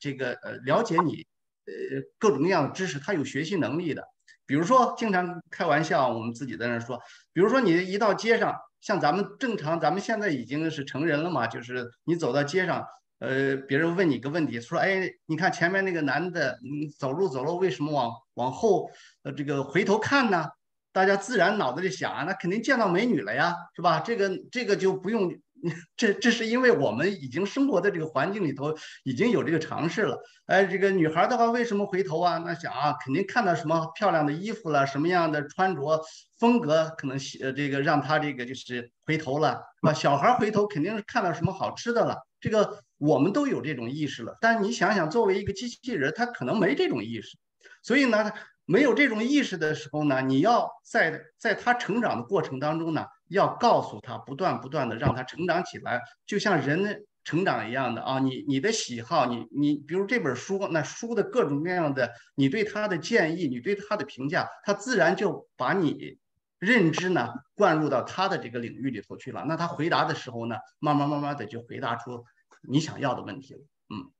[0.00, 1.26] 这个呃，了解你。
[1.68, 1.72] 呃，
[2.20, 4.00] 各种各样的知识，他有学习能力的。
[4.46, 6.96] 比如说，经常开玩笑，我们自己在那说，
[7.32, 12.84] 比如说你一到街上，像咱们正常，咱们现在已经是成人了嘛，就是你走到街上，
[13.18, 18.90] 呃，别人问你一个问题，说，哎，你看前面那个男的，嗯，走路走路为什么往往后，
[19.22, 20.46] 呃，这个回头看呢？
[20.92, 24.00] 大家自然脑子里想啊，那肯定见到美女了呀，是吧？
[24.00, 25.30] 这个这个就不用。
[25.96, 28.74] 这这是因为我们已经生活在这个环境里头，
[29.04, 30.18] 已经有这个尝试了。
[30.46, 32.38] 哎，这个女孩的话，为什么回头啊？
[32.44, 36.00] 那想啊，肯定看到什么漂亮的衣服了，什么样的穿着
[36.38, 39.92] 风格，可能呃这个让她这个就是回头了，是吧？
[39.92, 42.16] 小孩回头肯定是看到什么好吃的了。
[42.40, 44.36] 这个我们都有这种意识了。
[44.40, 47.36] 但你想想，作为一个机器人，他可能没这种意识，
[47.82, 48.30] 所以呢，
[48.66, 53.06] 没有这种意识的时候呢，你要在在他成长的过程当中呢。
[53.28, 58.20] 要告诉他，不断不断的让他成长起来，就像人成长一样的啊！
[58.20, 66.18] 你你的喜好，你你比如这本书，那书的各种各样的，你对他的建议，你对他的评价，他自然就把你
[66.60, 69.44] 认知呢灌入到他的这个领域里头去了。
[69.48, 72.24] 那他回答的时候呢，慢慢慢慢的就回答出
[72.68, 73.60] 你想要的问题了。
[73.88, 74.12] 嗯，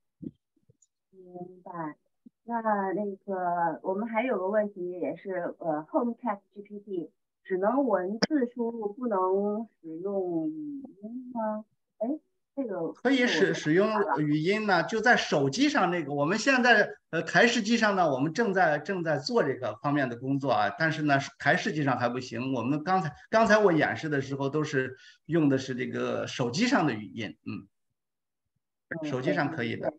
[1.13, 1.97] 明白。
[2.43, 2.61] 那
[2.93, 7.11] 那个我们还有个问题，也是呃，Home Chat GPT。
[7.47, 11.65] 只能文字输入，不能使用语音吗？
[11.99, 12.09] 哎，
[12.57, 16.13] 这个可以使使用语音呢，就在手机上那个。
[16.13, 20.75] 我们现在呃台式机上呢，我们正在正在做这个方面的工作啊。
[20.77, 22.53] 但是呢，台式机上还不行。
[22.53, 24.97] 我们刚才刚才我演示的时候，都是
[25.27, 29.89] 用的是这个手机上的语音，嗯，手机上可以的。
[29.89, 29.95] 嗯，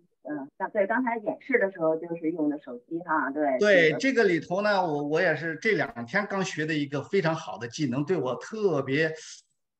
[0.73, 3.57] 对，刚才演示的时候就是用的手机哈，对。
[3.59, 9.13] 对，这个里头呢，我我也是这两天刚学的一个非常好的技能，对我特别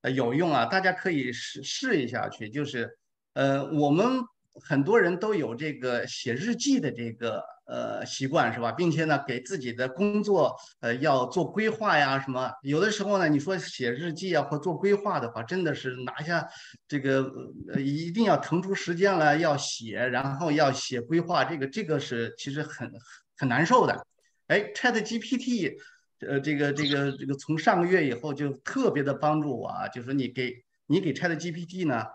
[0.02, 2.98] 呃有用啊，大家可以试试一下去，就是
[3.34, 4.22] 呃我们。
[4.62, 8.72] 很多人都有这个写日记的这个呃习惯是吧？
[8.72, 12.52] 并且呢，给自己的工作呃要做规划呀什么。
[12.64, 16.48] 有的时候呢，你说写日记啊或做规划的话，真的是拿下
[16.88, 17.32] 这个
[17.74, 22.92] 呃一定要腾出时间来要写，然后要写规划，这个这个是其实很
[23.38, 24.06] 很难受的。
[24.48, 25.74] 哎，Chat GPT，
[26.22, 30.54] 呃这个这个这个从上个月以后就特别的帮助我啊，就是你给
[30.88, 32.06] 你给 Chat GPT 呢。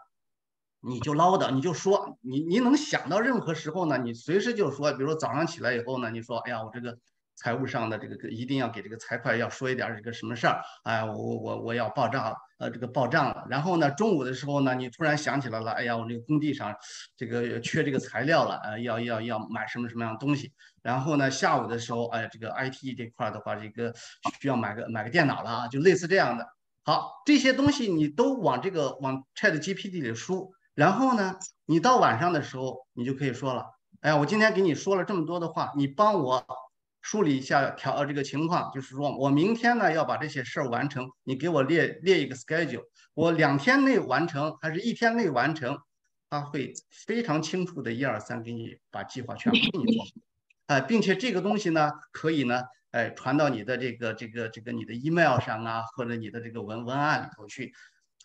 [0.85, 3.97] 你就唠叨，你就说，你你能想到任何时候呢？
[3.99, 6.99] 你随时就说，比如说早上起来以后呢，你说，哎呀，我这个
[7.37, 13.47] 财务上的这个一定要给这个财会要说一点这个什么事儿，哎，我我我要报账，呃，这个报账了。
[13.49, 16.75] 然后呢，中午的时候呢，你突然想起来了，哎呀，我这个工地上
[17.17, 20.53] 这个缺这个材料了，呃，要要要买什么什么样的东西。
[20.83, 23.95] 然后呢，下午的时候，哎，这个 IT 这块的话，这个
[24.41, 26.45] 需要买个买个电脑了啊，就类似这样的。
[26.85, 30.53] 好，这些东西你都往这个往 Chat GPT 里输。
[30.75, 31.37] 然后呢，
[31.67, 33.67] 你到晚上的时候，你就可以说了，
[34.01, 36.45] 哎呀，我今天给你说了这么多的话，你帮我
[37.03, 45.79] 梳理一下调这个情况，就是说我明天呢要把这些事儿完成，你给我列列一个 schedule，我两天内完成还是一天内完成，
[46.31, 50.05] 他会非常清楚的一二三给你把计划全部给你做，
[50.69, 52.63] 哎，并且这个东西呢可以呢，
[52.93, 57.75] 哎，传到你的这个这个这个你的 email 上啊，或者你的这个文文案里头去。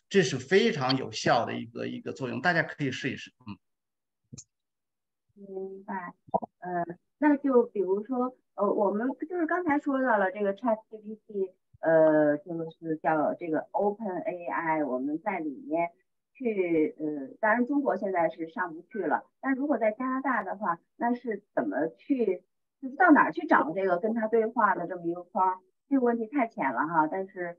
[0.10, 3.32] 这是非常有效的一个一个作用，大家可以试一试。
[3.46, 3.58] 嗯，
[5.36, 6.14] 明白。
[6.60, 6.86] 呃，
[7.18, 11.52] 那就比如说，呃，我们就是刚才说到了这个 Chat GPT，
[11.82, 15.90] 呃，就是叫这个 Open AI，我们在里面
[16.34, 22.44] 去，呃，当然中国现在是上不去了，但如果在加拿大的话，那是怎么去，
[22.82, 25.62] 就是到哪儿去找这个跟他对话的这么一个框？
[25.90, 27.58] 这个问题太浅了哈，但是。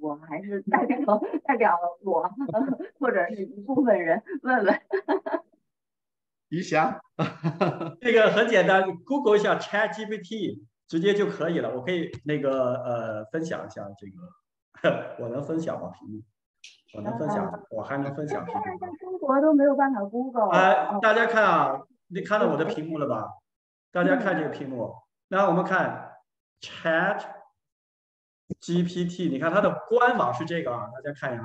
[0.00, 0.96] 我还是代表
[1.44, 2.28] 代表我
[2.98, 4.80] 或者是一部分人问问。
[6.48, 7.00] 余霞，
[8.00, 11.74] 这个很简单，Google 一下 Chat GPT 直接就可以了。
[11.74, 14.06] 我可以那个呃分享一下这
[14.90, 15.90] 个， 我能分享吗？
[15.90, 16.22] 屏幕？
[16.94, 18.46] 我能分享，我还能分享。
[18.46, 20.50] 现在在中国都没有办法 Google。
[20.50, 23.28] 哎，大家看啊，你看到我的屏幕了吧？
[23.90, 24.94] 大家看这个屏幕，
[25.28, 26.12] 那我们看
[26.60, 27.35] Chat。
[28.60, 31.44] GPT，你看它的官网是这个啊，大家看一下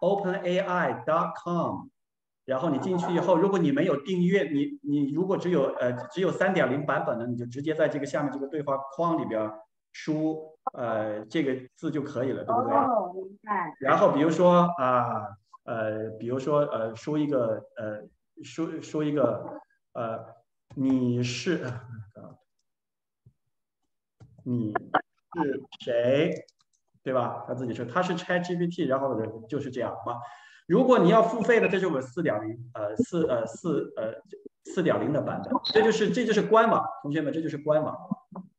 [0.00, 1.88] ，chatopenai.com。
[2.44, 9.52] 然后你进去以后，如果你没有订阅，你你如果只有呃只有三点零版本的，你就直接在这个下面这个对话框里边
[9.92, 12.72] 输呃这个字就可以了，对不对？
[12.74, 13.74] 哦，明白。
[13.80, 15.28] 然后比如说啊
[15.64, 18.08] 呃，比如说呃输一个呃
[18.42, 19.60] 输输一个
[19.92, 20.24] 呃
[20.74, 21.70] 你是
[24.44, 24.72] 你。
[25.34, 26.32] 是谁，
[27.02, 27.44] 对吧？
[27.46, 29.14] 他自己说他是 ChatGPT，然后
[29.48, 30.16] 就是这样嘛。
[30.66, 34.14] 如果你要付费的，这就是四点零，呃，四呃四呃
[34.64, 35.52] 四点零的版本。
[35.72, 37.96] 这就是这就是官网，同学们，这就是官网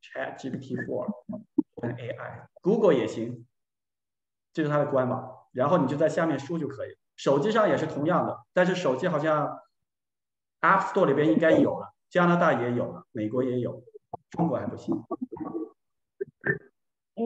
[0.02, 1.08] ChatGPT Four
[1.82, 3.46] 跟 AI，Google 也行，
[4.54, 5.36] 这是它的官网。
[5.52, 6.90] 然后你就在下面输就可以。
[7.16, 9.60] 手机上也是同样的，但是手机好像
[10.62, 13.84] App Store 里边应该有了，加拿大也有了，美国也有，
[14.32, 14.96] 中国还不行。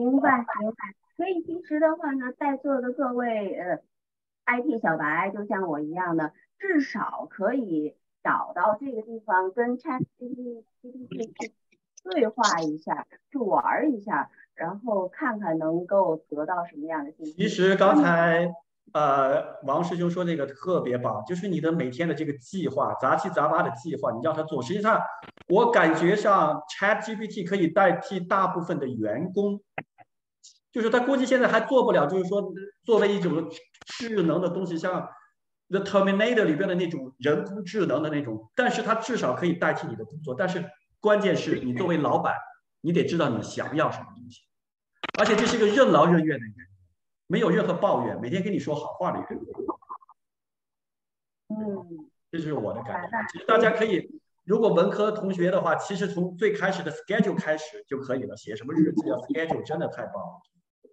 [0.00, 3.78] 明白明白，所以其实的话呢，在座的各位呃
[4.46, 11.52] ，IT 小白就像我一样的，至少可以找到这个地方跟 ChatGPT 去
[12.02, 17.32] 对话一下，去玩一下，然后看看能够得到什么样的信息。
[17.32, 18.52] 其实刚才
[18.94, 24.62] 呃王师兄说那个特别棒，就是你的每天的这个计划，杂七杂八的计划，你让他做。
[24.62, 25.00] 实际上
[25.48, 29.60] 我感觉上 ChatGPT 可以代替大部分的员工。
[30.72, 32.52] 就是他估计现在还做不了，就是说
[32.82, 33.48] 作为一种
[33.86, 35.02] 智能的东西，像
[35.68, 40.34] 《The Terminator》里边的那种人工智能的那种，但是它至少可以代替你的工作。
[40.34, 40.64] 但是
[40.98, 42.34] 关键是你作为老板，
[42.80, 44.40] 你得知道你想要什么东西，
[45.16, 46.54] 而且这是一个任劳任怨的人，
[47.34, 49.40] 没有任何抱怨，每天跟你说好话的人。
[51.48, 53.08] 嗯，这就是我的感觉。
[53.32, 54.08] 其实大家可以，
[54.44, 60.40] 如果文科同学的话，其实从最开始的 schedule 开始就可以了，写什么日记啊，schedule 真的太棒了。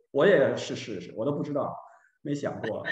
[0.09, 1.77] 我也是试试，我都不知道，
[2.23, 2.83] 没想过。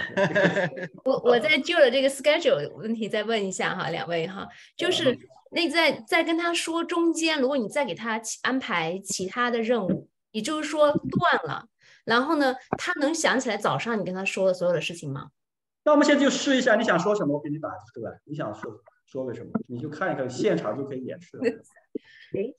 [1.03, 4.47] 我我在就了这个 schedule 问题再问一下哈，两位哈，
[4.77, 5.17] 就是
[5.49, 11.65] 那在在跟他说中间，如果你再给他安排其他的任务，也就是说断了，
[12.09, 15.29] 然后呢，他能想起来早上你跟他说的所有的事情吗？
[15.85, 18.19] 那我们现在就试一下，你想说什么，我给你打出来。
[18.25, 18.69] 你想说
[19.05, 21.43] 说个什么，你就看一看，现场就可以演示了。
[22.35, 22.53] 哎。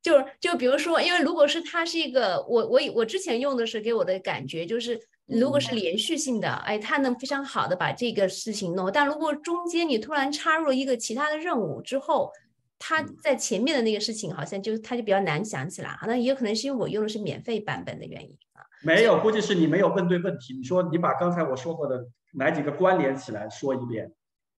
[0.00, 8.90] 就就比如说，因为如果是它是一个我我我之前用的是给我的感觉就是，如果是连续性的，哎，它能非常好的把这个事情弄。
[8.92, 12.30] 但如果中间你突然插入一个其他的任务之后，
[12.78, 15.98] 它在前面的那个事情好像就它就比较难想起来。
[16.06, 18.47] 那也有可能是因为我用的是免费版本的原因啊。
[18.84, 20.54] 没有，估计是你没有问对问题。
[20.54, 24.12] 你说你把刚才我说过的哪几个关联起来说一遍，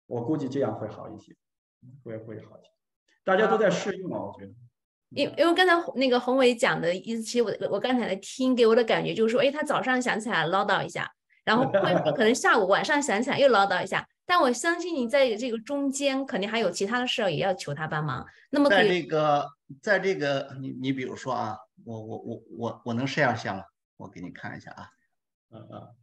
[0.07, 1.35] 我估计这样会好一些，
[2.03, 2.70] 会会好一些。
[3.24, 4.53] 大家都在适应嘛，我觉得。
[5.11, 11.11] 因因为刚才那个宏伟讲的意思，其实我我刚才在听，给我的感觉就是说，哎，他早上想起来唠叨一下，
[11.45, 14.07] 然后会可能下午晚上想起来又唠叨一下。
[14.27, 18.27] 但我相信你在这个中间肯定还有其他的事儿也要求他帮忙。
[18.51, 19.47] 那么在这个，
[19.81, 23.62] 在这个，你你比如说啊，我我我我我能 share 一下吗？
[23.99, 24.91] 我给你看一下啊。
[25.51, 25.95] 嗯嗯，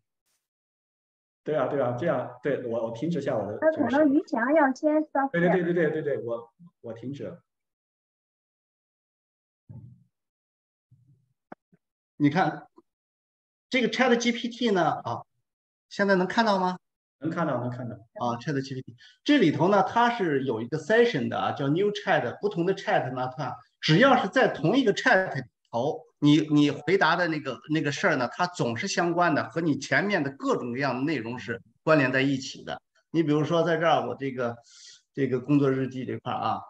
[1.44, 3.90] 对啊对啊，这样对我我停止一下我的那可。
[3.98, 7.42] 能于翔要先 stop 对对对对对对对，我我停止了。
[12.18, 12.68] 你看
[13.70, 15.26] 这个 Chat GPT 呢，啊，
[15.90, 16.80] 现在能看到吗？
[17.20, 17.96] 能看到能看到。
[17.96, 25.44] 啊，Chat GPT 这里头呢，它是有一个 session 的啊，叫 New Chat，不同的 Chat 呢，它只要是在同一个 Chat 里
[25.76, 32.82] 头，你你回答的那个那个事儿呢，它总是相关的，和你前面的各种各样的内容是关联在一起的。
[33.12, 34.56] 你比如说在这儿，我这个
[35.14, 36.62] 这个工作日记这块啊，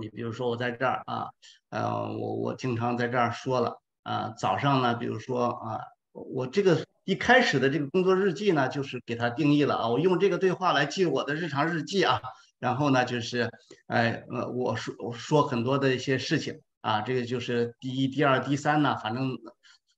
[0.00, 1.26] 你比如说我在这儿啊，
[1.68, 5.80] 呃，我我经常在这儿说了啊，早上呢，比如说啊，
[6.12, 12.18] 我这个一开始的这个工作日记呢，就是给它定义了啊，我用这个对话来记我的日常日记啊，
[12.58, 13.50] 然后呢，就是
[13.88, 19.36] 哎呃，我说我说很多的一些事情啊，这个就是第一、第二、第三呢，反正。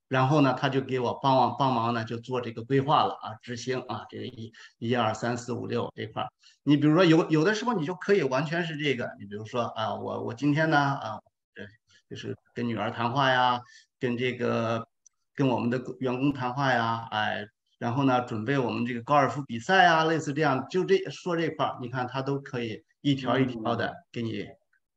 [0.09, 6.29] 然后呢，他就给我帮忙帮忙呢，就做这个规划了啊，执行啊，这个一、一二三四五六这块儿。
[6.63, 11.21] 你比如说有有的时候你就可以完全是这个，你比如说啊，我我今天呢啊，
[11.55, 11.67] 对
[12.09, 13.61] 就是跟女儿谈话呀，
[14.01, 14.89] 跟这个
[15.35, 17.45] 跟我们的员工谈话呀，哎，
[17.79, 24.47] 然后呢准备我们这个高尔夫比赛啊，类似这样，就这说这块儿，你看他都可以一条一条的给你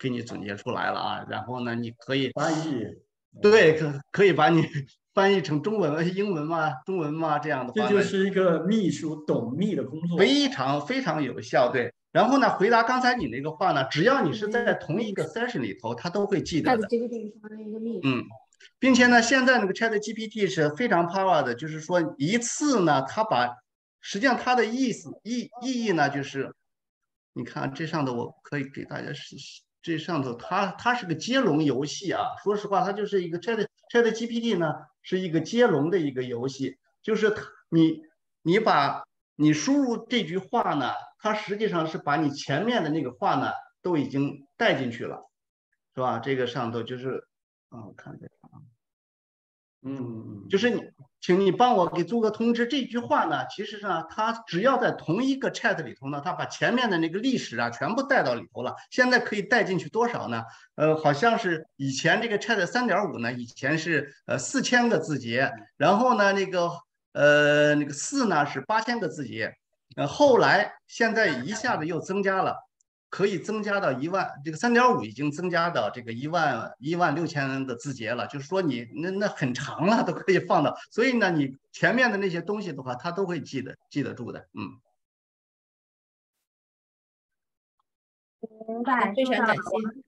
[0.01, 2.83] 给你总结出来了啊，然后呢你可以翻译，
[3.39, 4.63] 对，可可以把你
[5.13, 10.17] 翻译成中文、英文嘛、中文嘛这样的话，这就是一个秘书懂秘的工作。
[10.17, 11.69] 非常非常有效。
[11.71, 16.87] 对，然后呢，回答刚才你那个话呢，只要你是在同一个 session 里头，他都会记得的。
[16.87, 18.07] 这个地方的一个秘书。
[18.07, 18.23] 嗯，
[18.79, 23.55] 并且呢，现在那个 Chat GPT 是非常 power 的，就是说一次呢，它把
[23.99, 26.53] 实际上它的意思意意义呢，就是
[27.33, 29.61] 你看这上头我可以给大家试试。
[29.81, 38.01] 这上头它它是个接龙游戏啊，说实话，它就是一个 Chat Chat GPT 呢是一个接龙的一个游戏，就是它你
[38.41, 39.03] 你把
[39.35, 43.51] 你输入这句话呢，它实际上是把你前面的那个话呢
[43.81, 45.29] 都已经带进去了，
[45.95, 46.19] 是吧？
[46.19, 47.27] 这个上头就是
[47.69, 48.61] 啊，我看这个啊，
[49.81, 49.97] 嗯
[50.43, 50.81] 嗯，就是你，
[51.21, 52.65] 请你帮我给做个通知。
[52.65, 58.75] 这句话呢，其实呢，它只要在同一个 chat 里头呢，它把前面的那个历史啊全部带到里头了。
[58.89, 60.43] 现在可以带进去多少呢？
[60.75, 66.71] 呃，好像是以前这个 chat 三点五呢，以前是呃四千个字节，然后呢那个
[67.13, 69.53] 呃那个四呢是八千个字节，
[69.95, 72.55] 呃后来现在一下子又增加了。
[73.11, 84.79] 可以增加到一万，这个三点五已经增加到这个一万一万六千的字节了，就是说你那那很长了，都可以放到，所以呢，你前面的那些东西的话，它都会记得记得住的，嗯。
[88.67, 89.61] 明白，非常感谢。
[89.61, 90.03] 我们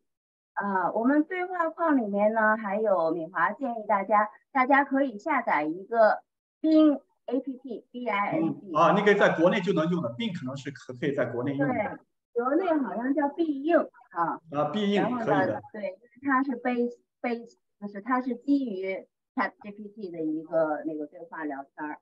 [0.56, 6.24] 呃，我们对话框里面呢，还有敏华建议大家，大家可以下载一个
[6.62, 11.98] Bing APP，B I N G 啊，那个在国内就能用的，并可能是可可以在国内用的对，
[12.34, 22.00] 国内好像叫必应啊，啊，必应然后呢可以的，，对，就是它是 base base，就是它是基于 Chat GPT 的一个那个对话聊天儿，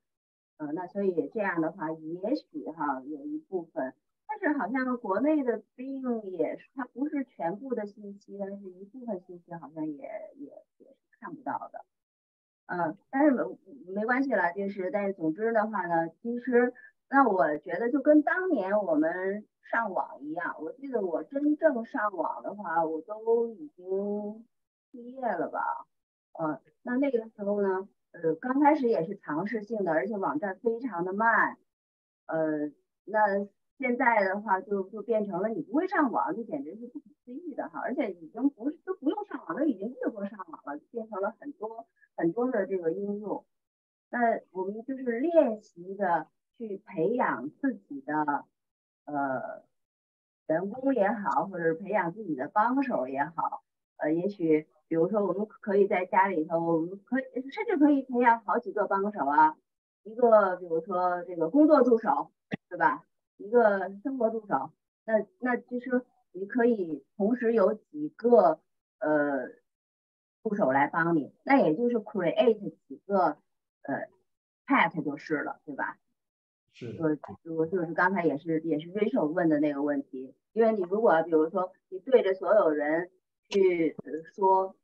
[0.57, 3.93] 呃，那所以这样的话，也许哈有一部分，
[4.27, 9.97] 但是好像国内的 Bing 也是，它不是全部的信息，但是一部分信息好像也
[10.35, 10.47] 也
[10.77, 11.85] 也是看不到的。
[12.67, 13.43] 嗯，但是没
[13.93, 16.73] 没关系了，就是但是总之的话呢，其实
[17.09, 24.45] 那我觉得就跟当年我们上网一样，我记得我真正上网的话，我都已经
[24.91, 25.87] 毕业了吧，
[26.39, 31.57] 嗯，那那个时候呢，呃，刚开始也是尝试性的，而且网站非常的慢，
[32.25, 32.71] 呃，
[33.05, 33.47] 那
[33.77, 43.45] 现在的话就就变成了你不会上网，就简直是不可思议的哈，而且已经不是都不用上网，都已经越过上网了，变成了很多很多的这个应用。
[44.09, 44.19] 那
[44.51, 46.27] 我们就是练习着
[46.57, 48.45] 去培养自己的
[49.13, 49.63] 呃
[50.47, 53.63] 员工也好，或者是培养自己的帮手也好，
[53.97, 59.57] 呃，也许比如说我们可以在家里头，我们可以甚至可以培养好几个帮手啊，
[60.03, 62.31] 一个比如说这个工作助手，
[62.69, 63.05] 对吧？
[63.37, 64.71] 一个生活助手，
[65.05, 68.59] 那那就是你可以同时有几个
[68.99, 69.47] 呃
[70.43, 73.37] 助手来帮你，那也就是 create 几个
[73.83, 74.09] 呃
[74.67, 75.97] pet 就是了，对吧？
[76.73, 76.97] 是
[77.43, 83.09] 我，就是刚才也是也是 Rachel 问的那个问题，因为你如果比如说你对着所有人
[83.49, 84.75] 去呃说，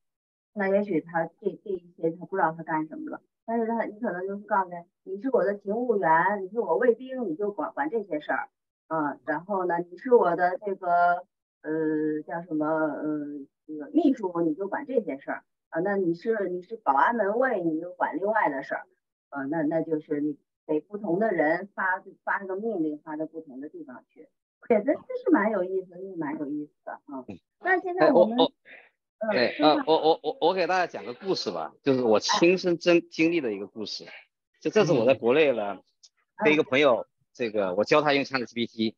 [0.53, 3.21] 那也许他这这一些他不知道他干什么了。
[3.45, 8.49] 但是他你可能就是告诉他，你是我的勤务员，你是我卫兵，你就管管这些事儿，
[8.89, 11.25] 嗯，然后呢，你是我的这个
[11.61, 13.25] 呃叫什么呃
[13.65, 15.43] 这个秘书，你就管这些事儿。
[15.69, 18.87] 啊，那你是你是保安门卫，你就管另外的事儿，
[19.29, 20.37] 呃，那那就是你
[20.67, 24.27] 给不同的人发发这个命令，发到不同的地方去，
[24.69, 27.25] 也真这是蛮有意思，是蛮有意思的啊。
[27.59, 28.37] 那现在我们。
[29.31, 34.05] 对，呃，我我我我给大家讲个故事吧，就是我亲身真经历的一个故事。
[34.61, 35.79] 就这是我在国内呢，
[36.43, 38.93] 跟一个朋友，这个我教他用 ChatGPT，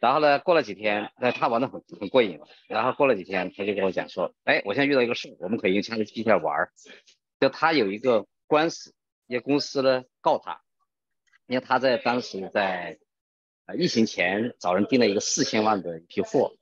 [0.00, 6.70] 然后呢，过了几天，那他玩的很很过瘾了然后过了几天，他就跟我讲说，哎，我现在遇到一个事，我们可以用 ChatGPT 来玩。
[7.38, 8.94] 就他有一个官司，
[9.26, 10.62] 一个公司呢告他，
[11.46, 12.98] 因为他在当时在
[13.76, 16.54] 疫情前找人订了一个四千万的一批货。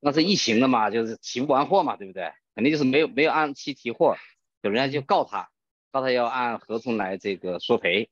[0.00, 2.32] 那是疫情的嘛，就是提不完货嘛，对不对？
[2.54, 4.16] 肯定就是没有没有按期提货，
[4.60, 5.50] 有人家就告他，
[5.92, 8.10] 告他要按合同来这个索赔。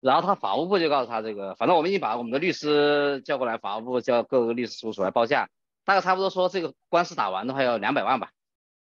[0.00, 5.48] 然后他法务部就告诉他这个，反正我们已经把我们的律师叫过来，法务部叫各个律师事务所来报价，
[5.84, 8.30] 大概差不多说这个官司打完的话要两百万吧，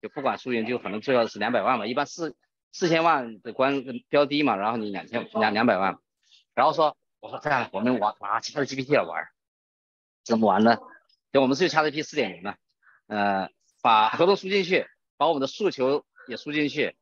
[0.02, 2.36] 就不管输赢就可能最后是两百万吧，一般四
[2.72, 5.98] 四千万的关标低嘛，然后你两千两两百万，
[6.54, 9.28] 然后说我说这样我们玩拿 ChatGPT 来玩，
[10.24, 10.78] 怎么玩呢？
[11.32, 12.56] 就我们是用 ChatGPT 四点零嘛，
[13.08, 13.50] 呃，
[13.82, 14.88] 把合同输进去，
[15.18, 16.96] 把我们的诉求也输进去，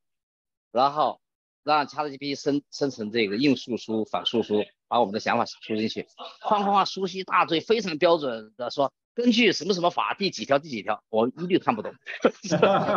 [0.71, 1.21] 然后
[1.63, 6.07] 让 ChatGPT 生生成这个应诉书、反诉书，把我们的想法输进去，
[6.41, 11.93] 哐哐哐输一大堆，非常标准的说，根据什么什么法第几条第几条，我一律看不懂，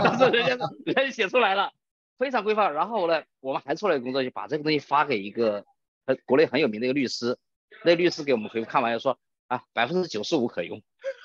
[0.04, 1.72] 但是人家人家写出来了，
[2.18, 2.74] 非常规范。
[2.74, 5.64] 然后呢，我们还做了一个工作，就把这个东西发给一个
[6.06, 7.38] 呃国内很有名的一个律师，
[7.84, 9.18] 那律师给我们回复看完就说。
[9.48, 10.82] 啊，百分之九十五可用，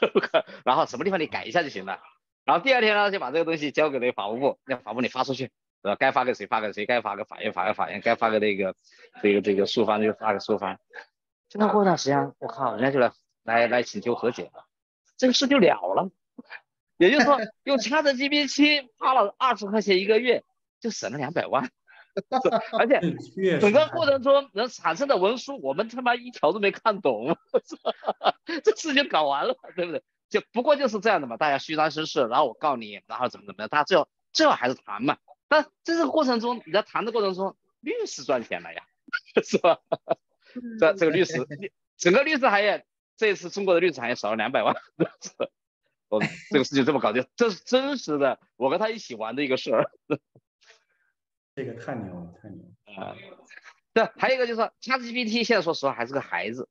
[0.63, 1.99] 然后什么地方你改一下就行了。
[2.45, 5.51] 然后第二天呢，就把这个东西交给那个法务部，让法务你发出去，
[5.81, 8.75] 呃，该发给谁发给谁，该发给法院发给法院，该发给那个
[9.21, 10.79] 这个这个诉方就发给诉方。
[11.49, 13.11] 这过一段时间，我靠，人家就来
[13.43, 14.67] 来来请求和解了，
[15.17, 16.09] 这个事就了了。
[16.95, 20.45] 也就是说，用 ChatGPT 花了二十块钱一个月，
[20.83, 21.71] 就省了两百万。
[22.77, 22.99] 而且
[23.59, 27.35] 整个过程中能产生的文书，我们他妈一条都没看懂，
[28.63, 30.03] 这事情搞完了，对不对？
[30.29, 35.17] 就不过就是这样的嘛，大家虚张声势，然后我告你，然后怎么怎么样，大家最后最后还是谈嘛。
[35.47, 38.83] 但在这个过程中，你在谈的过程中，律师赚钱了呀，
[39.43, 39.79] 是吧？
[40.79, 41.47] 这这个律师，
[41.97, 42.85] 整个律师行业，
[43.17, 44.75] 这一次中国的律师行业少了两百万，
[46.09, 49.89] 我这个事情这么搞定，这是真实的，我跟他一起玩的一个事儿。
[51.55, 52.63] 这个太牛了，太牛
[52.97, 53.15] 了啊！
[53.93, 56.67] 对，还有一个就是，ChatGPT 现在说实话还是个孩子，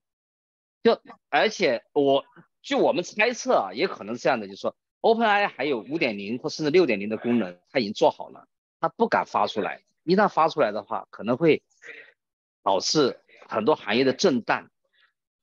[0.83, 2.25] 就而且我
[2.63, 8.49] 据我们猜测啊，也可能是这样的，就是说，OpenAI 还有五点零或甚至六点零的功能，它已经做好了，
[8.81, 11.63] 它不敢发出来，一旦发出来的话，可能会
[12.65, 14.69] 导致很多行业的震荡，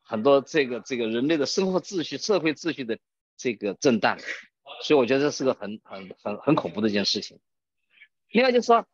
[0.02, 3.00] 很多这个这个人类的生活秩序、社会秩序的
[3.38, 4.18] 这个震荡，
[4.84, 7.40] 所以我觉得这是个很很很很恐怖的一件事情。
[8.32, 8.86] 另外就是说。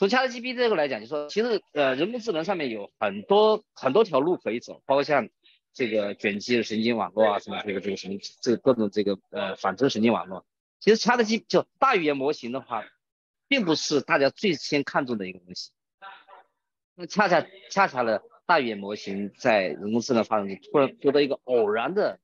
[0.00, 5.28] 从 ChatGPT 这个来讲，就说其实呃人工智能上面有很多很多条路可以走，包括像
[5.74, 10.46] 这个卷积的神经网络啊，什么这个这个什么这个各种这个呃反真神经网络。
[10.78, 12.82] 其实 ChatGPT 就大语言模型的话，
[13.46, 15.70] 并不是大家最先看重的一个东西。
[16.94, 22.20] 那恰恰恰恰呢，大语言模型在人工智能发展中突然得到一个偶然的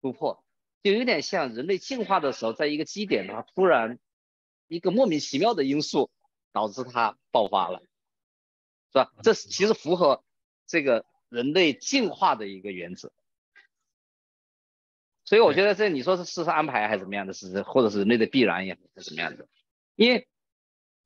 [0.00, 0.42] 突破，
[0.82, 3.98] 就有点像人类进化的时候，在一个基点的话，突然
[4.68, 6.10] 一个莫名其妙的因素。
[6.52, 7.80] 导致它爆发了，
[8.92, 9.12] 是吧？
[9.22, 10.24] 这是其实符合
[10.66, 13.12] 这个人类进化的一个原则，
[15.24, 19.46] 所以我觉得这你说是事实安排还是怎么样的事实，或者是人类的必然也是什么样的？
[19.96, 20.28] 因为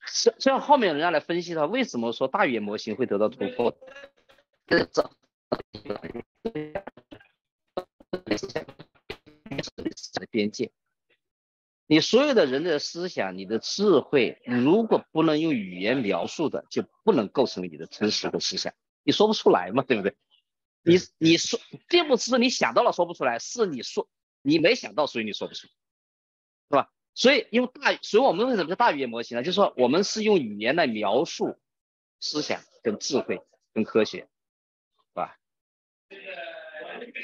[0.06, 3.76] 虽虽然后面人家来分析它，为什么说大语言模型会得到突破？
[4.66, 5.02] 这这
[10.20, 10.70] 的边界。
[11.86, 18.72] 你所有的人的思想，你的智慧，如果不能用语言描述的，就不能构成你的真实的思想。
[19.02, 20.16] 你说不出来嘛，对不对？
[20.82, 24.08] 你你说，并不是你想到了说不出来，是你说
[24.40, 25.72] 你没想到，所以你说不出，是
[26.70, 26.90] 吧？
[27.14, 29.42] 所以用大，所以我们为什么叫大语言模型呢？
[29.42, 31.58] 就是说我们是用语言来描述
[32.18, 33.40] 思想、跟智慧、
[33.74, 34.28] 跟科学，是
[35.12, 35.38] 吧？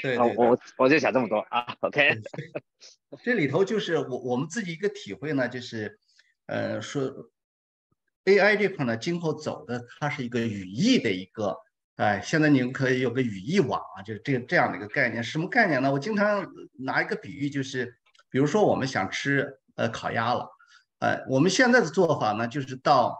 [0.02, 2.20] 对，我我就想这么多啊，OK。
[3.24, 5.98] 这里头就是我我们自己一个体会呢，就是，
[6.46, 7.02] 呃，说
[8.24, 11.56] AI 这块呢，今后走的它是一个语义的一个，
[11.96, 15.22] 哎，现在你们可以有个语义网啊，就是这这样的一个概念。
[15.24, 15.90] 什么概念呢？
[15.90, 16.46] 我经常
[16.78, 17.92] 拿一个比喻，就是
[18.30, 20.48] 比如说我们想吃呃烤鸭了，
[21.00, 23.18] 呃，我们现在的做法呢，就是到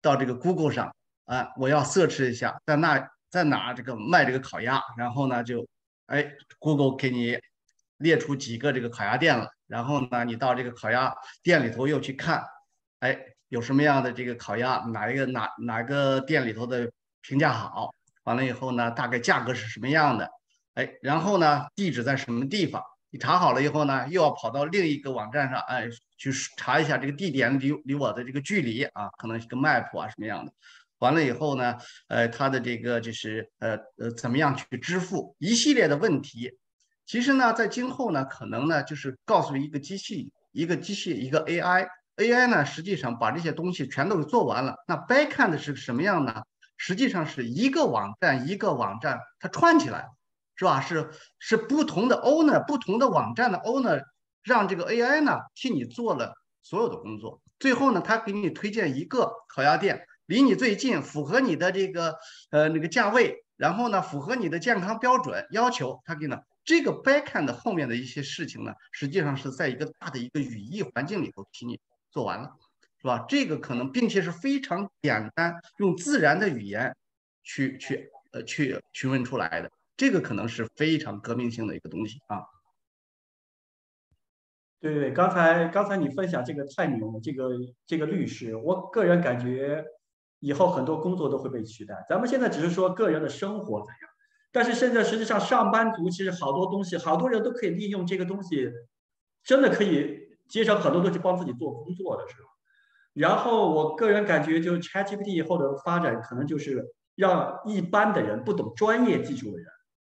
[0.00, 0.94] 到这个 Google 上
[1.24, 5.66] 啊，我要 search 一下在那在哪这个卖这个烤鸭，然后呢就
[6.12, 7.38] 哎 Google 给你
[7.96, 12.44] 列出几个这个烤鸭店了，然后呢你到这个烤鸭店里头又去看，
[13.00, 13.18] 哎
[13.48, 16.90] 有什么样的这个烤鸭，哪一个哪哪个店里头的
[17.22, 17.94] 评价好，
[18.24, 20.28] 完了以后呢大概价格是什么样的，
[20.74, 22.82] 哎然后呢地址在什么地方。
[23.14, 25.86] 你查好了以后呢，又要跑到另一个网站上，哎，
[26.16, 30.52] 去查一下这个地点离离我的这个距离啊，可能是个 map 啊什么样的。
[31.02, 31.76] 完了以后呢，
[32.06, 36.56] 呃，它的这个就是呃呃怎么样去支付一系列的问题。
[37.04, 44.76] 其实呢，在今后呢，可能呢就是告诉一个机器，一个机器，一个 AI，AI 呢实际上把这些东西全都给做完了。
[44.86, 46.42] 那 backend 是什么样呢？
[46.76, 50.08] 实际上是一个网站一个网站它串起来。
[50.54, 50.80] 是吧？
[50.80, 51.10] 是
[51.40, 54.04] 是不同的 owner，不同的网站的 owner，
[54.44, 57.40] 让这个 AI 呢替你做了所有的工作。
[57.58, 62.16] 最后呢，他给你推荐一个烤鸭店，离你最近，符合你的这个
[62.50, 71.80] 呃那个价位，然后呢符合你的健康标准要求，他给呢这个 backend 后面的一些事情呢，实际上是在一个大的一个语义环境里头替你
[72.10, 72.56] 做完了，
[73.00, 73.24] 是吧？
[73.28, 76.94] 这个可能并且是非常简单，用自然的语言
[77.42, 79.70] 去去呃去询问出来的。
[79.96, 82.42] 这个可能是非常革命性的一个东西啊！
[84.80, 87.50] 对对，刚才刚才你分享这个太牛了，这个
[87.86, 89.84] 这个律师，我个人感觉
[90.42, 92.04] 以后很多工作都会被取代。
[92.08, 94.10] 咱们现在只是说个人的生活怎样，
[94.50, 98.70] 但是现在实际上上班族其实好多东西，好多人都可以利用这个东西，
[99.44, 102.48] 真的可以节省很多东西帮自己做工作的时候。
[103.14, 109.66] 然后我个人感觉，就 ChatGPT 以后的发展，可能就是让一般的人不懂专业技术的人。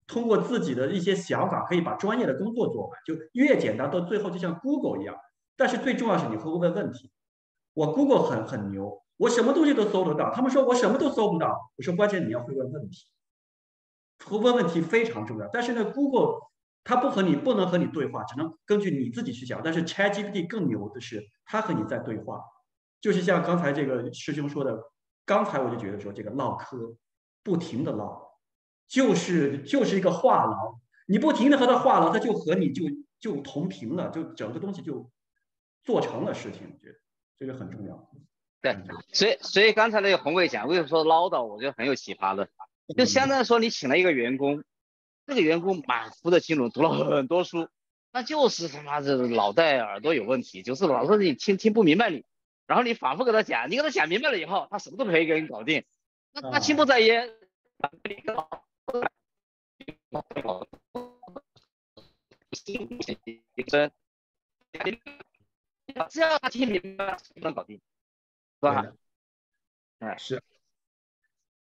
[0.07, 5.15] 通过自己的一些想法，可以把专业的工作做完，就越简单到最后就像 Google 一样。
[5.55, 7.11] 但是最重要是你会不会问问题。
[7.73, 10.31] 我 Google 很很牛，我什么东西都搜得到。
[10.33, 13.07] 他们说我什么都搜不到，我说关键你要会问问题，
[14.25, 15.47] 会问问题非常重要。
[15.51, 16.39] 但是呢，Google
[16.83, 19.61] 它不和你不能和你对话，只能根据你自己去想。
[19.63, 22.41] 但是 ChatGPT 更牛的是，它和你在对话，
[22.99, 24.77] 就是像刚才这个师兄说的，
[25.25, 26.95] 刚才我就觉得说这个唠嗑，
[27.43, 28.33] 不停的唠。
[28.85, 30.77] 就是就是一个话痨，
[31.07, 32.83] 你不停的和他话痨，他就和你就
[33.19, 35.09] 就同频了，就整个东西就
[35.83, 36.69] 做成了事情。
[36.71, 36.99] 我觉得
[37.39, 38.11] 这个很重要。
[38.63, 38.77] 对，
[39.11, 42.47] 所以所以刚才那个红卫讲为什么说唠叨，我觉得很有启发的。
[42.97, 44.63] 就相当于说你请了一个员工，
[45.27, 47.67] 这个员工满腹的经纶，读了很多书，
[48.13, 52.23] 那就是他妈的脑袋耳朵有问题，就是老是你听听不明白你，
[52.65, 55.83] 然后你反复给他讲，你给他讲明白了以后，他什么都可以给你搞定，
[56.31, 57.29] 那他心不在焉。
[66.09, 67.92] 只要他听明白，就能搞定，是
[68.63, 68.93] 吧？
[69.99, 70.41] 哎，是。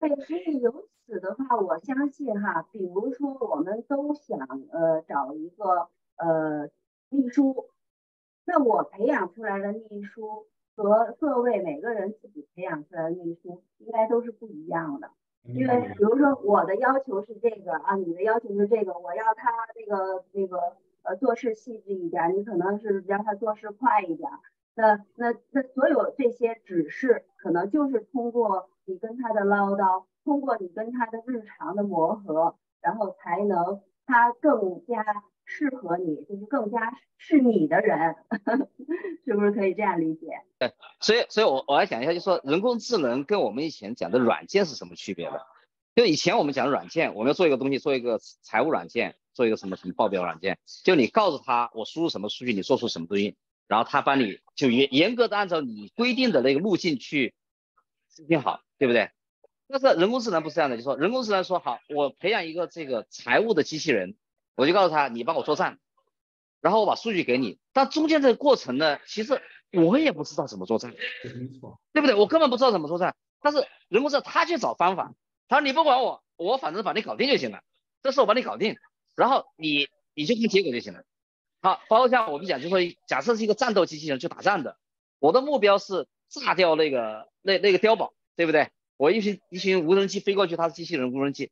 [0.00, 4.38] 对，所以由此的话，我相信哈，比如说我们都想
[4.70, 6.68] 呃找一个呃
[7.08, 7.70] 秘书，
[8.44, 10.46] 那我培养出来的秘书
[10.76, 15.10] 和各位每个人自己培养出来的秘书，应该都是不一样的。
[15.44, 24.30] 因为比如说我的要求是这个啊，你的要求是这个，我要他那个那个呃做事细致一点，你可能是让他做事快一点。
[24.78, 38.14] 那那那所有这些指示，可能就是通过你跟他的唠叨，通过你跟他的日常的磨合，然后才能他更加适合你，就是更加是你的人，
[39.26, 40.28] 是不是可以这样理解？
[40.60, 45.44] 对，所以所以我我来讲一下，就说人工智能跟我们以前讲的软件是什么区别的？
[45.96, 53.36] 就以前我们讲软件，我们要做一个东西，做一个财务软件，做一个什么什么报表软件，就你告诉他我输入什么数据，你做出什么东西，
[53.68, 57.34] 然后他帮你就严严格的按照你规定的那个路径去
[58.12, 59.10] 执行好，对不对？
[59.68, 64.16] 但是人工智能不是这样的，就说人工智能说好，我培养一个这个财务的机器人。
[64.56, 65.78] 我就告诉他，你帮我做账，
[66.60, 67.60] 然后我把数据给你。
[67.72, 69.40] 但中间这个过程呢，其实
[69.70, 70.90] 我也不知道怎么做账，
[71.92, 72.16] 对不对？
[72.16, 73.14] 我根本不知道怎么做账。
[73.40, 75.14] 但是人工智能他去找方法，
[75.46, 77.62] 他说你不管我，我反正把你搞定就行了。
[78.02, 78.76] 这事我帮你搞定，
[79.14, 81.04] 然后你你就看结果就行了。
[81.60, 84.76] 好，包括像我们讲，就说假设是一个战斗机器人去打仗的，
[85.18, 88.70] 我的目标是炸掉那个那那个碉堡，对不对？
[88.96, 91.50] 我一群一群无人机飞过去，它是机器人无人机，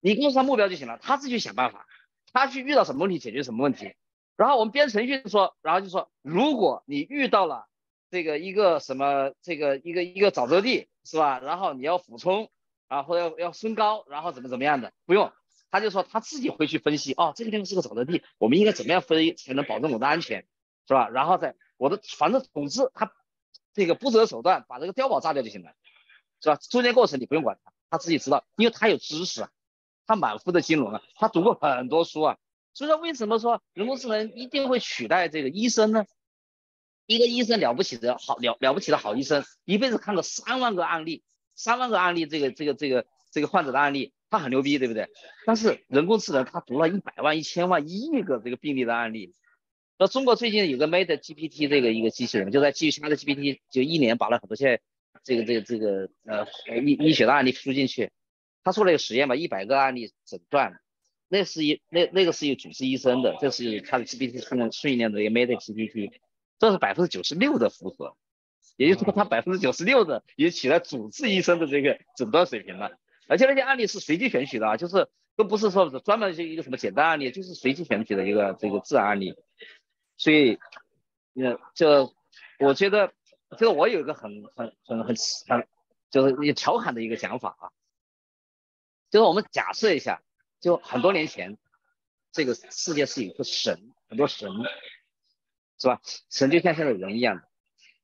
[0.00, 1.86] 你告诉他目标就行了，他自己想办法。
[2.32, 3.94] 他去遇到什么问题，解决什么问题。
[4.36, 7.66] 然后我们编程序说，然后就说，如果你遇到了
[8.10, 11.40] 这个一个什么这个一个一个沼泽地，是吧？
[11.40, 12.50] 然后你要俯冲
[12.86, 15.32] 啊，或者要要升高，然后怎么怎么样的，不用，
[15.70, 17.12] 他就说他自己会去分析。
[17.14, 20.46] 哦，这个地方是个沼泽地，我们应该怎么样飞才能保证我的安全，
[20.86, 21.08] 是吧？
[21.08, 23.12] 然后在我的反正总之他
[23.74, 25.72] 这个不择手段把这个碉堡炸掉就行了。
[26.40, 26.54] 是吧？
[26.70, 29.50] 中间过程你不用管他，他自己知道，因为他有知识啊，
[30.06, 32.38] 他满腹的经纶啊，他读过很多书啊。
[32.74, 36.06] 所以说，为什么说人工智能一定会取代这个医生呢？
[37.06, 41.24] 一个医生了不起的好了了不起的好医生，一辈子看了三万个案例，
[41.56, 45.08] 三万个案例，这个这个这个这个患者的案例，他很牛逼，对不对？
[45.46, 49.34] 但是人工智能他读了一百万、一千万、一亿个这个病例的案例。
[49.98, 54.80] 那中国最近有个 Mate GPT 这个一个机器人，就在基于 Chat GPT，就一年把了很多些
[55.24, 56.46] 这个这个这个呃
[56.80, 58.10] 医医学的案例输进去，
[58.62, 60.78] 他做了一个实验，把一百个案例诊断，
[61.28, 66.12] 那是一那那个是有主治医生的，这是 Chat GPT 训训练的一个 Mate GPT，
[66.60, 68.16] 这是百分之九十六的符合，
[68.76, 72.92] 也就是说他百分之九十六的也取代主治医生的这个诊断水平了，
[73.28, 79.36] 而且那些案例是随机选取的啊，就是都不是说专门是一个什么简单案例，就是随机选取的一个这个自然案例。
[80.16, 80.58] 所以，
[81.34, 82.14] 呃，就
[82.58, 83.12] 我觉得，
[83.58, 85.68] 就我有一个很很很很很，
[86.10, 87.70] 就是调侃的一个讲法啊，
[89.10, 90.22] 就是我们假设一下，
[90.58, 91.56] 就很多年前，
[92.32, 94.50] 这个世界是有个神，很多神，
[95.78, 96.00] 是吧？
[96.30, 97.48] 神就像现在人一样的，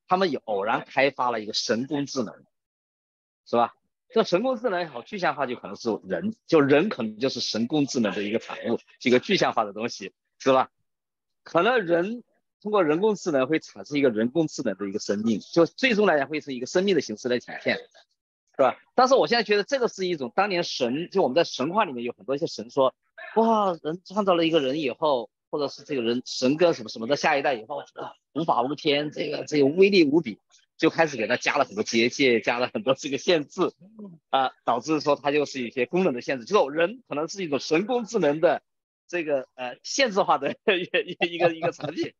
[0.07, 2.45] 他们有偶然开发了一个神工智能，
[3.45, 3.75] 是吧？
[4.15, 10.71] 这神工智能也好具象化，就可能是人，就人可能就是神工智能的一个产物，一个具象化的东西，是吧？
[11.43, 12.23] 可能人
[12.63, 18.79] 通过人工智能会产生一个人工智能的一个生命，就最终来讲会是一个生命的形式来体现，是吧？
[18.95, 22.95] 但是我现在觉得这个是一种当年神，就我们在神话里面有很多一些神说，
[23.35, 27.83] 哇，人创造了一个人以后，或者是这个人神跟什么什么的下一代以后，
[28.33, 30.39] 无法无天，这个这个威力无比，
[30.77, 33.73] 就开始给他加了很多结界，加了很多这个限制，
[34.31, 38.63] 啊，导致说他就是一些功能的限制，就是人可能是一种人工智能的。
[39.07, 40.55] 这个呃限制化的一
[41.29, 42.15] 一一个一个产品，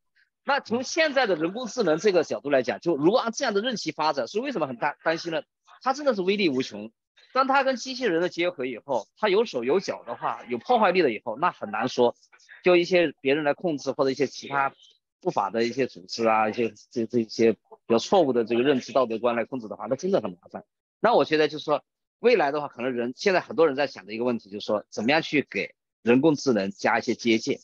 [0.45, 5.41] 那从现在的人工智能这个角度来讲，就如果按这样的任期发展，是为什么很担担心呢？
[5.81, 6.91] 它真的是威力无穷。
[7.33, 12.15] 当它跟机器人的结合以后，它有手有脚的话，有破坏力了以后，那很难说，
[12.63, 14.71] 就一些别人来控制或者一些其他
[15.25, 20.63] 不法的一些组织啊，一些这这一些比较错误的这个认知道德观来控制的话，那真的很麻烦。
[20.99, 21.83] 那我觉得就是说，
[22.19, 25.73] 未来的话，可能人现在很多人在想的一个问题就是说，怎么样去给。
[26.03, 27.61] 人工智能加一些接界，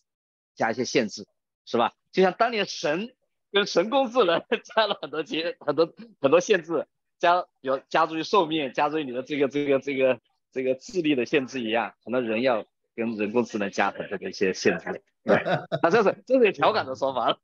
[0.55, 1.27] 加一些限制，
[1.63, 1.93] 是吧？
[2.11, 3.13] 就像当年神
[3.51, 6.87] 跟人工智能 加了很多接很多很多限制，
[7.19, 10.19] 加有加注于寿命，加注于你的这个这个这个
[10.51, 12.65] 这个智力的限制一样，可能人要
[12.95, 15.03] 跟人工智能加很多的一些限制。
[15.25, 15.43] 对，
[15.81, 17.37] 那这是这是调侃的说法了。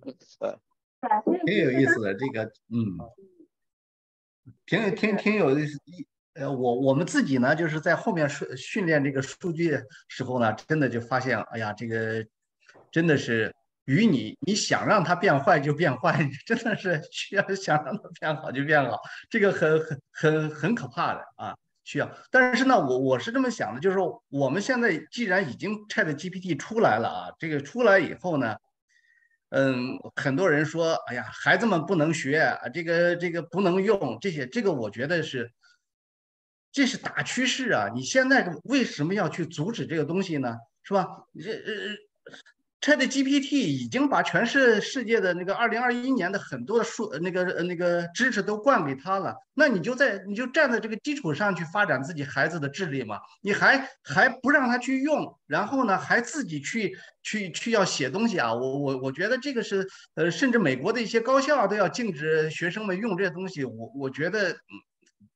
[1.46, 2.98] 挺有意思的这个，嗯，
[4.66, 5.78] 挺挺挺有意思。
[6.34, 9.78] 呃，我我们自己呢，就是在后面训训练这个数据
[10.08, 12.26] 时候呢，真的就发现，哎呀，这个
[12.90, 13.54] 真的是
[13.86, 21.56] 与你你想让它变坏就变坏， 真的是需要想让它变好就变好，这个很很很很可怕的啊，
[21.86, 22.10] 需要。
[22.30, 28.56] 但是呢，我我是这么想的，就是说我们现在既然已经 Chat GPT 出来了啊，这个出来以后呢，
[29.48, 35.50] 嗯，很多人说，哎呀，孩子们不能学啊，这个这个不能用这些，这个我觉得是。
[36.72, 37.88] 这是大趋势啊！
[37.94, 40.58] 你现在为什么要去阻止这个东西呢？
[40.82, 41.08] 是吧？
[41.32, 41.96] 你这呃
[42.80, 49.34] ，Chat GPT 已经把全世世界的那个二零二一年的很多的数那个那个知识都灌给他了。
[49.54, 53.18] 那你就在你就站在这个基础上去发展自己孩子的智力嘛？
[53.40, 58.52] 你还还不让他去用，然后呢还自己去去去要写东西啊？
[58.52, 63.64] 我我我觉得这个是呃，甚至美国的一些高校都要禁止学生们用这些东西。
[63.64, 64.56] 我我觉得嗯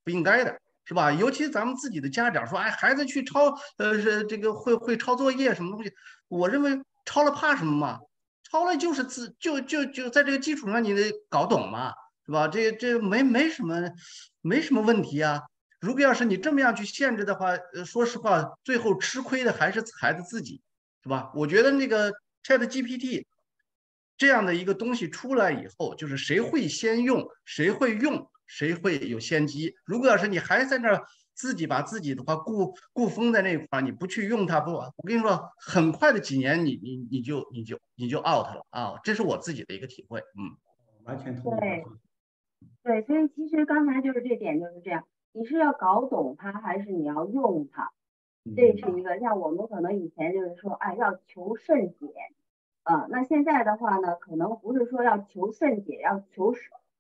[0.05, 0.57] 不应该的。
[0.87, 1.13] 是吧？
[1.13, 5.93] 尤其咱们自己的家长说，哎，孩子去抄，呃，是这个会会抄作业什么东西？
[6.27, 8.01] 我认为抄了怕什么嘛？
[8.43, 11.93] 抄了就是自就就就在这个基础上你得搞懂嘛，
[12.27, 12.49] 是吧？
[12.49, 13.81] 这这没没什么
[14.41, 15.43] 没什么问题啊。
[15.81, 17.57] 如果要是你这么样去限制的话，
[17.87, 20.61] 说实话，最后吃亏的还是孩子自己，
[21.03, 21.31] 是吧？
[21.35, 22.13] 我觉得那个
[22.45, 23.25] Chat GPT
[24.17, 28.29] 这样的一个东西出来以后，就是谁会先用，谁会用。
[28.53, 29.77] 谁会有先机？
[29.85, 31.07] 如果要是你还在那儿
[31.41, 39.01] 自己把自己的话固固封在那块儿，你不去用它，不，我跟你说，很快的几年，你你你就你就你就 out 了啊！
[39.03, 40.53] 这是我自己的一个体会，嗯，
[41.05, 41.59] 完全同意。
[41.59, 41.85] 对，
[42.83, 45.03] 对，所以其实刚才就是这点就是这样，
[45.33, 47.91] 你是要搞懂它，还是你要用它？
[48.55, 52.13] 这是一个，像我们可能以前就是说，哎，要求甚解，
[52.83, 56.53] 啊，那现在的话呢，可能不是说要求甚解，要求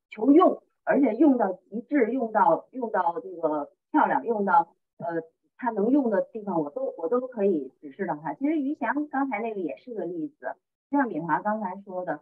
[0.08, 0.62] 求用。
[0.82, 5.22] 而且用到极致，用到用到这个漂亮，用到呃
[5.56, 8.34] 它能用的地方，我都我都可以指示到他。
[8.34, 10.54] 其实于翔刚才那个也是个例子，
[10.90, 12.20] 像敏华刚才说的，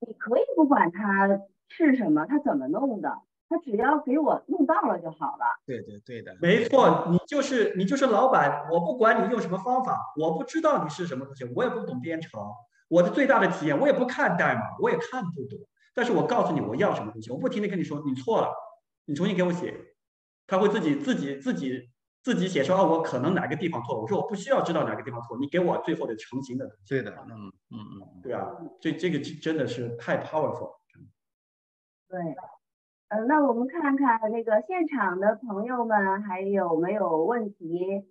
[0.00, 3.18] 你可以不管它是什么，它怎么弄的，
[3.48, 5.44] 他只要给我弄到了就好了。
[5.66, 12.40] 对对对的，没错，你就是你就是老板，我不管你用什么方法，我不知道你是什么东西，我也不懂编程，
[12.88, 15.58] 我的最大的体验，我也不看代码，我也看不懂，
[15.94, 18.48] 但是我告诉你我要什么东西，我不停的跟你说你错了，
[19.04, 19.74] 你重新给我写，
[20.48, 21.80] 他会自己自己自己
[22.24, 26.94] 自己写说啊，我可能哪个地方错，我说我不需要知道哪个地方错，你给我最后的成型的东西。
[26.94, 27.30] 对的，嗯
[27.70, 28.50] 嗯嗯，对啊，
[28.80, 30.78] 这这个真的是太 powerful。
[32.10, 32.18] 对。
[33.08, 38.08] 嗯，那我们看看那个现场的朋友们还有没有问题？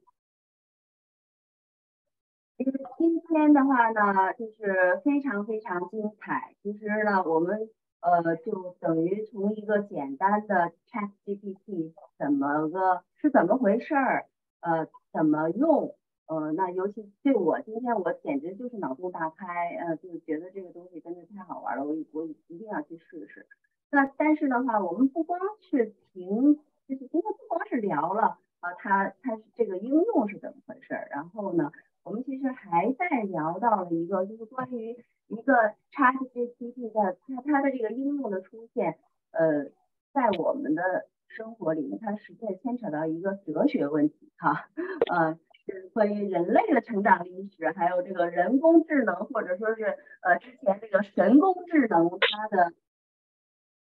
[2.57, 6.55] 因为今天的话呢，就是非常非常精彩。
[6.63, 7.69] 其实呢，我们
[8.09, 14.25] 呃就等于从一个简单的 Chat GPT 怎么个是怎么回事儿，
[14.61, 15.95] 呃，怎么用，
[16.27, 23.45] 呃，那尤其对我今天我简直就是脑洞大开，呃，就觉得这个东西真的太好玩了，我我一定要去试试。
[23.89, 26.55] 那但是的话，我们不光是停，
[26.87, 31.71] 就是今天不光是聊了啊，它它是这个应用是怎么回事儿，然后呢，
[32.03, 35.53] 我们其实还在聊到了一个，就是关于一个
[35.91, 38.97] ChatGPT 的它它的这个应用的出现，
[39.31, 39.65] 呃，
[40.13, 44.69] 在我们的生活里面，它实际牵扯到一个哲学问题哈，
[45.11, 52.73] 呃，是关于人类的成长历史，还有这个人工智能或者说是呃之前这个人工智能它的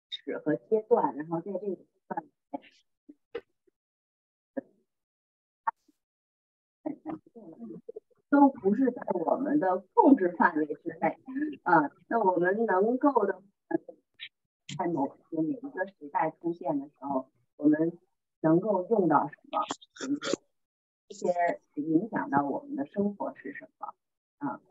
[0.10, 0.38] 史。
[0.46, 2.24] 和阶段，然后在这个阶段，
[8.30, 11.18] 都不是在我们的控制范围之内
[11.64, 11.92] 啊。
[12.08, 13.42] 那我们能够的，
[14.78, 17.28] 在某些每一个时代出现的时候，
[17.58, 17.98] 我们
[18.42, 19.60] 能够用到什么？
[21.08, 21.28] 一些
[21.74, 23.94] 影响到我们的生活是什么？
[24.38, 24.62] 啊。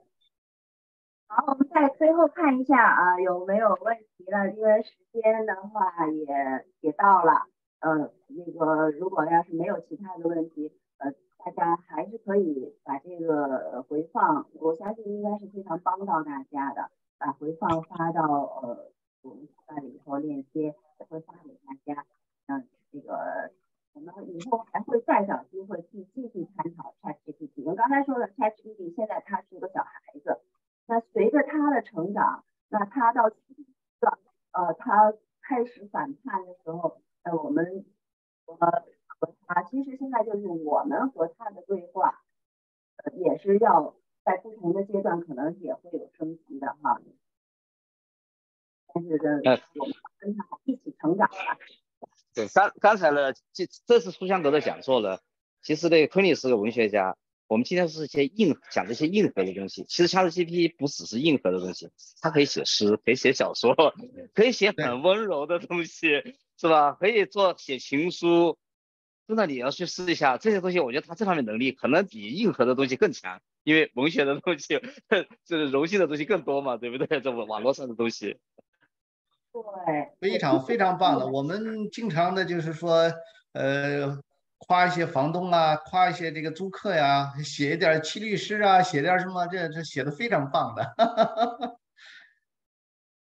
[1.31, 4.51] 好，我们再最后看一下啊，有没有问题了？
[4.51, 6.25] 因为时间的话也
[6.81, 7.49] 也到了，
[7.81, 10.73] 呃，那个如果要是没有其他的问题，
[11.45, 18.91] 大家还是可以把这个回放，我相信应该是非常帮到大家的，把回放发到呃
[19.23, 22.05] 我们发了以后链接也会发给大家，
[22.47, 23.51] 嗯，这个
[23.95, 27.63] 我们以后还会再找机会去继续探讨 ChatGPT。
[27.63, 30.41] 我们刚才说的 ChatGPT，现在它是一个小孩子。
[30.87, 33.31] 那随着他的成长，那他到
[34.53, 35.13] 呃，他
[35.43, 37.85] 开始反叛的时候，呃，我们
[38.47, 38.57] 和
[39.21, 42.23] 和他其实现在就是我们和他的对话，
[42.97, 47.01] 呃，也是要在不同的阶段可能也会有升级的哈。
[48.95, 51.59] 但是这我们跟他一起成长了。
[52.35, 55.19] 对，刚刚才呢，这这次书香阁的讲座呢，
[55.63, 57.17] 其实呢，托尼是个文学家。
[57.49, 61.89] 我们今天是一些硬讲这些硬核的东西，其实 ChatGPT 不只是硬核的东西，
[62.21, 63.75] 它可以写诗，可以写小说，
[64.35, 66.23] 可以写很温柔的东西，
[66.59, 66.93] 是吧？
[66.93, 68.59] 可以做写情书，
[69.29, 74.81] 真的你要去试一下这些东西，我觉得他这方面能力可能比硬核的东西更强，因为文学的东西，
[75.45, 77.07] 就是柔性的东西更多嘛，对不对？
[77.21, 78.39] 这网络上的东西，
[79.53, 81.27] 对，非常非常棒的。
[81.27, 83.13] 我们经常的就是说，
[83.53, 84.19] 呃。
[84.67, 90.95] 夸一些房东啊，夸一些这个租客呀，写一点七律师啊，写点什么，这这写的非常棒的。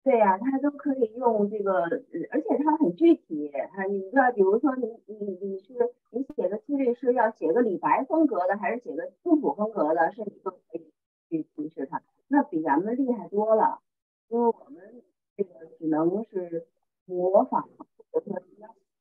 [0.06, 1.82] 对呀，他都可以用这个，
[2.30, 3.48] 而且他很具体。
[3.48, 5.74] 啊，你知道，比如说你你你是
[6.12, 10.92] 你写个七律是，要写个李白风格的，还是写个杜甫风格的，甚至都可以
[11.28, 13.82] 去提示他，那比咱们厉害多了。
[14.28, 15.02] 因为我们
[15.36, 16.68] 这个只能是
[17.06, 17.68] 模仿，
[18.12, 18.40] 或者说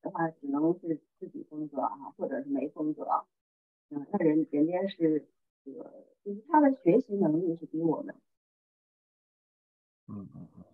[0.01, 0.99] 的话，只能是。
[1.21, 3.25] 自己风格啊，或者是没风格，
[3.89, 5.27] 嗯，那人人家是
[5.65, 5.91] 这个，
[6.23, 8.15] 就是他的学习能力是比我们，
[10.09, 10.74] 嗯嗯嗯。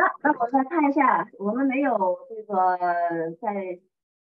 [0.00, 2.78] 那那我再看一下，我们没有这个
[3.38, 3.78] 在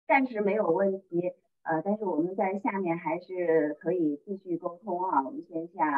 [0.07, 5.91] 暂时没有问题，呃，但是我们在下面还是可以继续沟通啊，我们线下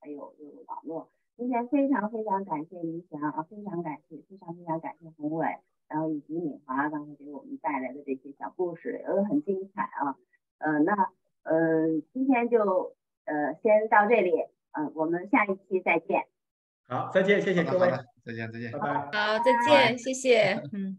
[0.00, 1.10] 还有这个网络。
[1.36, 5.46] 今天非常非常感谢李翔啊，非常感谢，非常非常感谢宏伟。
[5.90, 10.16] 然后以及敏华刚才给我们带来的这些小故事，都很精彩啊。
[10.60, 10.94] 呃，那
[11.42, 12.94] 呃，今天就
[13.26, 14.32] 呃先到这里，
[14.72, 16.24] 嗯，我们下一期再见。
[16.90, 17.88] 好，再见，谢谢各位，
[18.26, 18.94] 再见，再见，拜拜。
[19.12, 20.98] 好，再见，谢谢， 嗯。